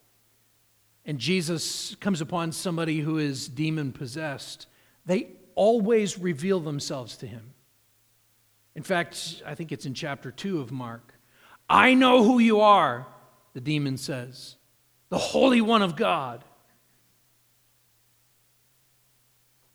and 1.07 1.17
Jesus 1.17 1.95
comes 1.95 2.19
upon 2.19 2.51
somebody 2.51 2.99
who 2.99 3.17
is 3.17 3.47
demon 3.47 3.93
possessed, 3.93 4.67
they 5.05 5.29
always 5.55 6.19
reveal 6.19 6.59
themselves 6.59 7.15
to 7.17 7.27
him. 7.27 7.53
In 8.75 8.83
fact, 8.83 9.41
I 9.45 9.55
think 9.55 9.71
it's 9.71 9.85
in 9.85 9.93
chapter 9.93 10.31
2 10.31 10.59
of 10.59 10.71
Mark. 10.71 11.13
I 11.69 11.93
know 11.93 12.23
who 12.23 12.39
you 12.39 12.59
are, 12.59 13.07
the 13.53 13.61
demon 13.61 13.97
says, 13.97 14.57
the 15.09 15.17
Holy 15.17 15.61
One 15.61 15.81
of 15.81 15.95
God. 15.95 16.43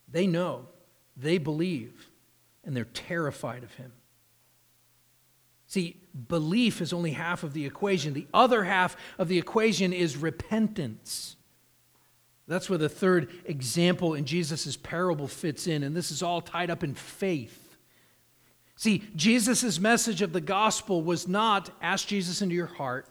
They 0.06 0.26
know, 0.26 0.66
they 1.16 1.38
believe, 1.38 2.10
and 2.62 2.76
they're 2.76 2.84
terrified 2.84 3.64
of 3.64 3.72
him. 3.74 3.92
See, 5.72 5.96
belief 6.28 6.82
is 6.82 6.92
only 6.92 7.12
half 7.12 7.44
of 7.44 7.54
the 7.54 7.64
equation. 7.64 8.12
The 8.12 8.26
other 8.35 8.64
half 8.64 8.94
of 9.16 9.28
the 9.28 9.38
equation 9.38 9.94
is 9.94 10.18
repentance. 10.18 11.37
That's 12.46 12.68
where 12.68 12.78
the 12.78 12.90
third 12.90 13.30
example 13.46 14.12
in 14.12 14.26
Jesus' 14.26 14.76
parable 14.76 15.26
fits 15.26 15.66
in, 15.66 15.82
and 15.82 15.96
this 15.96 16.11
is 16.11 16.22
all 16.22 16.42
tied 16.42 16.68
up 16.68 16.85
in 16.85 16.92
faith. 16.94 17.78
See, 18.76 19.02
Jesus' 19.16 19.80
message 19.80 20.20
of 20.20 20.35
the 20.35 20.42
gospel 20.42 21.00
was 21.00 21.26
not 21.26 21.70
ask 21.80 22.06
Jesus 22.06 22.42
into 22.42 22.54
your 22.54 22.66
heart, 22.66 23.08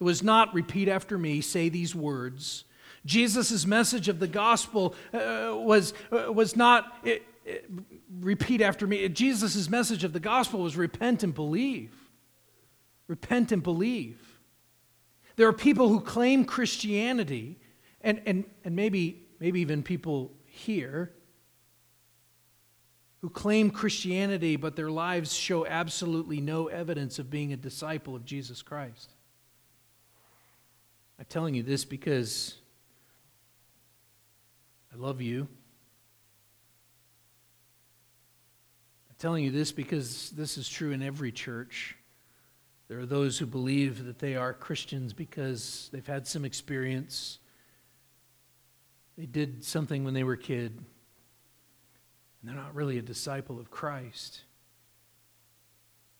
it 0.00 0.02
was 0.02 0.24
not 0.24 0.52
repeat 0.52 0.88
after 0.88 1.16
me, 1.16 1.40
say 1.40 1.68
these 1.68 1.94
words. 1.94 2.64
Jesus' 3.06 3.64
message 3.64 4.08
of 4.08 4.18
the 4.18 4.26
gospel 4.26 4.96
uh, 5.14 5.52
was, 5.52 5.94
uh, 6.10 6.32
was 6.32 6.56
not 6.56 7.06
repeat 8.20 8.60
after 8.60 8.86
me. 8.86 9.08
Jesus' 9.08 9.68
message 9.68 10.04
of 10.04 10.12
the 10.12 10.20
gospel 10.20 10.60
was 10.60 10.76
repent 10.76 11.22
and 11.22 11.34
believe. 11.34 11.92
Repent 13.08 13.52
and 13.52 13.62
believe. 13.62 14.20
There 15.36 15.48
are 15.48 15.52
people 15.52 15.88
who 15.88 16.00
claim 16.00 16.44
Christianity, 16.44 17.58
and, 18.00 18.20
and, 18.26 18.44
and 18.64 18.76
maybe, 18.76 19.26
maybe 19.40 19.60
even 19.60 19.82
people 19.82 20.32
here, 20.44 21.12
who 23.22 23.30
claim 23.30 23.70
Christianity, 23.70 24.56
but 24.56 24.76
their 24.76 24.90
lives 24.90 25.32
show 25.32 25.66
absolutely 25.66 26.40
no 26.40 26.66
evidence 26.66 27.18
of 27.18 27.30
being 27.30 27.52
a 27.52 27.56
disciple 27.56 28.16
of 28.16 28.24
Jesus 28.24 28.62
Christ. 28.62 29.14
I'm 31.18 31.26
telling 31.28 31.54
you 31.54 31.62
this 31.62 31.84
because 31.84 32.56
I 34.92 34.96
love 34.96 35.20
you. 35.22 35.48
Telling 39.22 39.44
you 39.44 39.52
this 39.52 39.70
because 39.70 40.30
this 40.30 40.58
is 40.58 40.68
true 40.68 40.90
in 40.90 41.00
every 41.00 41.30
church. 41.30 41.96
There 42.88 42.98
are 42.98 43.06
those 43.06 43.38
who 43.38 43.46
believe 43.46 44.04
that 44.06 44.18
they 44.18 44.34
are 44.34 44.52
Christians 44.52 45.12
because 45.12 45.88
they've 45.92 46.04
had 46.04 46.26
some 46.26 46.44
experience. 46.44 47.38
They 49.16 49.26
did 49.26 49.62
something 49.62 50.02
when 50.02 50.12
they 50.12 50.24
were 50.24 50.32
a 50.32 50.38
kid, 50.38 50.72
and 50.72 50.84
they're 52.42 52.60
not 52.60 52.74
really 52.74 52.98
a 52.98 53.02
disciple 53.02 53.60
of 53.60 53.70
Christ. 53.70 54.40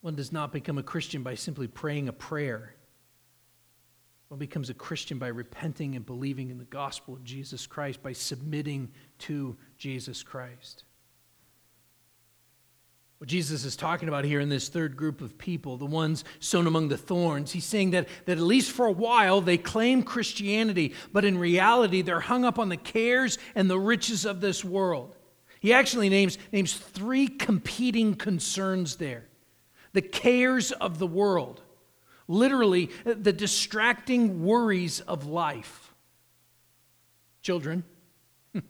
One 0.01 0.15
does 0.15 0.31
not 0.31 0.53
become 0.53 0.79
a 0.79 0.85
Christian 0.85 1.25
by 1.25 1.35
simply 1.35 1.67
praying 1.67 2.09
a 2.09 2.13
prayer. 2.13 2.77
One 4.29 4.39
becomes 4.39 4.71
a 4.71 4.75
Christian 4.75 5.19
by 5.19 5.27
repenting 5.27 5.97
and 5.97 6.07
believing 6.07 6.51
in 6.51 6.59
the 6.59 6.65
gospel 6.67 7.15
of 7.15 7.25
Jesus 7.25 7.67
Christ, 7.67 8.01
by 8.01 8.13
submitting 8.13 8.93
to 9.19 9.57
Jesus 9.77 10.23
Christ. 10.23 10.85
What 13.23 13.29
Jesus 13.29 13.65
is 13.65 13.77
talking 13.77 14.09
about 14.09 14.25
here 14.25 14.41
in 14.41 14.49
this 14.49 14.69
third 14.69 14.97
group 14.97 15.21
of 15.21 15.39
people, 15.39 15.77
the 15.77 15.87
ones 15.87 16.25
sown 16.41 16.67
among 16.67 16.89
the 16.89 16.97
thorns, 16.97 17.53
he's 17.53 17.65
saying 17.65 17.93
that, 17.93 18.09
that 18.25 18.37
at 18.37 18.43
least 18.43 18.73
for 18.73 18.87
a 18.87 18.91
while 18.91 19.41
they 19.41 19.59
claim 19.59 20.03
Christianity, 20.03 20.93
but 21.13 21.25
in 21.25 21.39
reality 21.39 22.03
they're 22.03 22.19
hung 22.19 22.45
up 22.45 22.59
on 22.59 22.69
the 22.69 22.77
cares 22.77 23.39
and 23.55 23.71
the 23.71 23.79
riches 23.79 24.25
of 24.25 24.41
this 24.41 24.65
world. 24.65 25.15
He 25.61 25.73
actually 25.73 26.09
names, 26.09 26.37
names 26.51 26.75
three 26.75 27.29
competing 27.29 28.17
concerns 28.17 28.97
there. 28.97 29.29
The 29.93 30.03
cares 30.03 30.73
of 30.73 30.99
the 30.99 31.07
world. 31.07 31.61
Literally 32.27 32.91
the 33.05 33.33
distracting 33.33 34.43
worries 34.45 34.99
of 34.99 35.27
life. 35.27 35.95
Children, 37.41 37.85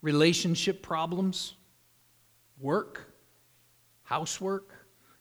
relationship 0.00 0.80
problems, 0.80 1.54
work, 2.60 3.08
housework, 4.12 4.74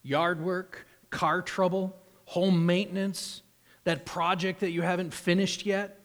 yard 0.03 0.41
work, 0.41 0.85
car 1.09 1.41
trouble, 1.41 1.95
home 2.25 2.65
maintenance, 2.65 3.41
that 3.85 4.05
project 4.05 4.59
that 4.59 4.71
you 4.71 4.81
haven't 4.81 5.13
finished 5.13 5.65
yet, 5.65 6.01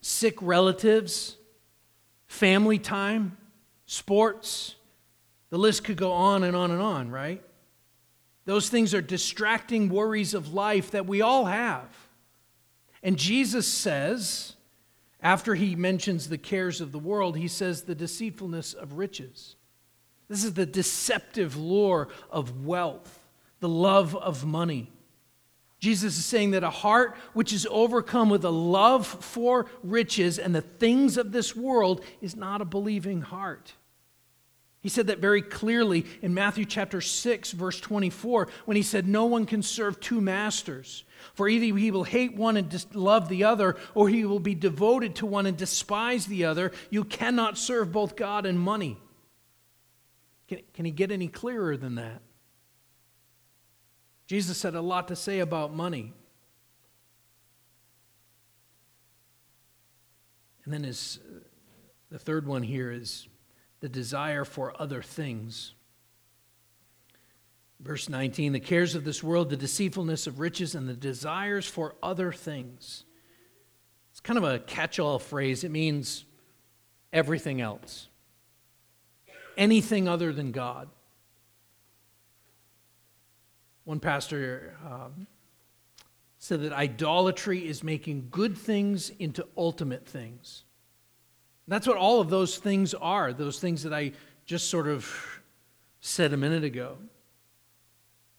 sick 0.00 0.34
relatives, 0.42 1.36
family 2.26 2.76
time, 2.76 3.36
sports. 3.86 4.74
The 5.50 5.58
list 5.58 5.84
could 5.84 5.96
go 5.96 6.10
on 6.10 6.42
and 6.42 6.56
on 6.56 6.72
and 6.72 6.82
on, 6.82 7.08
right? 7.08 7.40
Those 8.46 8.68
things 8.68 8.94
are 8.94 9.00
distracting 9.00 9.88
worries 9.88 10.34
of 10.34 10.52
life 10.52 10.90
that 10.90 11.06
we 11.06 11.22
all 11.22 11.44
have. 11.44 11.88
And 13.00 13.16
Jesus 13.16 13.68
says, 13.68 14.56
after 15.20 15.54
he 15.54 15.76
mentions 15.76 16.28
the 16.28 16.38
cares 16.38 16.80
of 16.80 16.90
the 16.90 16.98
world, 16.98 17.36
he 17.36 17.46
says 17.46 17.82
the 17.82 17.94
deceitfulness 17.94 18.74
of 18.74 18.94
riches. 18.94 19.54
This 20.28 20.44
is 20.44 20.54
the 20.54 20.66
deceptive 20.66 21.56
lure 21.56 22.08
of 22.30 22.64
wealth, 22.64 23.20
the 23.60 23.68
love 23.68 24.16
of 24.16 24.44
money. 24.44 24.90
Jesus 25.80 26.16
is 26.16 26.24
saying 26.24 26.52
that 26.52 26.64
a 26.64 26.70
heart 26.70 27.14
which 27.34 27.52
is 27.52 27.66
overcome 27.70 28.30
with 28.30 28.44
a 28.44 28.50
love 28.50 29.06
for 29.06 29.66
riches 29.82 30.38
and 30.38 30.54
the 30.54 30.62
things 30.62 31.18
of 31.18 31.30
this 31.30 31.54
world 31.54 32.02
is 32.22 32.34
not 32.34 32.62
a 32.62 32.64
believing 32.64 33.20
heart. 33.20 33.74
He 34.80 34.90
said 34.90 35.06
that 35.06 35.18
very 35.18 35.40
clearly 35.40 36.04
in 36.20 36.34
Matthew 36.34 36.66
chapter 36.66 37.00
6, 37.00 37.52
verse 37.52 37.80
24, 37.80 38.48
when 38.66 38.76
he 38.76 38.82
said, 38.82 39.06
No 39.06 39.24
one 39.24 39.46
can 39.46 39.62
serve 39.62 39.98
two 39.98 40.20
masters. 40.20 41.04
For 41.32 41.48
either 41.48 41.76
he 41.78 41.90
will 41.90 42.04
hate 42.04 42.36
one 42.36 42.58
and 42.58 42.86
love 42.94 43.30
the 43.30 43.44
other, 43.44 43.76
or 43.94 44.10
he 44.10 44.26
will 44.26 44.40
be 44.40 44.54
devoted 44.54 45.14
to 45.16 45.26
one 45.26 45.46
and 45.46 45.56
despise 45.56 46.26
the 46.26 46.44
other. 46.44 46.70
You 46.90 47.04
cannot 47.04 47.56
serve 47.56 47.92
both 47.92 48.14
God 48.14 48.44
and 48.44 48.60
money. 48.60 48.98
Can, 50.48 50.60
can 50.72 50.84
he 50.84 50.90
get 50.90 51.10
any 51.10 51.28
clearer 51.28 51.76
than 51.76 51.94
that? 51.96 52.22
Jesus 54.26 54.62
had 54.62 54.74
a 54.74 54.80
lot 54.80 55.08
to 55.08 55.16
say 55.16 55.40
about 55.40 55.74
money. 55.74 56.12
And 60.64 60.72
then 60.72 60.82
his, 60.82 61.20
uh, 61.22 61.40
the 62.10 62.18
third 62.18 62.46
one 62.46 62.62
here 62.62 62.90
is 62.90 63.28
the 63.80 63.88
desire 63.88 64.44
for 64.44 64.80
other 64.80 65.02
things. 65.02 65.74
Verse 67.80 68.08
19 68.08 68.52
the 68.52 68.60
cares 68.60 68.94
of 68.94 69.04
this 69.04 69.22
world, 69.22 69.50
the 69.50 69.56
deceitfulness 69.56 70.26
of 70.26 70.40
riches, 70.40 70.74
and 70.74 70.88
the 70.88 70.94
desires 70.94 71.66
for 71.66 71.94
other 72.02 72.32
things. 72.32 73.04
It's 74.10 74.20
kind 74.20 74.38
of 74.38 74.44
a 74.44 74.58
catch 74.60 74.98
all 74.98 75.18
phrase. 75.18 75.64
It 75.64 75.70
means 75.70 76.24
everything 77.12 77.60
else, 77.60 78.08
anything 79.56 80.08
other 80.08 80.32
than 80.32 80.52
God. 80.52 80.88
One 83.84 84.00
pastor 84.00 84.76
um, 84.84 85.26
said 86.38 86.62
that 86.62 86.72
idolatry 86.72 87.66
is 87.66 87.82
making 87.82 88.28
good 88.30 88.56
things 88.56 89.10
into 89.18 89.46
ultimate 89.56 90.06
things. 90.06 90.64
That's 91.68 91.86
what 91.86 91.96
all 91.96 92.20
of 92.20 92.28
those 92.28 92.58
things 92.58 92.94
are, 92.94 93.32
those 93.32 93.58
things 93.58 93.82
that 93.84 93.92
I 93.92 94.12
just 94.44 94.68
sort 94.68 94.88
of 94.88 95.10
said 96.00 96.32
a 96.32 96.36
minute 96.36 96.64
ago. 96.64 96.98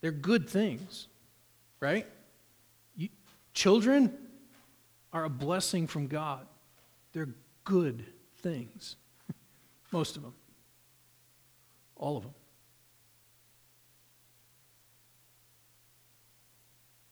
They're 0.02 0.12
good 0.12 0.48
things, 0.48 1.08
right? 1.80 2.08
You, 2.96 3.10
children 3.54 4.16
are 5.12 5.24
a 5.24 5.30
blessing 5.30 5.88
from 5.88 6.08
God. 6.08 6.46
They're 7.14 7.30
good 7.64 8.06
things. 8.38 8.98
Most 9.92 10.16
of 10.16 10.22
them. 10.22 10.34
All 12.06 12.18
of 12.18 12.24
them. 12.24 12.34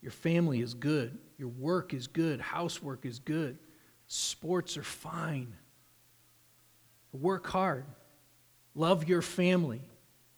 Your 0.03 0.11
family 0.11 0.61
is 0.61 0.75
good. 0.75 1.17
Your 1.39 1.47
work 1.47 1.95
is 1.95 2.05
good. 2.05 2.39
Housework 2.39 3.03
is 3.03 3.17
good. 3.17 3.57
Sports 4.05 4.77
are 4.77 4.83
fine. 4.83 5.51
Work 7.11 7.47
hard. 7.47 7.85
Love 8.75 9.09
your 9.09 9.23
family. 9.23 9.81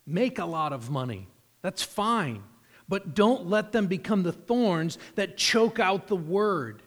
Make 0.08 0.40
a 0.40 0.46
lot 0.46 0.72
of 0.72 0.90
money. 0.90 1.28
That's 1.62 1.84
fine. 1.84 2.42
But 2.88 3.14
don't 3.14 3.50
let 3.50 3.74
them 3.74 3.88
become 3.88 4.24
the 4.24 4.32
thorns 4.32 4.98
that 5.16 5.36
choke 5.36 5.82
out 5.82 6.08
the 6.08 6.16
word, 6.16 6.82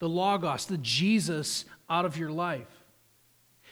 the 0.00 0.08
Logos, 0.08 0.66
the 0.66 0.78
Jesus 0.78 1.66
out 1.88 2.04
of 2.04 2.16
your 2.16 2.32
life. 2.32 2.66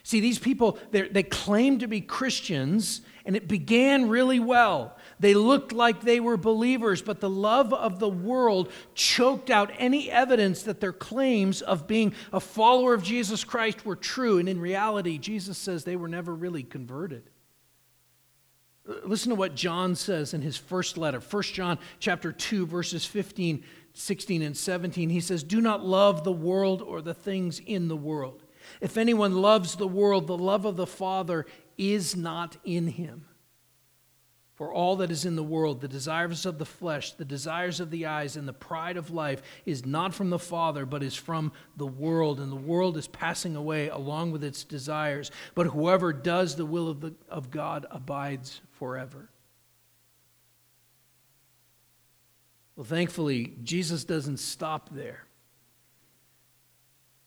See, 0.04 0.20
these 0.20 0.38
people, 0.38 0.78
they 0.92 1.24
claim 1.24 1.80
to 1.80 1.88
be 1.88 2.00
Christians, 2.00 3.00
and 3.24 3.36
it 3.36 3.48
began 3.48 4.08
really 4.08 4.40
well. 4.40 4.96
They 5.18 5.34
looked 5.34 5.72
like 5.72 6.00
they 6.00 6.20
were 6.20 6.36
believers, 6.36 7.02
but 7.02 7.20
the 7.20 7.30
love 7.30 7.72
of 7.72 7.98
the 7.98 8.08
world 8.08 8.72
choked 8.94 9.50
out 9.50 9.70
any 9.78 10.10
evidence 10.10 10.62
that 10.62 10.80
their 10.80 10.92
claims 10.92 11.60
of 11.62 11.86
being 11.86 12.14
a 12.32 12.40
follower 12.40 12.94
of 12.94 13.02
Jesus 13.02 13.44
Christ 13.44 13.84
were 13.84 13.96
true. 13.96 14.38
And 14.38 14.48
in 14.48 14.60
reality, 14.60 15.18
Jesus 15.18 15.58
says 15.58 15.84
they 15.84 15.96
were 15.96 16.08
never 16.08 16.34
really 16.34 16.62
converted. 16.62 17.30
Uh, 18.88 18.94
listen 19.04 19.30
to 19.30 19.36
what 19.36 19.54
John 19.54 19.94
says 19.94 20.32
in 20.32 20.42
his 20.42 20.56
first 20.56 20.96
letter, 20.96 21.20
1 21.20 21.42
John 21.42 21.78
chapter 21.98 22.32
2 22.32 22.66
verses 22.66 23.04
15, 23.04 23.62
16 23.92 24.42
and 24.42 24.56
17. 24.56 25.10
He 25.10 25.20
says, 25.20 25.42
"Do 25.42 25.60
not 25.60 25.84
love 25.84 26.24
the 26.24 26.32
world 26.32 26.80
or 26.80 27.02
the 27.02 27.14
things 27.14 27.60
in 27.60 27.88
the 27.88 27.96
world. 27.96 28.44
If 28.80 28.96
anyone 28.96 29.34
loves 29.42 29.76
the 29.76 29.88
world, 29.88 30.26
the 30.26 30.38
love 30.38 30.64
of 30.64 30.76
the 30.76 30.86
Father 30.86 31.46
is 31.80 32.14
not 32.14 32.58
in 32.62 32.86
him. 32.86 33.24
For 34.54 34.70
all 34.70 34.96
that 34.96 35.10
is 35.10 35.24
in 35.24 35.36
the 35.36 35.42
world, 35.42 35.80
the 35.80 35.88
desires 35.88 36.44
of 36.44 36.58
the 36.58 36.66
flesh, 36.66 37.12
the 37.12 37.24
desires 37.24 37.80
of 37.80 37.90
the 37.90 38.04
eyes, 38.04 38.36
and 38.36 38.46
the 38.46 38.52
pride 38.52 38.98
of 38.98 39.10
life, 39.10 39.40
is 39.64 39.86
not 39.86 40.12
from 40.12 40.28
the 40.28 40.38
Father, 40.38 40.84
but 40.84 41.02
is 41.02 41.16
from 41.16 41.52
the 41.78 41.86
world. 41.86 42.38
And 42.38 42.52
the 42.52 42.56
world 42.56 42.98
is 42.98 43.08
passing 43.08 43.56
away 43.56 43.88
along 43.88 44.32
with 44.32 44.44
its 44.44 44.62
desires. 44.62 45.30
But 45.54 45.68
whoever 45.68 46.12
does 46.12 46.56
the 46.56 46.66
will 46.66 46.90
of, 46.90 47.00
the, 47.00 47.14
of 47.30 47.50
God 47.50 47.86
abides 47.90 48.60
forever. 48.72 49.30
Well, 52.76 52.84
thankfully, 52.84 53.54
Jesus 53.64 54.04
doesn't 54.04 54.40
stop 54.40 54.90
there. 54.92 55.24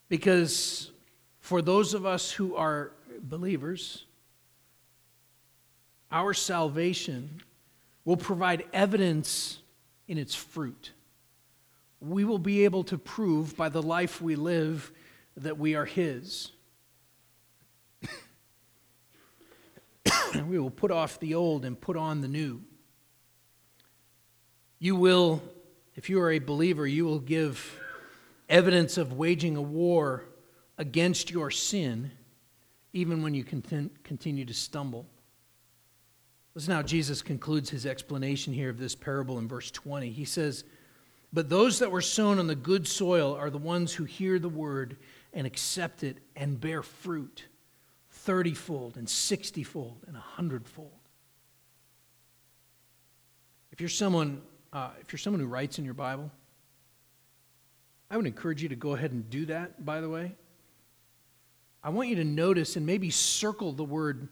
Because 0.07 0.91
for 1.39 1.63
those 1.63 1.95
of 1.95 2.05
us 2.05 2.31
who 2.31 2.55
are 2.55 2.91
believers, 3.19 4.05
our 6.13 6.33
salvation 6.33 7.41
will 8.05 8.15
provide 8.15 8.63
evidence 8.71 9.57
in 10.07 10.17
its 10.19 10.35
fruit. 10.35 10.91
We 11.99 12.23
will 12.23 12.37
be 12.37 12.65
able 12.65 12.83
to 12.85 12.97
prove 12.97 13.57
by 13.57 13.69
the 13.69 13.81
life 13.81 14.21
we 14.21 14.35
live 14.35 14.91
that 15.37 15.57
we 15.57 15.73
are 15.73 15.85
His. 15.85 16.51
we 20.47 20.59
will 20.59 20.69
put 20.69 20.91
off 20.91 21.19
the 21.19 21.33
old 21.33 21.65
and 21.65 21.79
put 21.79 21.97
on 21.97 22.21
the 22.21 22.27
new. 22.27 22.61
You 24.77 24.95
will, 24.95 25.41
if 25.95 26.09
you 26.09 26.21
are 26.21 26.31
a 26.31 26.39
believer, 26.39 26.85
you 26.85 27.05
will 27.05 27.19
give 27.19 27.79
evidence 28.49 28.97
of 28.99 29.13
waging 29.13 29.55
a 29.55 29.61
war 29.61 30.25
against 30.77 31.31
your 31.31 31.49
sin 31.49 32.11
even 32.91 33.23
when 33.23 33.33
you 33.33 33.43
continue 33.43 34.45
to 34.45 34.53
stumble. 34.53 35.07
Listen 36.55 36.73
how 36.73 36.83
Jesus 36.83 37.21
concludes 37.21 37.69
his 37.69 37.85
explanation 37.85 38.53
here 38.53 38.69
of 38.69 38.77
this 38.77 38.95
parable 38.95 39.39
in 39.39 39.47
verse 39.47 39.71
20. 39.71 40.11
He 40.11 40.25
says, 40.25 40.63
But 41.31 41.49
those 41.49 41.79
that 41.79 41.91
were 41.91 42.01
sown 42.01 42.37
on 42.37 42.47
the 42.47 42.55
good 42.55 42.87
soil 42.87 43.35
are 43.35 43.49
the 43.49 43.57
ones 43.57 43.93
who 43.93 44.03
hear 44.03 44.37
the 44.37 44.49
word 44.49 44.97
and 45.33 45.47
accept 45.47 46.03
it 46.03 46.17
and 46.35 46.59
bear 46.59 46.83
fruit 46.83 47.45
thirtyfold 48.25 48.95
and 48.95 49.09
sixtyfold 49.09 49.97
and 50.07 50.15
a 50.15 50.21
hundredfold. 50.21 50.91
If 53.71 53.81
you're 53.81 53.89
someone, 53.89 54.41
uh, 54.71 54.91
if 55.01 55.11
you're 55.11 55.17
someone 55.17 55.39
who 55.39 55.47
writes 55.47 55.79
in 55.79 55.85
your 55.85 55.95
Bible, 55.95 56.31
I 58.09 58.17
would 58.17 58.27
encourage 58.27 58.61
you 58.61 58.69
to 58.69 58.75
go 58.75 58.93
ahead 58.93 59.11
and 59.11 59.27
do 59.29 59.47
that, 59.47 59.83
by 59.83 59.99
the 59.99 60.09
way. 60.09 60.35
I 61.83 61.89
want 61.89 62.09
you 62.09 62.15
to 62.17 62.23
notice 62.23 62.75
and 62.75 62.85
maybe 62.85 63.09
circle 63.09 63.73
the 63.73 63.83
word 63.83 64.29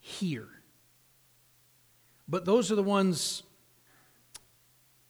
hear. 0.00 0.48
But 2.28 2.44
those 2.44 2.72
are 2.72 2.74
the 2.74 2.82
ones, 2.82 3.42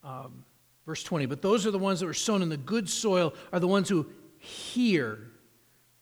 um, 0.04 0.44
verse 0.84 1.02
20, 1.02 1.26
but 1.26 1.42
those 1.42 1.66
are 1.66 1.70
the 1.70 1.78
ones 1.78 2.00
that 2.00 2.06
were 2.06 2.14
sown 2.14 2.42
in 2.42 2.48
the 2.48 2.56
good 2.56 2.88
soil, 2.88 3.34
are 3.52 3.60
the 3.60 3.68
ones 3.68 3.88
who 3.88 4.06
hear 4.38 5.30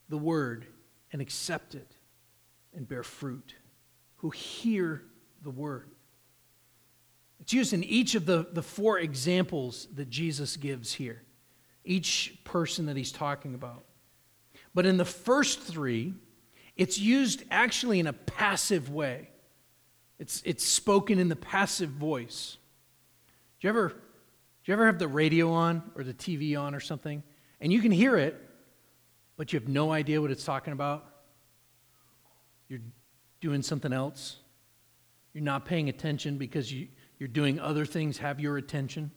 the 0.09 0.18
word 0.18 0.66
and 1.12 1.22
accept 1.22 1.74
it 1.74 1.96
and 2.74 2.88
bear 2.88 3.03
fruit, 3.03 3.55
who 4.16 4.31
hear 4.31 5.03
the 5.42 5.50
word. 5.50 5.90
It's 7.40 7.53
used 7.53 7.72
in 7.72 7.85
each 7.85 8.14
of 8.14 8.27
the, 8.27 8.46
the 8.53 8.62
four 8.62 8.98
examples 8.98 9.87
that 9.94 10.09
Jesus 10.09 10.57
gives 10.57 10.94
here, 10.94 11.22
each 11.85 12.38
person 12.44 12.87
that 12.87 12.96
he's 12.96 13.12
talking 13.12 13.55
about. 13.55 13.85
But 14.74 14.87
in 14.87 14.96
the 14.96 15.05
first 15.05 15.61
three, 15.61 16.14
it's 16.77 16.98
used 16.98 17.44
actually 17.50 18.00
in 18.00 18.07
a 18.07 18.12
passive 18.12 18.90
way. 18.90 19.29
It's, 20.18 20.42
it's 20.44 20.64
spoken 20.64 21.18
in 21.18 21.29
the 21.29 21.37
passive 21.37 21.90
voice. 21.90 22.57
Do 23.61 23.66
you, 23.66 23.70
ever, 23.70 23.88
do 23.88 23.94
you 24.64 24.74
ever 24.74 24.87
have 24.87 24.98
the 24.98 25.09
radio 25.09 25.50
on 25.53 25.83
or 25.96 26.05
the 26.05 26.14
TV 26.14 26.59
on 26.59 26.74
or 26.74 26.81
something, 26.81 27.22
and 27.61 27.72
you 27.72 27.81
can 27.81 27.90
hear 27.90 28.16
it, 28.16 28.40
but 29.37 29.53
you 29.53 29.59
have 29.59 29.68
no 29.68 29.92
idea 29.92 30.20
what 30.20 30.31
it's 30.31 30.44
talking 30.44 30.72
about? 30.72 31.05
You're 32.68 32.81
doing 33.40 33.62
something 33.62 33.92
else. 33.92 34.37
You're 35.33 35.44
not 35.44 35.64
paying 35.64 35.88
attention 35.88 36.38
because 36.38 36.72
you, 36.72 36.88
you're 37.18 37.29
doing 37.29 37.59
other 37.59 37.85
things 37.85 38.18
have 38.18 38.38
your 38.38 38.57
attention. 38.57 39.11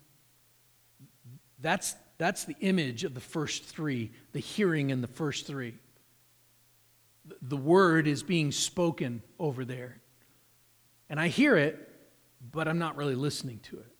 That's, 1.59 1.95
that's 2.17 2.45
the 2.45 2.55
image 2.59 3.03
of 3.03 3.13
the 3.13 3.19
first 3.19 3.63
three, 3.65 4.11
the 4.33 4.39
hearing 4.39 4.89
in 4.89 5.01
the 5.01 5.07
first 5.07 5.45
three. 5.45 5.75
The 7.41 7.57
word 7.57 8.07
is 8.07 8.23
being 8.23 8.51
spoken 8.51 9.21
over 9.39 9.65
there. 9.65 10.01
And 11.09 11.19
I 11.19 11.27
hear 11.27 11.55
it, 11.55 11.89
but 12.51 12.67
I'm 12.67 12.79
not 12.79 12.97
really 12.97 13.15
listening 13.15 13.59
to 13.63 13.77
it. 13.77 13.91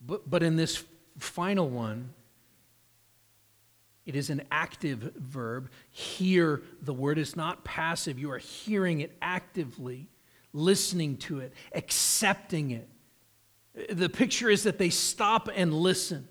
But, 0.00 0.28
but 0.28 0.42
in 0.42 0.56
this 0.56 0.82
final 1.18 1.68
one, 1.68 2.14
it 4.06 4.16
is 4.16 4.30
an 4.30 4.42
active 4.50 5.12
verb. 5.16 5.70
Hear 5.90 6.62
the 6.82 6.94
word 6.94 7.18
is 7.18 7.36
not 7.36 7.64
passive. 7.64 8.18
You 8.18 8.32
are 8.32 8.38
hearing 8.38 9.00
it 9.00 9.16
actively, 9.20 10.08
listening 10.52 11.16
to 11.18 11.40
it, 11.40 11.52
accepting 11.74 12.70
it. 12.70 12.88
The 13.90 14.08
picture 14.08 14.50
is 14.50 14.64
that 14.64 14.78
they 14.78 14.90
stop 14.90 15.48
and 15.54 15.72
listen, 15.72 16.28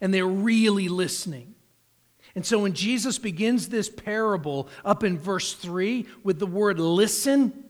and 0.00 0.14
they're 0.14 0.26
really 0.26 0.88
listening. 0.88 1.54
And 2.34 2.46
so 2.46 2.60
when 2.60 2.72
Jesus 2.72 3.18
begins 3.18 3.68
this 3.68 3.88
parable 3.88 4.68
up 4.84 5.02
in 5.02 5.18
verse 5.18 5.54
3 5.54 6.06
with 6.22 6.38
the 6.38 6.46
word 6.46 6.78
listen, 6.78 7.64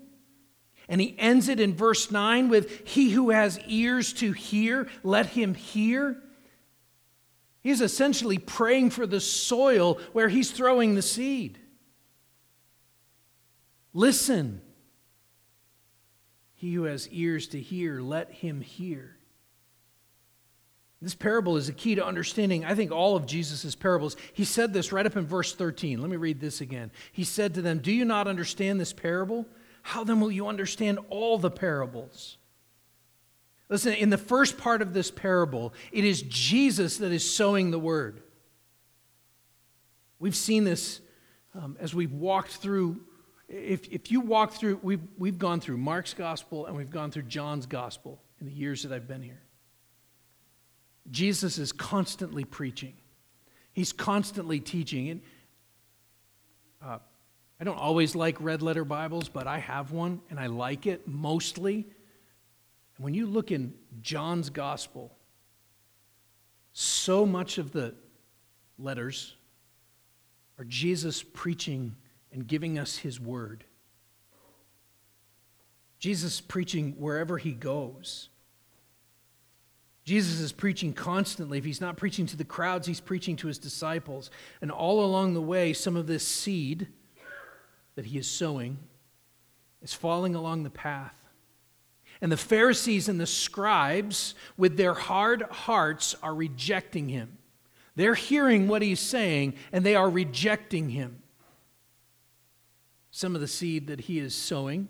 and 0.88 1.00
he 1.00 1.14
ends 1.18 1.48
it 1.48 1.60
in 1.60 1.74
verse 1.74 2.10
9 2.10 2.48
with, 2.48 2.88
He 2.88 3.10
who 3.10 3.30
has 3.30 3.60
ears 3.66 4.12
to 4.14 4.32
hear, 4.32 4.88
let 5.02 5.26
him 5.26 5.54
hear. 5.54 6.22
He's 7.60 7.80
essentially 7.80 8.38
praying 8.38 8.90
for 8.90 9.06
the 9.06 9.20
soil 9.20 9.98
where 10.12 10.28
he's 10.28 10.50
throwing 10.50 10.94
the 10.94 11.02
seed. 11.02 11.58
Listen. 13.92 14.62
He 16.54 16.74
who 16.74 16.84
has 16.84 17.08
ears 17.10 17.48
to 17.48 17.60
hear, 17.60 18.00
let 18.00 18.30
him 18.32 18.60
hear. 18.60 19.16
This 21.00 21.14
parable 21.14 21.56
is 21.56 21.68
a 21.68 21.72
key 21.72 21.94
to 21.94 22.04
understanding, 22.04 22.64
I 22.64 22.74
think, 22.74 22.90
all 22.90 23.14
of 23.14 23.26
Jesus' 23.26 23.76
parables. 23.76 24.16
He 24.32 24.44
said 24.44 24.72
this 24.72 24.90
right 24.90 25.06
up 25.06 25.16
in 25.16 25.26
verse 25.26 25.54
13. 25.54 26.00
Let 26.00 26.10
me 26.10 26.16
read 26.16 26.40
this 26.40 26.60
again. 26.60 26.90
He 27.12 27.22
said 27.22 27.54
to 27.54 27.62
them, 27.62 27.78
Do 27.78 27.92
you 27.92 28.04
not 28.04 28.26
understand 28.26 28.80
this 28.80 28.92
parable? 28.92 29.46
How 29.82 30.04
then 30.04 30.20
will 30.20 30.30
you 30.30 30.48
understand 30.48 30.98
all 31.10 31.38
the 31.38 31.50
parables? 31.50 32.36
Listen, 33.68 33.92
in 33.94 34.10
the 34.10 34.18
first 34.18 34.56
part 34.58 34.80
of 34.82 34.94
this 34.94 35.10
parable, 35.10 35.74
it 35.92 36.04
is 36.04 36.22
Jesus 36.22 36.98
that 36.98 37.12
is 37.12 37.28
sowing 37.34 37.70
the 37.70 37.78
word. 37.78 38.22
We've 40.18 40.36
seen 40.36 40.64
this 40.64 41.00
um, 41.54 41.76
as 41.80 41.94
we've 41.94 42.12
walked 42.12 42.52
through 42.52 43.00
if, 43.48 43.88
if 43.88 44.10
you 44.10 44.20
walk 44.20 44.52
through, 44.52 44.78
we've, 44.82 45.00
we've 45.16 45.38
gone 45.38 45.60
through 45.60 45.78
Mark's 45.78 46.12
gospel 46.12 46.66
and 46.66 46.76
we've 46.76 46.90
gone 46.90 47.10
through 47.10 47.22
John's 47.22 47.66
gospel 47.66 48.20
in 48.40 48.46
the 48.46 48.52
years 48.52 48.82
that 48.82 48.92
I've 48.92 49.08
been 49.08 49.22
here. 49.22 49.40
Jesus 51.10 51.56
is 51.56 51.72
constantly 51.72 52.44
preaching, 52.44 52.94
he's 53.72 53.92
constantly 53.92 54.60
teaching. 54.60 55.08
And 55.10 55.20
uh, 56.84 56.98
I 57.60 57.64
don't 57.64 57.78
always 57.78 58.14
like 58.14 58.36
red 58.40 58.62
letter 58.62 58.84
Bibles, 58.84 59.28
but 59.28 59.46
I 59.46 59.58
have 59.58 59.90
one 59.90 60.20
and 60.30 60.38
I 60.38 60.46
like 60.46 60.86
it 60.86 61.08
mostly. 61.08 61.86
And 62.96 63.04
when 63.04 63.14
you 63.14 63.26
look 63.26 63.50
in 63.50 63.74
John's 64.00 64.50
gospel, 64.50 65.12
so 66.72 67.26
much 67.26 67.58
of 67.58 67.72
the 67.72 67.94
letters 68.78 69.34
are 70.58 70.64
Jesus 70.64 71.22
preaching 71.22 71.96
and 72.32 72.46
giving 72.46 72.78
us 72.78 72.98
his 72.98 73.18
word. 73.18 73.64
Jesus 75.98 76.40
preaching 76.40 76.94
wherever 76.98 77.38
he 77.38 77.52
goes. 77.52 78.28
Jesus 80.04 80.38
is 80.40 80.52
preaching 80.52 80.92
constantly. 80.92 81.58
If 81.58 81.64
he's 81.64 81.80
not 81.80 81.96
preaching 81.96 82.24
to 82.26 82.36
the 82.36 82.44
crowds, 82.44 82.86
he's 82.86 83.00
preaching 83.00 83.34
to 83.36 83.48
his 83.48 83.58
disciples. 83.58 84.30
And 84.62 84.70
all 84.70 85.04
along 85.04 85.34
the 85.34 85.42
way, 85.42 85.72
some 85.72 85.96
of 85.96 86.06
this 86.06 86.26
seed 86.26 86.88
that 87.98 88.06
he 88.06 88.16
is 88.16 88.30
sowing 88.30 88.78
is 89.82 89.92
falling 89.92 90.36
along 90.36 90.62
the 90.62 90.70
path. 90.70 91.16
And 92.20 92.30
the 92.30 92.36
Pharisees 92.36 93.08
and 93.08 93.20
the 93.20 93.26
scribes, 93.26 94.36
with 94.56 94.76
their 94.76 94.94
hard 94.94 95.42
hearts, 95.42 96.14
are 96.22 96.32
rejecting 96.32 97.08
him. 97.08 97.38
They're 97.96 98.14
hearing 98.14 98.68
what 98.68 98.82
he's 98.82 99.00
saying, 99.00 99.54
and 99.72 99.84
they 99.84 99.96
are 99.96 100.08
rejecting 100.08 100.90
him 100.90 101.24
some 103.10 103.34
of 103.34 103.40
the 103.40 103.48
seed 103.48 103.88
that 103.88 104.02
he 104.02 104.20
is 104.20 104.32
sowing 104.32 104.88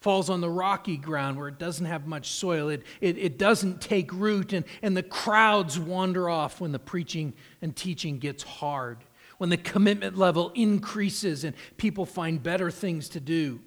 falls 0.00 0.30
on 0.30 0.40
the 0.40 0.50
rocky 0.50 0.96
ground 0.96 1.36
where 1.38 1.48
it 1.48 1.58
doesn't 1.58 1.86
have 1.86 2.06
much 2.06 2.30
soil. 2.30 2.68
It, 2.68 2.82
it, 3.00 3.18
it 3.18 3.38
doesn't 3.38 3.80
take 3.80 4.12
root, 4.12 4.52
and, 4.52 4.64
and 4.82 4.96
the 4.96 5.02
crowds 5.02 5.78
wander 5.78 6.28
off 6.28 6.60
when 6.60 6.72
the 6.72 6.78
preaching 6.78 7.34
and 7.62 7.74
teaching 7.74 8.18
gets 8.18 8.42
hard, 8.42 8.98
when 9.38 9.50
the 9.50 9.56
commitment 9.56 10.16
level 10.16 10.50
increases 10.54 11.44
and 11.44 11.54
people 11.76 12.06
find 12.06 12.42
better 12.42 12.70
things 12.70 13.08
to 13.10 13.20
do. 13.20 13.60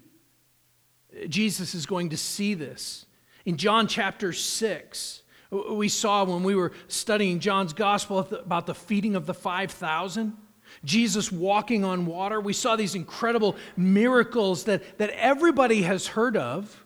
Jesus 1.27 1.75
is 1.75 1.85
going 1.85 2.09
to 2.09 2.17
see 2.17 2.53
this. 2.53 3.05
In 3.45 3.57
John 3.57 3.87
chapter 3.87 4.31
6, 4.31 5.23
we 5.71 5.89
saw 5.89 6.23
when 6.23 6.43
we 6.43 6.55
were 6.55 6.71
studying 6.87 7.39
John's 7.39 7.73
gospel 7.73 8.19
about 8.19 8.67
the 8.67 8.75
feeding 8.75 9.15
of 9.15 9.25
the 9.25 9.33
5,000. 9.33 10.37
Jesus 10.85 11.31
walking 11.31 11.83
on 11.83 12.05
water. 12.05 12.39
We 12.39 12.53
saw 12.53 12.75
these 12.75 12.93
incredible 12.93 13.55
miracles 13.75 14.65
that, 14.65 14.99
that 14.99 15.09
everybody 15.11 15.81
has 15.81 16.07
heard 16.07 16.37
of. 16.37 16.85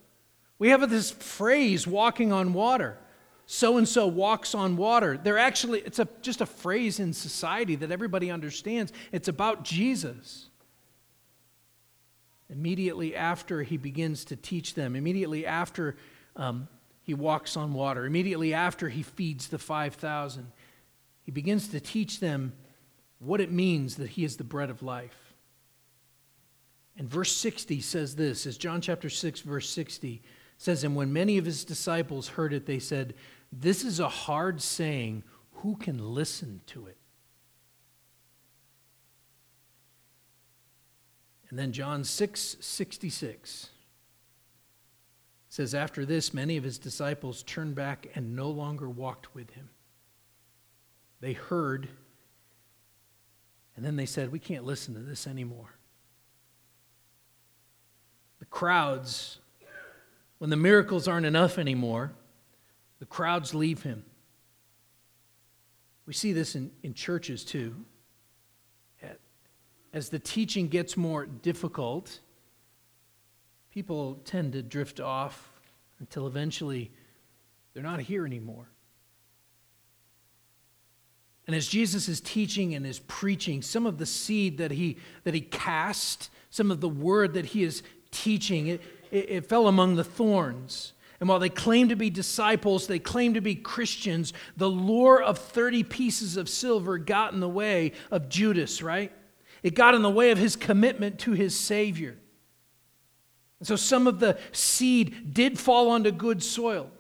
We 0.58 0.70
have 0.70 0.90
this 0.90 1.12
phrase, 1.12 1.86
walking 1.86 2.32
on 2.32 2.54
water. 2.54 2.98
So 3.46 3.78
and 3.78 3.88
so 3.88 4.08
walks 4.08 4.56
on 4.56 4.78
water. 4.78 5.18
They're 5.22 5.38
actually, 5.38 5.82
it's 5.82 6.00
a, 6.00 6.08
just 6.22 6.42
a 6.42 6.46
phrase 6.46 7.00
in 7.00 7.14
society 7.14 7.76
that 7.76 7.92
everybody 7.92 8.32
understands. 8.32 8.94
It's 9.12 9.28
about 9.28 9.64
Jesus. 9.64 10.50
Immediately 12.50 13.16
after 13.16 13.64
he 13.64 13.78
begins 13.78 14.26
to 14.26 14.36
teach 14.36 14.76
them, 14.76 14.96
immediately 14.96 15.46
after 15.46 15.98
um, 16.36 16.68
he 17.02 17.14
walks 17.14 17.58
on 17.58 17.74
water, 17.74 18.06
immediately 18.06 18.54
after 18.54 18.90
he 18.90 19.04
feeds 19.04 19.48
the 19.48 19.60
5,000, 19.60 20.52
he 21.24 21.32
begins 21.32 21.68
to 21.70 21.80
teach 21.80 22.20
them 22.20 22.54
what 23.20 23.42
it 23.42 23.52
means 23.52 23.96
that 23.96 24.10
he 24.10 24.24
is 24.24 24.38
the 24.38 24.44
bread 24.44 24.70
of 24.70 24.84
life. 24.84 25.36
And 26.98 27.10
verse 27.10 27.36
60 27.36 27.82
says 27.82 28.16
this, 28.16 28.46
as 28.46 28.58
John 28.58 28.80
chapter 28.80 29.10
6, 29.10 29.42
verse 29.42 29.70
60 29.70 30.22
says, 30.58 30.84
And 30.84 30.96
when 30.96 31.12
many 31.14 31.38
of 31.38 31.46
his 31.46 31.64
disciples 31.64 32.30
heard 32.30 32.54
it, 32.54 32.66
they 32.66 32.80
said, 32.80 33.14
This 33.52 33.84
is 33.84 34.00
a 34.00 34.10
hard 34.10 34.62
saying. 34.62 35.24
Who 35.58 35.76
can 35.78 36.14
listen 36.14 36.62
to 36.68 36.88
it? 36.88 36.98
And 41.50 41.58
then 41.58 41.72
John 41.72 42.04
6, 42.04 42.58
66 42.60 43.70
says, 45.48 45.74
After 45.74 46.06
this, 46.06 46.34
many 46.34 46.58
of 46.58 46.64
his 46.64 46.78
disciples 46.78 47.44
turned 47.44 47.76
back 47.76 48.08
and 48.16 48.36
no 48.36 48.50
longer 48.50 48.90
walked 48.90 49.34
with 49.36 49.52
him. 49.52 49.70
They 51.22 51.34
heard 51.34 51.88
and 53.76 53.86
then 53.86 53.96
they 53.96 54.06
said, 54.06 54.32
We 54.32 54.40
can't 54.40 54.66
listen 54.66 54.94
to 54.94 55.00
this 55.00 55.28
anymore. 55.28 55.76
The 58.40 58.46
crowds, 58.46 59.40
when 60.44 60.50
the 60.50 60.58
miracles 60.58 61.08
aren't 61.08 61.26
enough 61.26 61.58
anymore, 61.58 62.12
the 63.00 63.06
crowds 63.06 63.56
leave 63.56 63.84
him. 63.84 64.04
We 66.06 66.12
see 66.12 66.34
this 66.34 66.54
in, 66.54 66.70
in 66.84 66.94
churches 66.94 67.46
too. 67.46 67.74
As 69.94 70.10
the 70.10 70.20
teaching 70.20 70.68
gets 70.68 70.98
more 70.98 71.26
difficult, 71.26 72.20
people 73.72 74.20
tend 74.26 74.52
to 74.52 74.62
drift 74.62 75.00
off 75.00 75.50
until 76.00 76.28
eventually 76.28 76.92
they're 77.74 77.82
not 77.82 78.02
here 78.02 78.26
anymore. 78.26 78.68
And 81.48 81.56
as 81.56 81.70
Jesus 81.70 82.10
is 82.10 82.20
teaching 82.20 82.76
and 82.76 82.86
is 82.86 83.00
preaching, 83.00 83.62
some 83.62 83.86
of 83.86 83.98
the 83.98 84.06
seed 84.06 84.58
that 84.58 84.72
he, 84.72 84.98
that 85.24 85.34
he 85.34 85.40
cast, 85.40 86.30
some 86.50 86.70
of 86.70 86.82
the 86.82 86.90
word 86.90 87.36
that 87.36 87.46
he 87.46 87.64
is 87.64 87.82
teaching, 88.12 88.68
it, 88.68 88.82
it, 89.14 89.30
it 89.30 89.46
fell 89.46 89.68
among 89.68 89.96
the 89.96 90.04
thorns. 90.04 90.94
And 91.20 91.30
while 91.30 91.40
they 91.40 91.50
claim 91.50 91.88
to 91.90 91.96
be 91.96 92.10
disciples, 92.10 92.88
they 92.88 93.00
claim 93.00 93.36
to 93.36 93.42
be 93.42 93.56
Christians, 93.56 94.34
the 94.58 94.68
lure 94.68 95.22
of 95.22 95.38
30 95.38 95.84
pieces 95.84 96.36
of 96.36 96.50
silver 96.50 96.98
got 96.98 97.34
in 97.34 97.40
the 97.40 97.48
way 97.48 97.94
of 98.12 98.28
Judas, 98.28 98.82
right? 98.82 99.14
It 99.62 99.76
got 99.76 99.96
in 99.96 100.02
the 100.02 100.10
way 100.10 100.32
of 100.32 100.38
his 100.38 100.58
commitment 100.58 101.20
to 101.20 101.32
his 101.32 101.58
Savior. 101.58 102.18
And 103.60 103.68
so 103.68 103.78
some 103.78 104.08
of 104.08 104.20
the 104.20 104.38
seed 104.52 105.34
did 105.34 105.58
fall 105.58 105.92
onto 105.92 106.12
good 106.12 106.44
soil. 106.44 106.92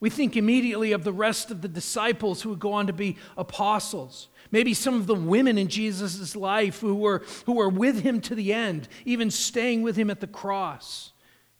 We 0.00 0.10
think 0.10 0.36
immediately 0.36 0.92
of 0.92 1.04
the 1.04 1.12
rest 1.12 1.50
of 1.50 1.62
the 1.62 1.68
disciples 1.68 2.42
who 2.42 2.50
would 2.50 2.58
go 2.58 2.72
on 2.72 2.88
to 2.88 2.92
be 2.92 3.16
apostles. 3.38 4.28
Maybe 4.50 4.74
some 4.74 4.94
of 4.94 5.06
the 5.06 5.14
women 5.14 5.56
in 5.56 5.68
Jesus' 5.68 6.36
life 6.36 6.80
who 6.80 6.96
were, 6.96 7.22
who 7.46 7.52
were 7.54 7.70
with 7.70 8.02
him 8.02 8.20
to 8.22 8.34
the 8.34 8.52
end, 8.52 8.88
even 9.06 9.30
staying 9.30 9.80
with 9.80 9.96
him 9.96 10.10
at 10.10 10.20
the 10.20 10.26
cross, 10.26 11.12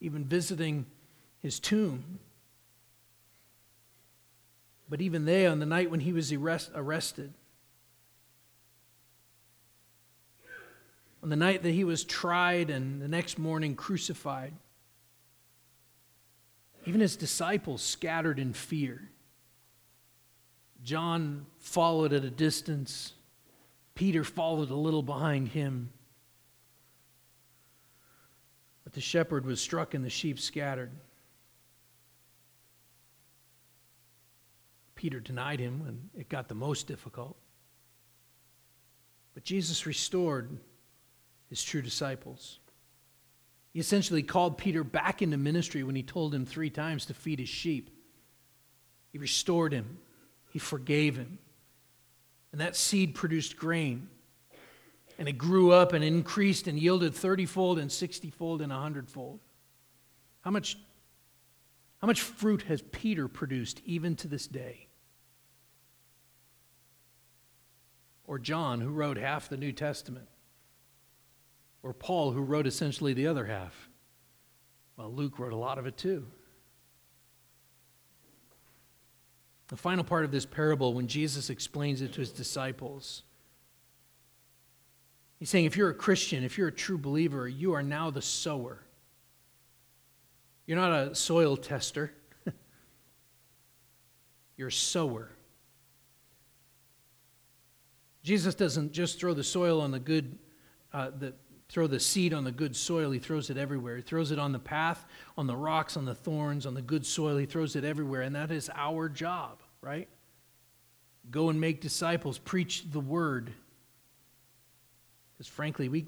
even 0.03 0.24
visiting 0.24 0.84
his 1.38 1.61
tomb. 1.61 2.18
But 4.88 5.00
even 5.00 5.24
they, 5.24 5.46
on 5.46 5.61
the 5.61 5.66
night 5.66 5.90
when 5.90 6.00
he 6.00 6.12
was 6.12 6.32
arrest, 6.32 6.70
arrested, 6.74 7.32
on 11.22 11.28
the 11.28 11.36
night 11.36 11.62
that 11.62 11.70
he 11.70 11.84
was 11.84 12.03
tried 12.03 12.68
and 12.68 13.00
the 13.00 13.07
next 13.07 13.38
morning 13.38 13.76
crucified, 13.76 14.53
even 16.84 17.00
his 17.00 17.16
disciples 17.16 17.80
scattered 17.80 18.40
in 18.40 18.53
fear. 18.53 19.09
John 20.82 21.46
followed 21.61 22.12
at 22.12 22.24
a 22.24 22.30
distance. 22.30 23.12
Peter 23.94 24.24
followed 24.24 24.70
a 24.70 24.74
little 24.74 25.05
behind 25.05 25.48
him. 25.48 25.90
But 28.93 28.97
the 28.97 29.01
shepherd 29.01 29.47
was 29.47 29.59
struck 29.59 29.95
and 29.95 30.05
the 30.05 30.11
sheep 30.11 30.38
scattered. 30.38 30.90
Peter 34.95 35.18
denied 35.18 35.61
him 35.61 35.80
when 35.80 36.11
it 36.14 36.28
got 36.28 36.49
the 36.49 36.55
most 36.55 36.86
difficult. 36.86 37.36
But 39.32 39.45
Jesus 39.45 39.86
restored 39.86 40.59
his 41.49 41.64
true 41.64 41.80
disciples. 41.80 42.59
He 43.72 43.80
essentially 43.80 44.22
called 44.22 44.59
Peter 44.59 44.84
back 44.84 45.22
into 45.22 45.38
ministry 45.38 45.82
when 45.82 45.97
he 45.97 46.03
told 46.03 46.34
him 46.34 46.45
three 46.45 46.68
times 46.68 47.07
to 47.07 47.14
feed 47.14 47.38
his 47.38 47.49
sheep. 47.49 47.90
He 49.11 49.18
restored 49.18 49.72
him, 49.72 49.99
he 50.51 50.59
forgave 50.59 51.16
him. 51.16 51.38
And 52.53 52.61
that 52.61 52.76
seed 52.76 53.14
produced 53.14 53.57
grain. 53.57 54.09
And 55.23 55.29
it 55.29 55.39
grew 55.39 55.70
up 55.70 55.93
and 55.93 56.03
increased 56.03 56.66
and 56.66 56.77
yielded 56.77 57.14
30 57.14 57.47
fold 57.47 57.79
and 57.79 57.93
60 57.93 58.31
fold 58.31 58.61
and 58.61 58.73
100 58.73 59.09
fold. 59.09 59.39
How 60.41 60.51
much, 60.51 60.77
how 62.01 62.09
much 62.09 62.20
fruit 62.20 62.62
has 62.62 62.83
Peter 62.83 63.29
produced 63.29 63.81
even 63.85 64.16
to 64.16 64.27
this 64.27 64.49
day? 64.49 64.89
Or 68.27 68.41
John, 68.41 68.81
who 68.81 68.91
wrote 68.91 69.16
half 69.16 69.49
the 69.49 69.57
New 69.57 69.70
Testament? 69.70 70.27
or 71.83 71.93
Paul, 71.93 72.33
who 72.33 72.43
wrote 72.43 72.66
essentially 72.66 73.12
the 73.12 73.27
other 73.27 73.47
half. 73.47 73.89
Well, 74.97 75.12
Luke 75.12 75.39
wrote 75.39 75.53
a 75.53 75.57
lot 75.57 75.79
of 75.79 75.87
it 75.87 75.97
too. 75.97 76.27
The 79.68 79.77
final 79.77 80.05
part 80.05 80.25
of 80.25 80.31
this 80.31 80.47
parable, 80.47 80.95
when 80.95 81.07
Jesus 81.07 81.51
explains 81.51 82.03
it 82.03 82.12
to 82.12 82.20
his 82.20 82.31
disciples, 82.31 83.23
He's 85.43 85.51
saying 85.51 85.64
if 85.64 85.76
you're 85.76 85.90
a 85.90 85.95
Christian, 85.95 86.45
if 86.45 86.57
you're 86.57 86.68
a 86.68 86.72
true 86.72 86.97
believer, 86.97 87.49
you 87.49 87.72
are 87.72 87.82
now 87.82 88.11
the 88.11 88.22
sower. 88.22 88.78
You're 90.66 90.78
not 90.78 90.93
a 90.93 91.16
soil 91.16 91.57
tester, 91.57 92.12
you're 94.57 94.68
a 94.68 94.72
sower. 94.72 95.32
Jesus 98.22 98.55
doesn't 98.55 98.93
just 98.93 99.18
throw 99.18 99.34
the 99.34 99.43
soil 99.43 99.80
on 99.80 99.90
the 99.90 99.99
good, 99.99 100.38
uh, 100.93 101.11
the, 101.18 101.34
throw 101.68 101.88
the 101.88 101.99
seed 101.99 102.32
on 102.32 102.45
the 102.45 102.53
good 102.53 102.76
soil. 102.76 103.11
He 103.11 103.18
throws 103.18 103.51
it 103.51 103.57
everywhere. 103.57 103.97
He 103.97 104.03
throws 104.03 104.30
it 104.30 104.38
on 104.38 104.53
the 104.53 104.61
path, 104.61 105.05
on 105.36 105.49
the 105.49 105.57
rocks, 105.57 105.97
on 105.97 106.05
the 106.05 106.14
thorns, 106.14 106.66
on 106.66 106.74
the 106.74 106.82
good 106.82 107.05
soil. 107.05 107.36
He 107.36 107.47
throws 107.47 107.74
it 107.74 107.82
everywhere. 107.82 108.22
And 108.22 108.36
that 108.36 108.53
is 108.53 108.70
our 108.76 109.09
job, 109.09 109.59
right? 109.80 110.09
Go 111.32 111.49
and 111.49 111.61
make 111.61 111.80
disciples, 111.80 112.38
preach 112.38 112.93
the 112.93 113.01
word. 113.01 113.53
Because 115.43 115.53
frankly, 115.53 115.88
we, 115.88 116.07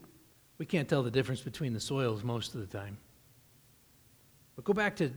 we 0.59 0.65
can't 0.65 0.89
tell 0.89 1.03
the 1.03 1.11
difference 1.11 1.41
between 1.41 1.73
the 1.73 1.81
soils 1.81 2.23
most 2.23 2.55
of 2.55 2.61
the 2.61 2.69
time. 2.69 2.99
But 4.55 4.65
go 4.65 4.73
back 4.73 4.95
to 4.99 5.11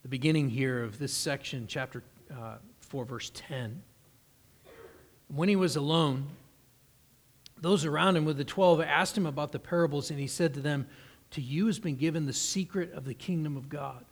the 0.00 0.08
beginning 0.08 0.48
here 0.48 0.82
of 0.82 0.98
this 0.98 1.12
section, 1.12 1.66
chapter 1.66 2.02
uh, 2.34 2.54
4, 2.78 3.04
verse 3.04 3.30
10. 3.34 3.82
When 5.28 5.50
he 5.50 5.56
was 5.56 5.76
alone, 5.76 6.28
those 7.60 7.84
around 7.84 8.16
him 8.16 8.24
with 8.24 8.38
the 8.38 8.44
twelve 8.44 8.80
asked 8.80 9.14
him 9.14 9.26
about 9.26 9.52
the 9.52 9.58
parables, 9.58 10.10
and 10.10 10.18
he 10.18 10.26
said 10.26 10.54
to 10.54 10.60
them, 10.60 10.86
To 11.32 11.42
you 11.42 11.66
has 11.66 11.78
been 11.78 11.96
given 11.96 12.24
the 12.24 12.32
secret 12.32 12.94
of 12.94 13.04
the 13.04 13.12
kingdom 13.12 13.58
of 13.58 13.68
God. 13.68 14.06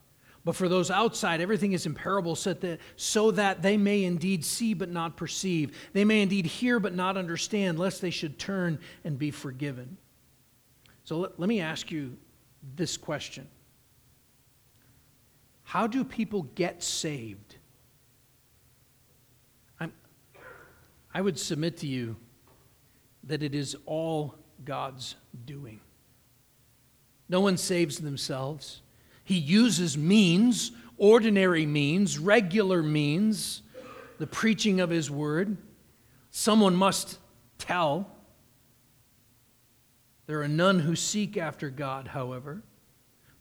But 0.49 0.57
for 0.57 0.67
those 0.67 0.91
outside, 0.91 1.43
everything 1.43 1.73
is 1.73 1.85
in 1.85 1.95
parables 1.95 2.41
so 2.41 2.55
that, 2.55 2.81
so 2.97 3.31
that 3.33 3.61
they 3.61 3.77
may 3.77 4.05
indeed 4.05 4.47
see 4.47 4.73
but 4.73 4.89
not 4.89 5.15
perceive. 5.15 5.77
They 5.93 6.07
may 6.07 6.23
indeed 6.23 6.47
hear 6.47 6.81
but 6.81 6.95
not 6.95 7.19
understand, 7.19 7.79
lest 7.79 8.01
they 8.01 8.09
should 8.09 8.39
turn 8.39 8.79
and 9.05 9.19
be 9.19 9.31
forgiven. 9.31 9.99
So 11.05 11.19
let, 11.19 11.39
let 11.39 11.51
me 11.51 11.61
ask 11.61 11.91
you 11.91 12.17
this 12.77 12.97
question 12.97 13.47
How 15.65 15.87
do 15.87 16.03
people 16.03 16.45
get 16.55 16.83
saved? 16.83 17.57
I'm, 19.79 19.93
I 21.13 21.21
would 21.21 21.39
submit 21.39 21.77
to 21.81 21.87
you 21.87 22.17
that 23.25 23.43
it 23.43 23.55
is 23.55 23.77
all 23.85 24.35
God's 24.65 25.15
doing. 25.45 25.81
No 27.29 27.43
one 27.43 27.59
saves 27.59 27.99
themselves. 27.99 28.81
He 29.29 29.37
uses 29.37 29.99
means, 29.99 30.73
ordinary 30.97 31.67
means, 31.67 32.19
regular 32.19 32.83
means, 32.83 33.61
the 34.17 34.27
preaching 34.27 34.81
of 34.81 34.89
His 34.89 35.11
word. 35.11 35.59
Someone 36.31 36.75
must 36.75 37.19
tell. 37.59 38.11
There 40.25 40.41
are 40.41 40.49
none 40.49 40.79
who 40.81 40.97
seek 40.97 41.37
after 41.37 41.69
God, 41.69 42.09
however. 42.09 42.63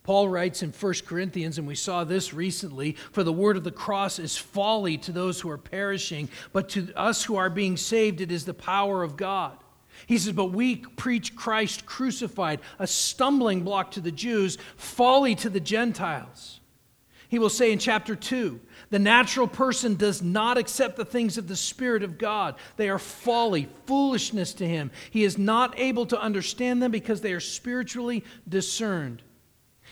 Paul 0.03 0.27
writes 0.27 0.61
in 0.61 0.73
1 0.73 0.93
Corinthians, 1.05 1.57
and 1.57 1.65
we 1.65 1.75
saw 1.75 2.03
this 2.03 2.33
recently 2.33 2.97
For 3.13 3.23
the 3.23 3.31
word 3.31 3.55
of 3.55 3.63
the 3.63 3.71
cross 3.71 4.19
is 4.19 4.35
folly 4.35 4.97
to 4.97 5.13
those 5.13 5.39
who 5.39 5.49
are 5.49 5.57
perishing, 5.57 6.27
but 6.51 6.67
to 6.71 6.91
us 6.97 7.23
who 7.23 7.37
are 7.37 7.49
being 7.49 7.77
saved, 7.77 8.19
it 8.19 8.29
is 8.29 8.43
the 8.43 8.53
power 8.53 9.03
of 9.03 9.15
God. 9.15 9.57
He 10.05 10.17
says, 10.17 10.33
But 10.33 10.51
we 10.51 10.77
preach 10.77 11.35
Christ 11.35 11.85
crucified, 11.85 12.59
a 12.79 12.87
stumbling 12.87 13.63
block 13.63 13.91
to 13.91 14.01
the 14.01 14.11
Jews, 14.11 14.57
folly 14.75 15.35
to 15.35 15.49
the 15.49 15.59
Gentiles. 15.59 16.59
He 17.29 17.39
will 17.39 17.49
say 17.49 17.71
in 17.71 17.79
chapter 17.79 18.15
2 18.15 18.59
the 18.89 18.99
natural 18.99 19.47
person 19.47 19.95
does 19.95 20.21
not 20.21 20.57
accept 20.57 20.95
the 20.95 21.03
things 21.03 21.37
of 21.37 21.47
the 21.47 21.57
Spirit 21.57 22.03
of 22.03 22.17
God. 22.17 22.55
They 22.77 22.89
are 22.89 22.99
folly, 22.99 23.67
foolishness 23.85 24.53
to 24.55 24.67
him. 24.67 24.91
He 25.11 25.25
is 25.25 25.37
not 25.37 25.77
able 25.77 26.05
to 26.05 26.21
understand 26.21 26.81
them 26.81 26.91
because 26.91 27.19
they 27.19 27.33
are 27.33 27.41
spiritually 27.41 28.23
discerned. 28.47 29.23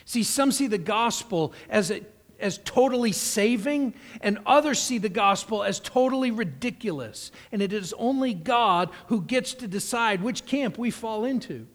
See, 0.05 0.23
some 0.23 0.51
see 0.51 0.67
the 0.67 0.77
gospel 0.77 1.53
as 1.69 1.91
a 1.91 2.01
as 2.39 2.59
totally 2.59 3.11
saving, 3.11 3.93
and 4.21 4.39
others 4.45 4.79
see 4.79 4.97
the 4.97 5.09
gospel 5.09 5.63
as 5.63 5.79
totally 5.79 6.31
ridiculous. 6.31 7.31
And 7.51 7.61
it 7.61 7.73
is 7.73 7.93
only 7.97 8.33
God 8.33 8.89
who 9.07 9.21
gets 9.21 9.53
to 9.55 9.67
decide 9.67 10.21
which 10.21 10.45
camp 10.45 10.77
we 10.77 10.91
fall 10.91 11.25
into. 11.25 11.67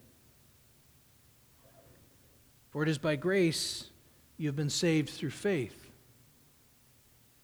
For 2.71 2.83
it 2.83 2.89
is 2.89 2.99
by 2.99 3.17
grace 3.17 3.91
you 4.37 4.49
have 4.49 4.57
been 4.57 4.71
saved 4.71 5.11
through 5.11 5.31
faith. 5.31 5.91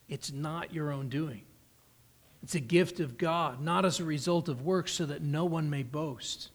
It's 0.09 0.33
not 0.33 0.73
your 0.73 0.93
own 0.93 1.09
doing, 1.09 1.43
it's 2.43 2.55
a 2.55 2.61
gift 2.61 3.01
of 3.01 3.19
God, 3.19 3.61
not 3.61 3.85
as 3.85 3.99
a 3.99 4.05
result 4.05 4.49
of 4.49 4.63
works, 4.63 4.93
so 4.93 5.07
that 5.07 5.21
no 5.21 5.45
one 5.45 5.69
may 5.69 5.83
boast. 5.83 6.51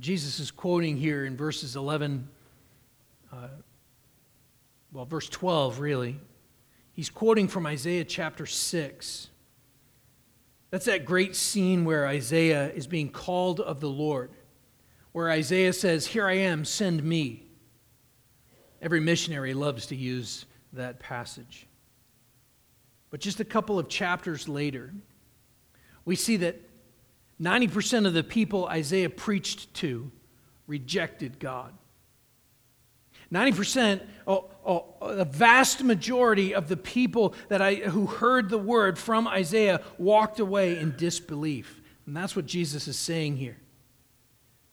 Jesus 0.00 0.40
is 0.40 0.50
quoting 0.50 0.96
here 0.96 1.24
in 1.24 1.36
verses 1.36 1.76
11 1.76 2.28
uh, 3.32 3.48
well, 4.92 5.06
verse 5.06 5.28
12, 5.28 5.80
really. 5.80 6.20
He's 6.92 7.08
quoting 7.08 7.48
from 7.48 7.66
Isaiah 7.66 8.04
chapter 8.04 8.44
6. 8.44 9.28
That's 10.70 10.84
that 10.84 11.04
great 11.04 11.34
scene 11.34 11.84
where 11.84 12.06
Isaiah 12.06 12.70
is 12.72 12.86
being 12.86 13.08
called 13.08 13.60
of 13.60 13.80
the 13.80 13.88
Lord, 13.88 14.30
where 15.12 15.30
Isaiah 15.30 15.72
says, 15.72 16.06
Here 16.06 16.26
I 16.26 16.34
am, 16.34 16.64
send 16.64 17.02
me. 17.02 17.44
Every 18.80 19.00
missionary 19.00 19.54
loves 19.54 19.86
to 19.86 19.96
use 19.96 20.44
that 20.72 20.98
passage. 20.98 21.66
But 23.10 23.20
just 23.20 23.40
a 23.40 23.44
couple 23.44 23.78
of 23.78 23.88
chapters 23.88 24.48
later, 24.48 24.92
we 26.04 26.16
see 26.16 26.36
that 26.38 26.60
90% 27.40 28.06
of 28.06 28.14
the 28.14 28.24
people 28.24 28.66
Isaiah 28.66 29.10
preached 29.10 29.72
to 29.74 30.10
rejected 30.66 31.38
God. 31.38 31.72
90%, 33.32 34.02
oh, 34.26 34.50
oh, 34.64 35.14
the 35.14 35.24
vast 35.24 35.82
majority 35.82 36.54
of 36.54 36.68
the 36.68 36.76
people 36.76 37.34
that 37.48 37.62
I, 37.62 37.76
who 37.76 38.06
heard 38.06 38.50
the 38.50 38.58
word 38.58 38.98
from 38.98 39.26
Isaiah 39.26 39.80
walked 39.96 40.38
away 40.38 40.78
in 40.78 40.94
disbelief. 40.96 41.80
And 42.06 42.14
that's 42.16 42.36
what 42.36 42.46
Jesus 42.46 42.86
is 42.86 42.98
saying 42.98 43.38
here. 43.38 43.56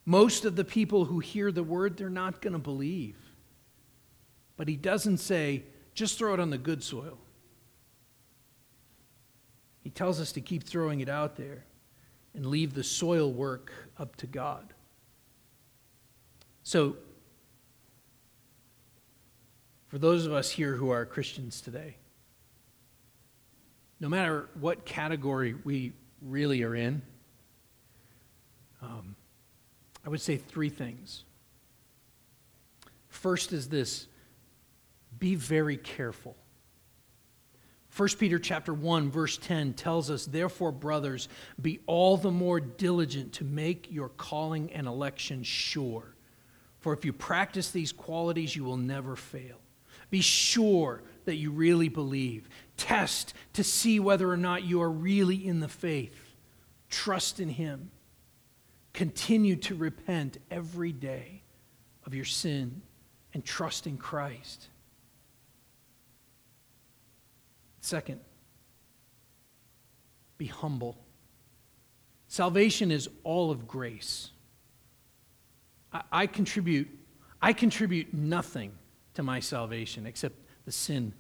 Most 0.06 0.44
of 0.44 0.56
the 0.56 0.66
people 0.66 1.06
who 1.06 1.20
hear 1.20 1.52
the 1.52 1.64
word, 1.64 1.96
they're 1.96 2.10
not 2.10 2.42
going 2.42 2.54
to 2.54 2.60
believe. 2.60 3.16
But 4.58 4.68
he 4.68 4.76
doesn't 4.76 5.18
say, 5.18 5.64
just 5.94 6.18
throw 6.18 6.34
it 6.34 6.40
on 6.40 6.50
the 6.50 6.58
good 6.58 6.84
soil. 6.84 7.18
He 9.82 9.90
tells 9.90 10.20
us 10.20 10.34
to 10.34 10.42
keep 10.42 10.64
throwing 10.64 11.00
it 11.00 11.10
out 11.10 11.38
there 11.38 11.64
and 12.34 12.46
leave 12.46 12.74
the 12.74 12.84
soil 12.84 13.32
work 13.32 13.72
up 13.98 14.16
to 14.18 14.28
God. 14.28 14.74
So, 16.64 16.98
for 19.90 19.98
those 19.98 20.26
of 20.26 20.34
us 20.34 20.50
here 20.50 20.76
who 20.76 20.92
are 20.92 21.06
Christians 21.06 21.62
today, 21.62 21.98
no 24.00 24.08
matter 24.08 24.48
what 24.60 24.86
category 24.86 25.56
we 25.64 25.94
really 26.22 26.64
are 26.64 26.76
in, 26.76 27.02
um, 28.82 29.16
I 30.06 30.10
would 30.10 30.22
say 30.22 30.38
three 30.38 30.70
things. 30.70 31.24
First 33.10 33.52
is 33.52 33.68
this 33.68 34.08
be 35.18 35.36
very 35.36 35.76
careful. 35.76 36.38
1 37.98 38.10
Peter 38.20 38.38
chapter 38.40 38.74
1 38.74 39.10
verse 39.10 39.38
10 39.38 39.74
tells 39.74 40.12
us 40.12 40.26
therefore 40.26 40.72
brothers 40.72 41.28
be 41.62 41.80
all 41.88 42.16
the 42.16 42.32
more 42.32 42.60
diligent 42.60 43.34
to 43.34 43.44
make 43.44 43.92
your 43.92 44.10
calling 44.10 44.72
and 44.72 44.88
election 44.88 45.42
sure 45.44 46.16
for 46.78 46.94
if 46.94 47.04
you 47.04 47.12
practice 47.12 47.72
these 47.72 47.92
qualities 47.92 48.56
you 48.56 48.64
will 48.64 48.78
never 48.78 49.16
fail 49.16 49.58
be 50.10 50.22
sure 50.22 51.04
that 51.26 51.36
you 51.36 51.52
really 51.52 51.90
believe. 51.90 52.50
Test 52.78 53.34
to 53.54 53.64
see 53.64 54.00
whether 54.00 54.30
or 54.30 54.38
not 54.38 54.64
you 54.64 54.82
are 54.82 54.90
really 54.90 55.46
in 55.46 55.60
the 55.60 55.68
faith. 55.68 56.36
Trust 56.90 57.40
in 57.40 57.50
Him. 57.50 57.92
Continue 58.94 59.56
to 59.58 59.76
repent 59.76 60.38
every 60.50 60.92
day 60.92 61.44
of 62.06 62.16
your 62.16 62.26
sin 62.26 62.82
and 63.34 63.46
trust 63.46 63.86
in 63.86 63.98
Christ. 63.98 64.68
Second, 67.82 68.20
be 70.38 70.48
humble. 70.48 70.98
Salvation 72.28 72.92
is 72.92 73.08
all 73.24 73.52
of 73.52 73.68
grace. 73.68 74.32
I, 75.94 76.02
I 76.12 76.28
contribute, 76.28 76.88
I 77.42 77.54
contribute 77.54 78.14
nothing 78.14 78.72
to 79.20 79.24
my 79.24 79.42
salvation 79.42 80.08
except 80.08 80.38
the 80.64 80.72
sin 80.72 81.14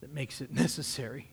that 0.00 0.10
makes 0.10 0.40
it 0.40 0.50
necessary. 0.54 1.28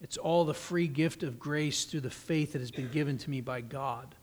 It's 0.00 0.16
all 0.16 0.44
the 0.44 0.52
free 0.52 0.88
gift 0.88 1.22
of 1.22 1.38
grace 1.38 1.84
through 1.84 2.00
the 2.00 2.10
faith 2.10 2.54
that 2.54 2.58
has 2.58 2.72
been 2.72 2.90
given 2.90 3.18
to 3.18 3.30
me 3.30 3.40
by 3.40 3.60
God. 3.60 4.16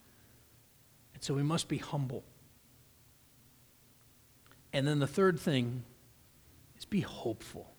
And 1.14 1.24
so 1.24 1.34
we 1.34 1.42
must 1.42 1.70
be 1.70 1.78
humble. 1.78 2.26
And 4.74 4.86
then 4.86 5.00
the 5.00 5.08
third 5.08 5.40
thing 5.40 5.84
is 6.78 6.84
be 6.84 7.00
hopeful. 7.00 7.74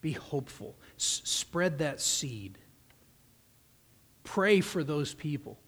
Be 0.00 0.12
hopeful. 0.12 0.76
S- 0.98 1.20
spread 1.24 1.78
that 1.80 2.00
seed. 2.00 2.56
Pray 4.24 4.62
for 4.62 4.82
those 4.82 5.12
people 5.12 5.58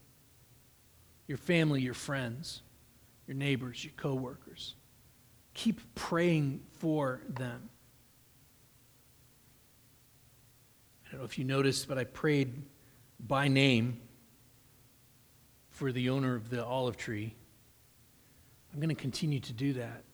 your 1.27 1.37
family, 1.37 1.83
your 1.83 1.93
friends, 1.93 2.63
your 3.29 3.37
neighbors, 3.37 3.85
your 3.85 3.93
coworkers. 3.97 4.75
Keep 5.53 5.95
praying 5.95 6.63
for 6.79 7.21
them. 7.29 7.69
I 11.07 11.11
don't 11.11 11.21
know 11.21 11.27
if 11.27 11.39
you 11.39 11.45
noticed, 11.45 11.87
but 11.89 11.99
I 11.99 12.05
prayed 12.05 12.63
by 13.21 13.49
name 13.49 14.01
for 15.69 15.93
the 15.93 16.09
owner 16.09 16.35
of 16.35 16.49
the 16.49 16.65
olive 16.65 16.97
tree. 16.97 17.35
I'm 18.73 18.81
going 18.81 18.89
to 18.89 19.01
continue 19.01 19.41
to 19.41 19.53
do 19.53 19.75
that. 19.75 20.05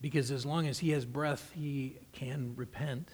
Because 0.00 0.30
as 0.30 0.44
long 0.44 0.66
as 0.66 0.80
he 0.80 0.90
has 0.90 1.04
breath, 1.04 1.52
he 1.54 1.98
can 2.12 2.54
repent. 2.56 3.08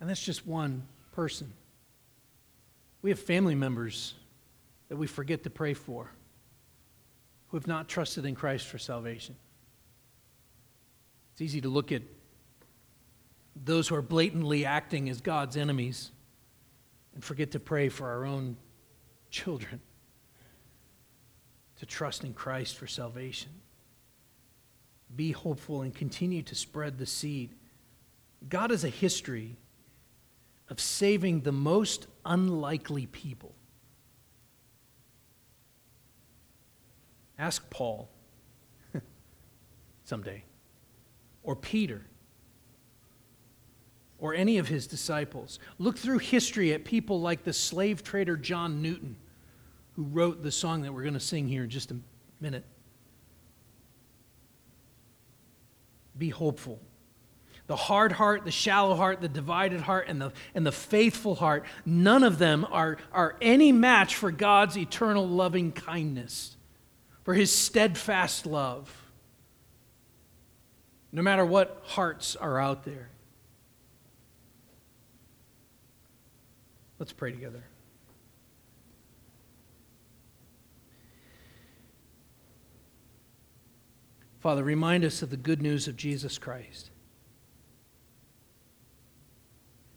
And 0.00 0.08
that's 0.08 0.22
just 0.22 0.46
one 0.46 0.86
person. 1.12 1.52
We 3.02 3.10
have 3.10 3.18
family 3.18 3.54
members 3.54 4.14
that 4.88 4.96
we 4.96 5.06
forget 5.06 5.42
to 5.44 5.50
pray 5.50 5.74
for 5.74 6.10
who 7.48 7.56
have 7.56 7.66
not 7.66 7.88
trusted 7.88 8.24
in 8.24 8.34
Christ 8.34 8.66
for 8.66 8.78
salvation. 8.78 9.36
It's 11.32 11.40
easy 11.40 11.60
to 11.60 11.68
look 11.68 11.92
at 11.92 12.02
those 13.64 13.88
who 13.88 13.94
are 13.94 14.02
blatantly 14.02 14.64
acting 14.64 15.08
as 15.08 15.20
God's 15.20 15.56
enemies 15.56 16.10
and 17.14 17.22
forget 17.22 17.52
to 17.52 17.60
pray 17.60 17.88
for 17.88 18.08
our 18.08 18.24
own 18.24 18.56
children 19.30 19.80
to 21.78 21.86
trust 21.86 22.24
in 22.24 22.32
Christ 22.32 22.76
for 22.76 22.86
salvation. 22.86 23.50
Be 25.14 25.32
hopeful 25.32 25.82
and 25.82 25.94
continue 25.94 26.42
to 26.42 26.54
spread 26.54 26.98
the 26.98 27.06
seed. 27.06 27.50
God 28.48 28.70
has 28.70 28.84
a 28.84 28.88
history 28.88 29.56
of 30.68 30.80
saving 30.80 31.42
the 31.42 31.52
most 31.52 32.06
unlikely 32.24 33.06
people. 33.06 33.54
Ask 37.38 37.68
Paul 37.70 38.08
someday, 40.04 40.42
or 41.42 41.54
Peter, 41.54 42.02
or 44.18 44.34
any 44.34 44.58
of 44.58 44.68
his 44.68 44.86
disciples. 44.86 45.58
Look 45.78 45.98
through 45.98 46.18
history 46.18 46.72
at 46.72 46.84
people 46.84 47.20
like 47.20 47.44
the 47.44 47.52
slave 47.52 48.02
trader 48.02 48.36
John 48.36 48.82
Newton, 48.82 49.16
who 49.94 50.04
wrote 50.04 50.42
the 50.42 50.50
song 50.50 50.82
that 50.82 50.92
we're 50.92 51.02
going 51.02 51.14
to 51.14 51.20
sing 51.20 51.46
here 51.46 51.64
in 51.64 51.70
just 51.70 51.90
a 51.90 51.96
minute. 52.40 52.64
Be 56.18 56.30
hopeful 56.30 56.80
the 57.66 57.76
hard 57.76 58.12
heart, 58.12 58.44
the 58.44 58.50
shallow 58.50 58.94
heart, 58.94 59.20
the 59.20 59.28
divided 59.28 59.80
heart, 59.80 60.06
and 60.08 60.20
the, 60.20 60.32
and 60.54 60.64
the 60.64 60.72
faithful 60.72 61.34
heart, 61.34 61.64
none 61.84 62.22
of 62.22 62.38
them 62.38 62.66
are, 62.70 62.96
are 63.12 63.36
any 63.40 63.72
match 63.72 64.14
for 64.14 64.30
God's 64.30 64.78
eternal 64.78 65.26
loving 65.26 65.72
kindness, 65.72 66.56
for 67.24 67.34
his 67.34 67.52
steadfast 67.52 68.46
love. 68.46 69.02
No 71.10 71.22
matter 71.22 71.44
what 71.44 71.82
hearts 71.84 72.36
are 72.36 72.60
out 72.60 72.84
there. 72.84 73.08
Let's 76.98 77.12
pray 77.12 77.32
together. 77.32 77.64
Father, 84.40 84.62
remind 84.62 85.04
us 85.04 85.22
of 85.22 85.30
the 85.30 85.36
good 85.36 85.60
news 85.60 85.88
of 85.88 85.96
Jesus 85.96 86.38
Christ. 86.38 86.90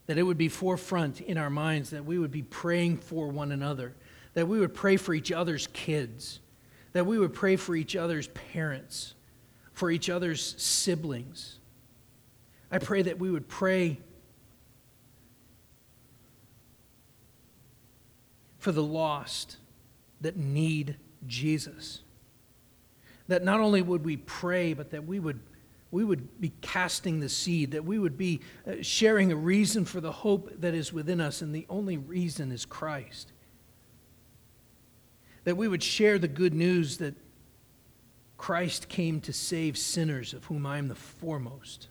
That 0.09 0.17
it 0.17 0.23
would 0.23 0.39
be 0.39 0.49
forefront 0.49 1.21
in 1.21 1.37
our 1.37 1.51
minds, 1.51 1.91
that 1.91 2.03
we 2.03 2.17
would 2.17 2.31
be 2.31 2.41
praying 2.41 2.97
for 2.97 3.27
one 3.27 3.51
another, 3.51 3.93
that 4.33 4.47
we 4.47 4.59
would 4.59 4.73
pray 4.73 4.97
for 4.97 5.13
each 5.13 5.31
other's 5.31 5.67
kids, 5.67 6.39
that 6.93 7.05
we 7.05 7.19
would 7.19 7.31
pray 7.31 7.55
for 7.55 7.75
each 7.75 7.95
other's 7.95 8.27
parents, 8.29 9.13
for 9.71 9.91
each 9.91 10.09
other's 10.09 10.59
siblings. 10.59 11.59
I 12.71 12.79
pray 12.79 13.03
that 13.03 13.19
we 13.19 13.29
would 13.29 13.47
pray 13.47 13.99
for 18.57 18.71
the 18.71 18.81
lost 18.81 19.57
that 20.21 20.35
need 20.35 20.95
Jesus. 21.27 22.01
That 23.27 23.43
not 23.43 23.59
only 23.59 23.83
would 23.83 24.03
we 24.03 24.17
pray, 24.17 24.73
but 24.73 24.89
that 24.89 25.05
we 25.05 25.19
would 25.19 25.39
we 25.91 26.03
would 26.03 26.39
be 26.39 26.53
casting 26.61 27.19
the 27.19 27.29
seed, 27.29 27.71
that 27.71 27.83
we 27.83 27.97
would 27.97 28.17
be 28.17 28.41
uh, 28.67 28.73
sharing 28.81 29.31
a 29.31 29.35
reason 29.35 29.85
for 29.85 29.99
the 29.99 30.11
hope 30.11 30.61
that 30.61 30.73
is 30.73 30.93
within 30.93 31.19
us, 31.19 31.41
and 31.41 31.53
the 31.53 31.65
only 31.69 31.97
reason 31.97 32.51
is 32.51 32.65
Christ. 32.65 33.31
That 35.45 35.57
we 35.57 35.67
would 35.67 35.81
share 35.81 36.19
the 36.19 36.27
good 36.27 36.53
news 36.53 36.97
that 36.97 37.15
Christ 38.37 38.87
came 38.87 39.19
to 39.21 39.33
save 39.33 39.77
sinners, 39.77 40.33
of 40.33 40.45
whom 40.45 40.65
I 40.65 40.77
am 40.77 40.87
the 40.89 40.95
foremost. 40.95 41.87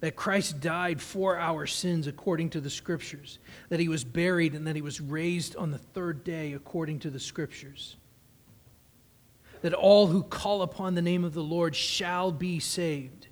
That 0.00 0.16
Christ 0.16 0.60
died 0.60 1.00
for 1.00 1.38
our 1.38 1.66
sins 1.66 2.06
according 2.06 2.50
to 2.50 2.60
the 2.60 2.70
Scriptures, 2.70 3.38
that 3.68 3.80
he 3.80 3.88
was 3.88 4.02
buried, 4.02 4.54
and 4.54 4.66
that 4.66 4.76
he 4.76 4.82
was 4.82 5.00
raised 5.00 5.56
on 5.56 5.70
the 5.70 5.78
third 5.78 6.24
day 6.24 6.54
according 6.54 7.00
to 7.00 7.10
the 7.10 7.20
Scriptures 7.20 7.96
that 9.64 9.72
all 9.72 10.08
who 10.08 10.22
call 10.22 10.60
upon 10.60 10.94
the 10.94 11.00
name 11.00 11.24
of 11.24 11.32
the 11.32 11.42
Lord 11.42 11.74
shall 11.74 12.30
be 12.30 12.60
saved. 12.60 13.28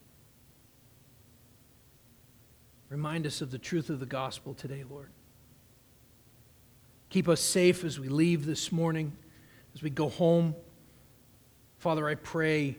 Remind 2.88 3.26
us 3.26 3.42
of 3.42 3.50
the 3.50 3.58
truth 3.58 3.90
of 3.90 4.00
the 4.00 4.06
gospel 4.06 4.54
today, 4.54 4.82
Lord. 4.88 5.10
Keep 7.10 7.28
us 7.28 7.42
safe 7.42 7.84
as 7.84 8.00
we 8.00 8.08
leave 8.08 8.46
this 8.46 8.72
morning, 8.72 9.12
as 9.74 9.82
we 9.82 9.90
go 9.90 10.08
home. 10.08 10.54
Father, 11.76 12.08
I 12.08 12.14
pray 12.14 12.78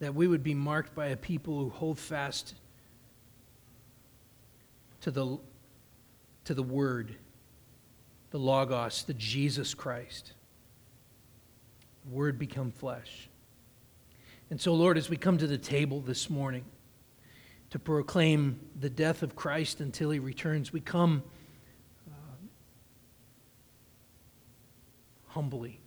that 0.00 0.16
we 0.16 0.26
would 0.26 0.42
be 0.42 0.54
marked 0.54 0.96
by 0.96 1.06
a 1.06 1.16
people 1.16 1.60
who 1.60 1.68
hold 1.70 1.96
fast 1.96 2.56
to 5.02 5.12
the, 5.12 5.38
to 6.46 6.54
the 6.54 6.62
Word, 6.64 7.14
the 8.30 8.38
Logos, 8.40 9.04
the 9.04 9.14
Jesus 9.14 9.74
Christ. 9.74 10.32
Word 12.10 12.38
become 12.38 12.72
flesh. 12.72 13.28
And 14.50 14.60
so, 14.60 14.74
Lord, 14.74 14.98
as 14.98 15.08
we 15.08 15.16
come 15.16 15.38
to 15.38 15.46
the 15.46 15.58
table 15.58 16.00
this 16.00 16.28
morning 16.28 16.64
to 17.70 17.78
proclaim 17.78 18.60
the 18.78 18.90
death 18.90 19.22
of 19.22 19.34
Christ 19.34 19.80
until 19.80 20.10
he 20.10 20.18
returns, 20.18 20.72
we 20.72 20.80
come 20.80 21.22
uh, 22.06 22.14
humbly, 25.28 25.80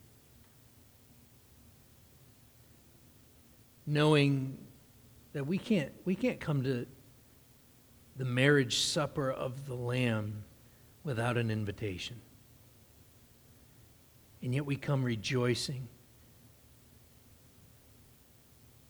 knowing 3.86 4.57
that 5.34 5.45
we 5.45 5.57
can't, 5.57 5.91
we 6.05 6.16
can't 6.16 6.39
come 6.39 6.63
to 6.63 6.88
the 8.18 8.26
marriage 8.26 8.80
supper 8.80 9.30
of 9.30 9.68
the 9.68 9.76
Lamb 9.76 10.43
without 11.03 11.38
an 11.38 11.51
invitation. 11.51 12.16
And 14.41 14.55
yet 14.55 14.66
we 14.66 14.76
come 14.76 15.03
rejoicing 15.03 15.88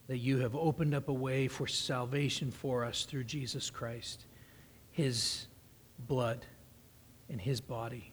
that 0.08 0.18
you 0.18 0.38
have 0.38 0.54
opened 0.54 0.94
up 0.94 1.08
a 1.08 1.12
way 1.12 1.48
for 1.48 1.66
salvation 1.66 2.50
for 2.50 2.84
us 2.84 3.04
through 3.04 3.24
Jesus 3.24 3.70
Christ, 3.70 4.26
his 4.90 5.46
blood 5.98 6.46
and 7.28 7.40
his 7.40 7.60
body. 7.60 8.12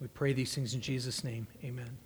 We 0.00 0.08
pray 0.08 0.32
these 0.32 0.54
things 0.54 0.74
in 0.74 0.80
Jesus' 0.80 1.24
name. 1.24 1.46
Amen. 1.64 1.98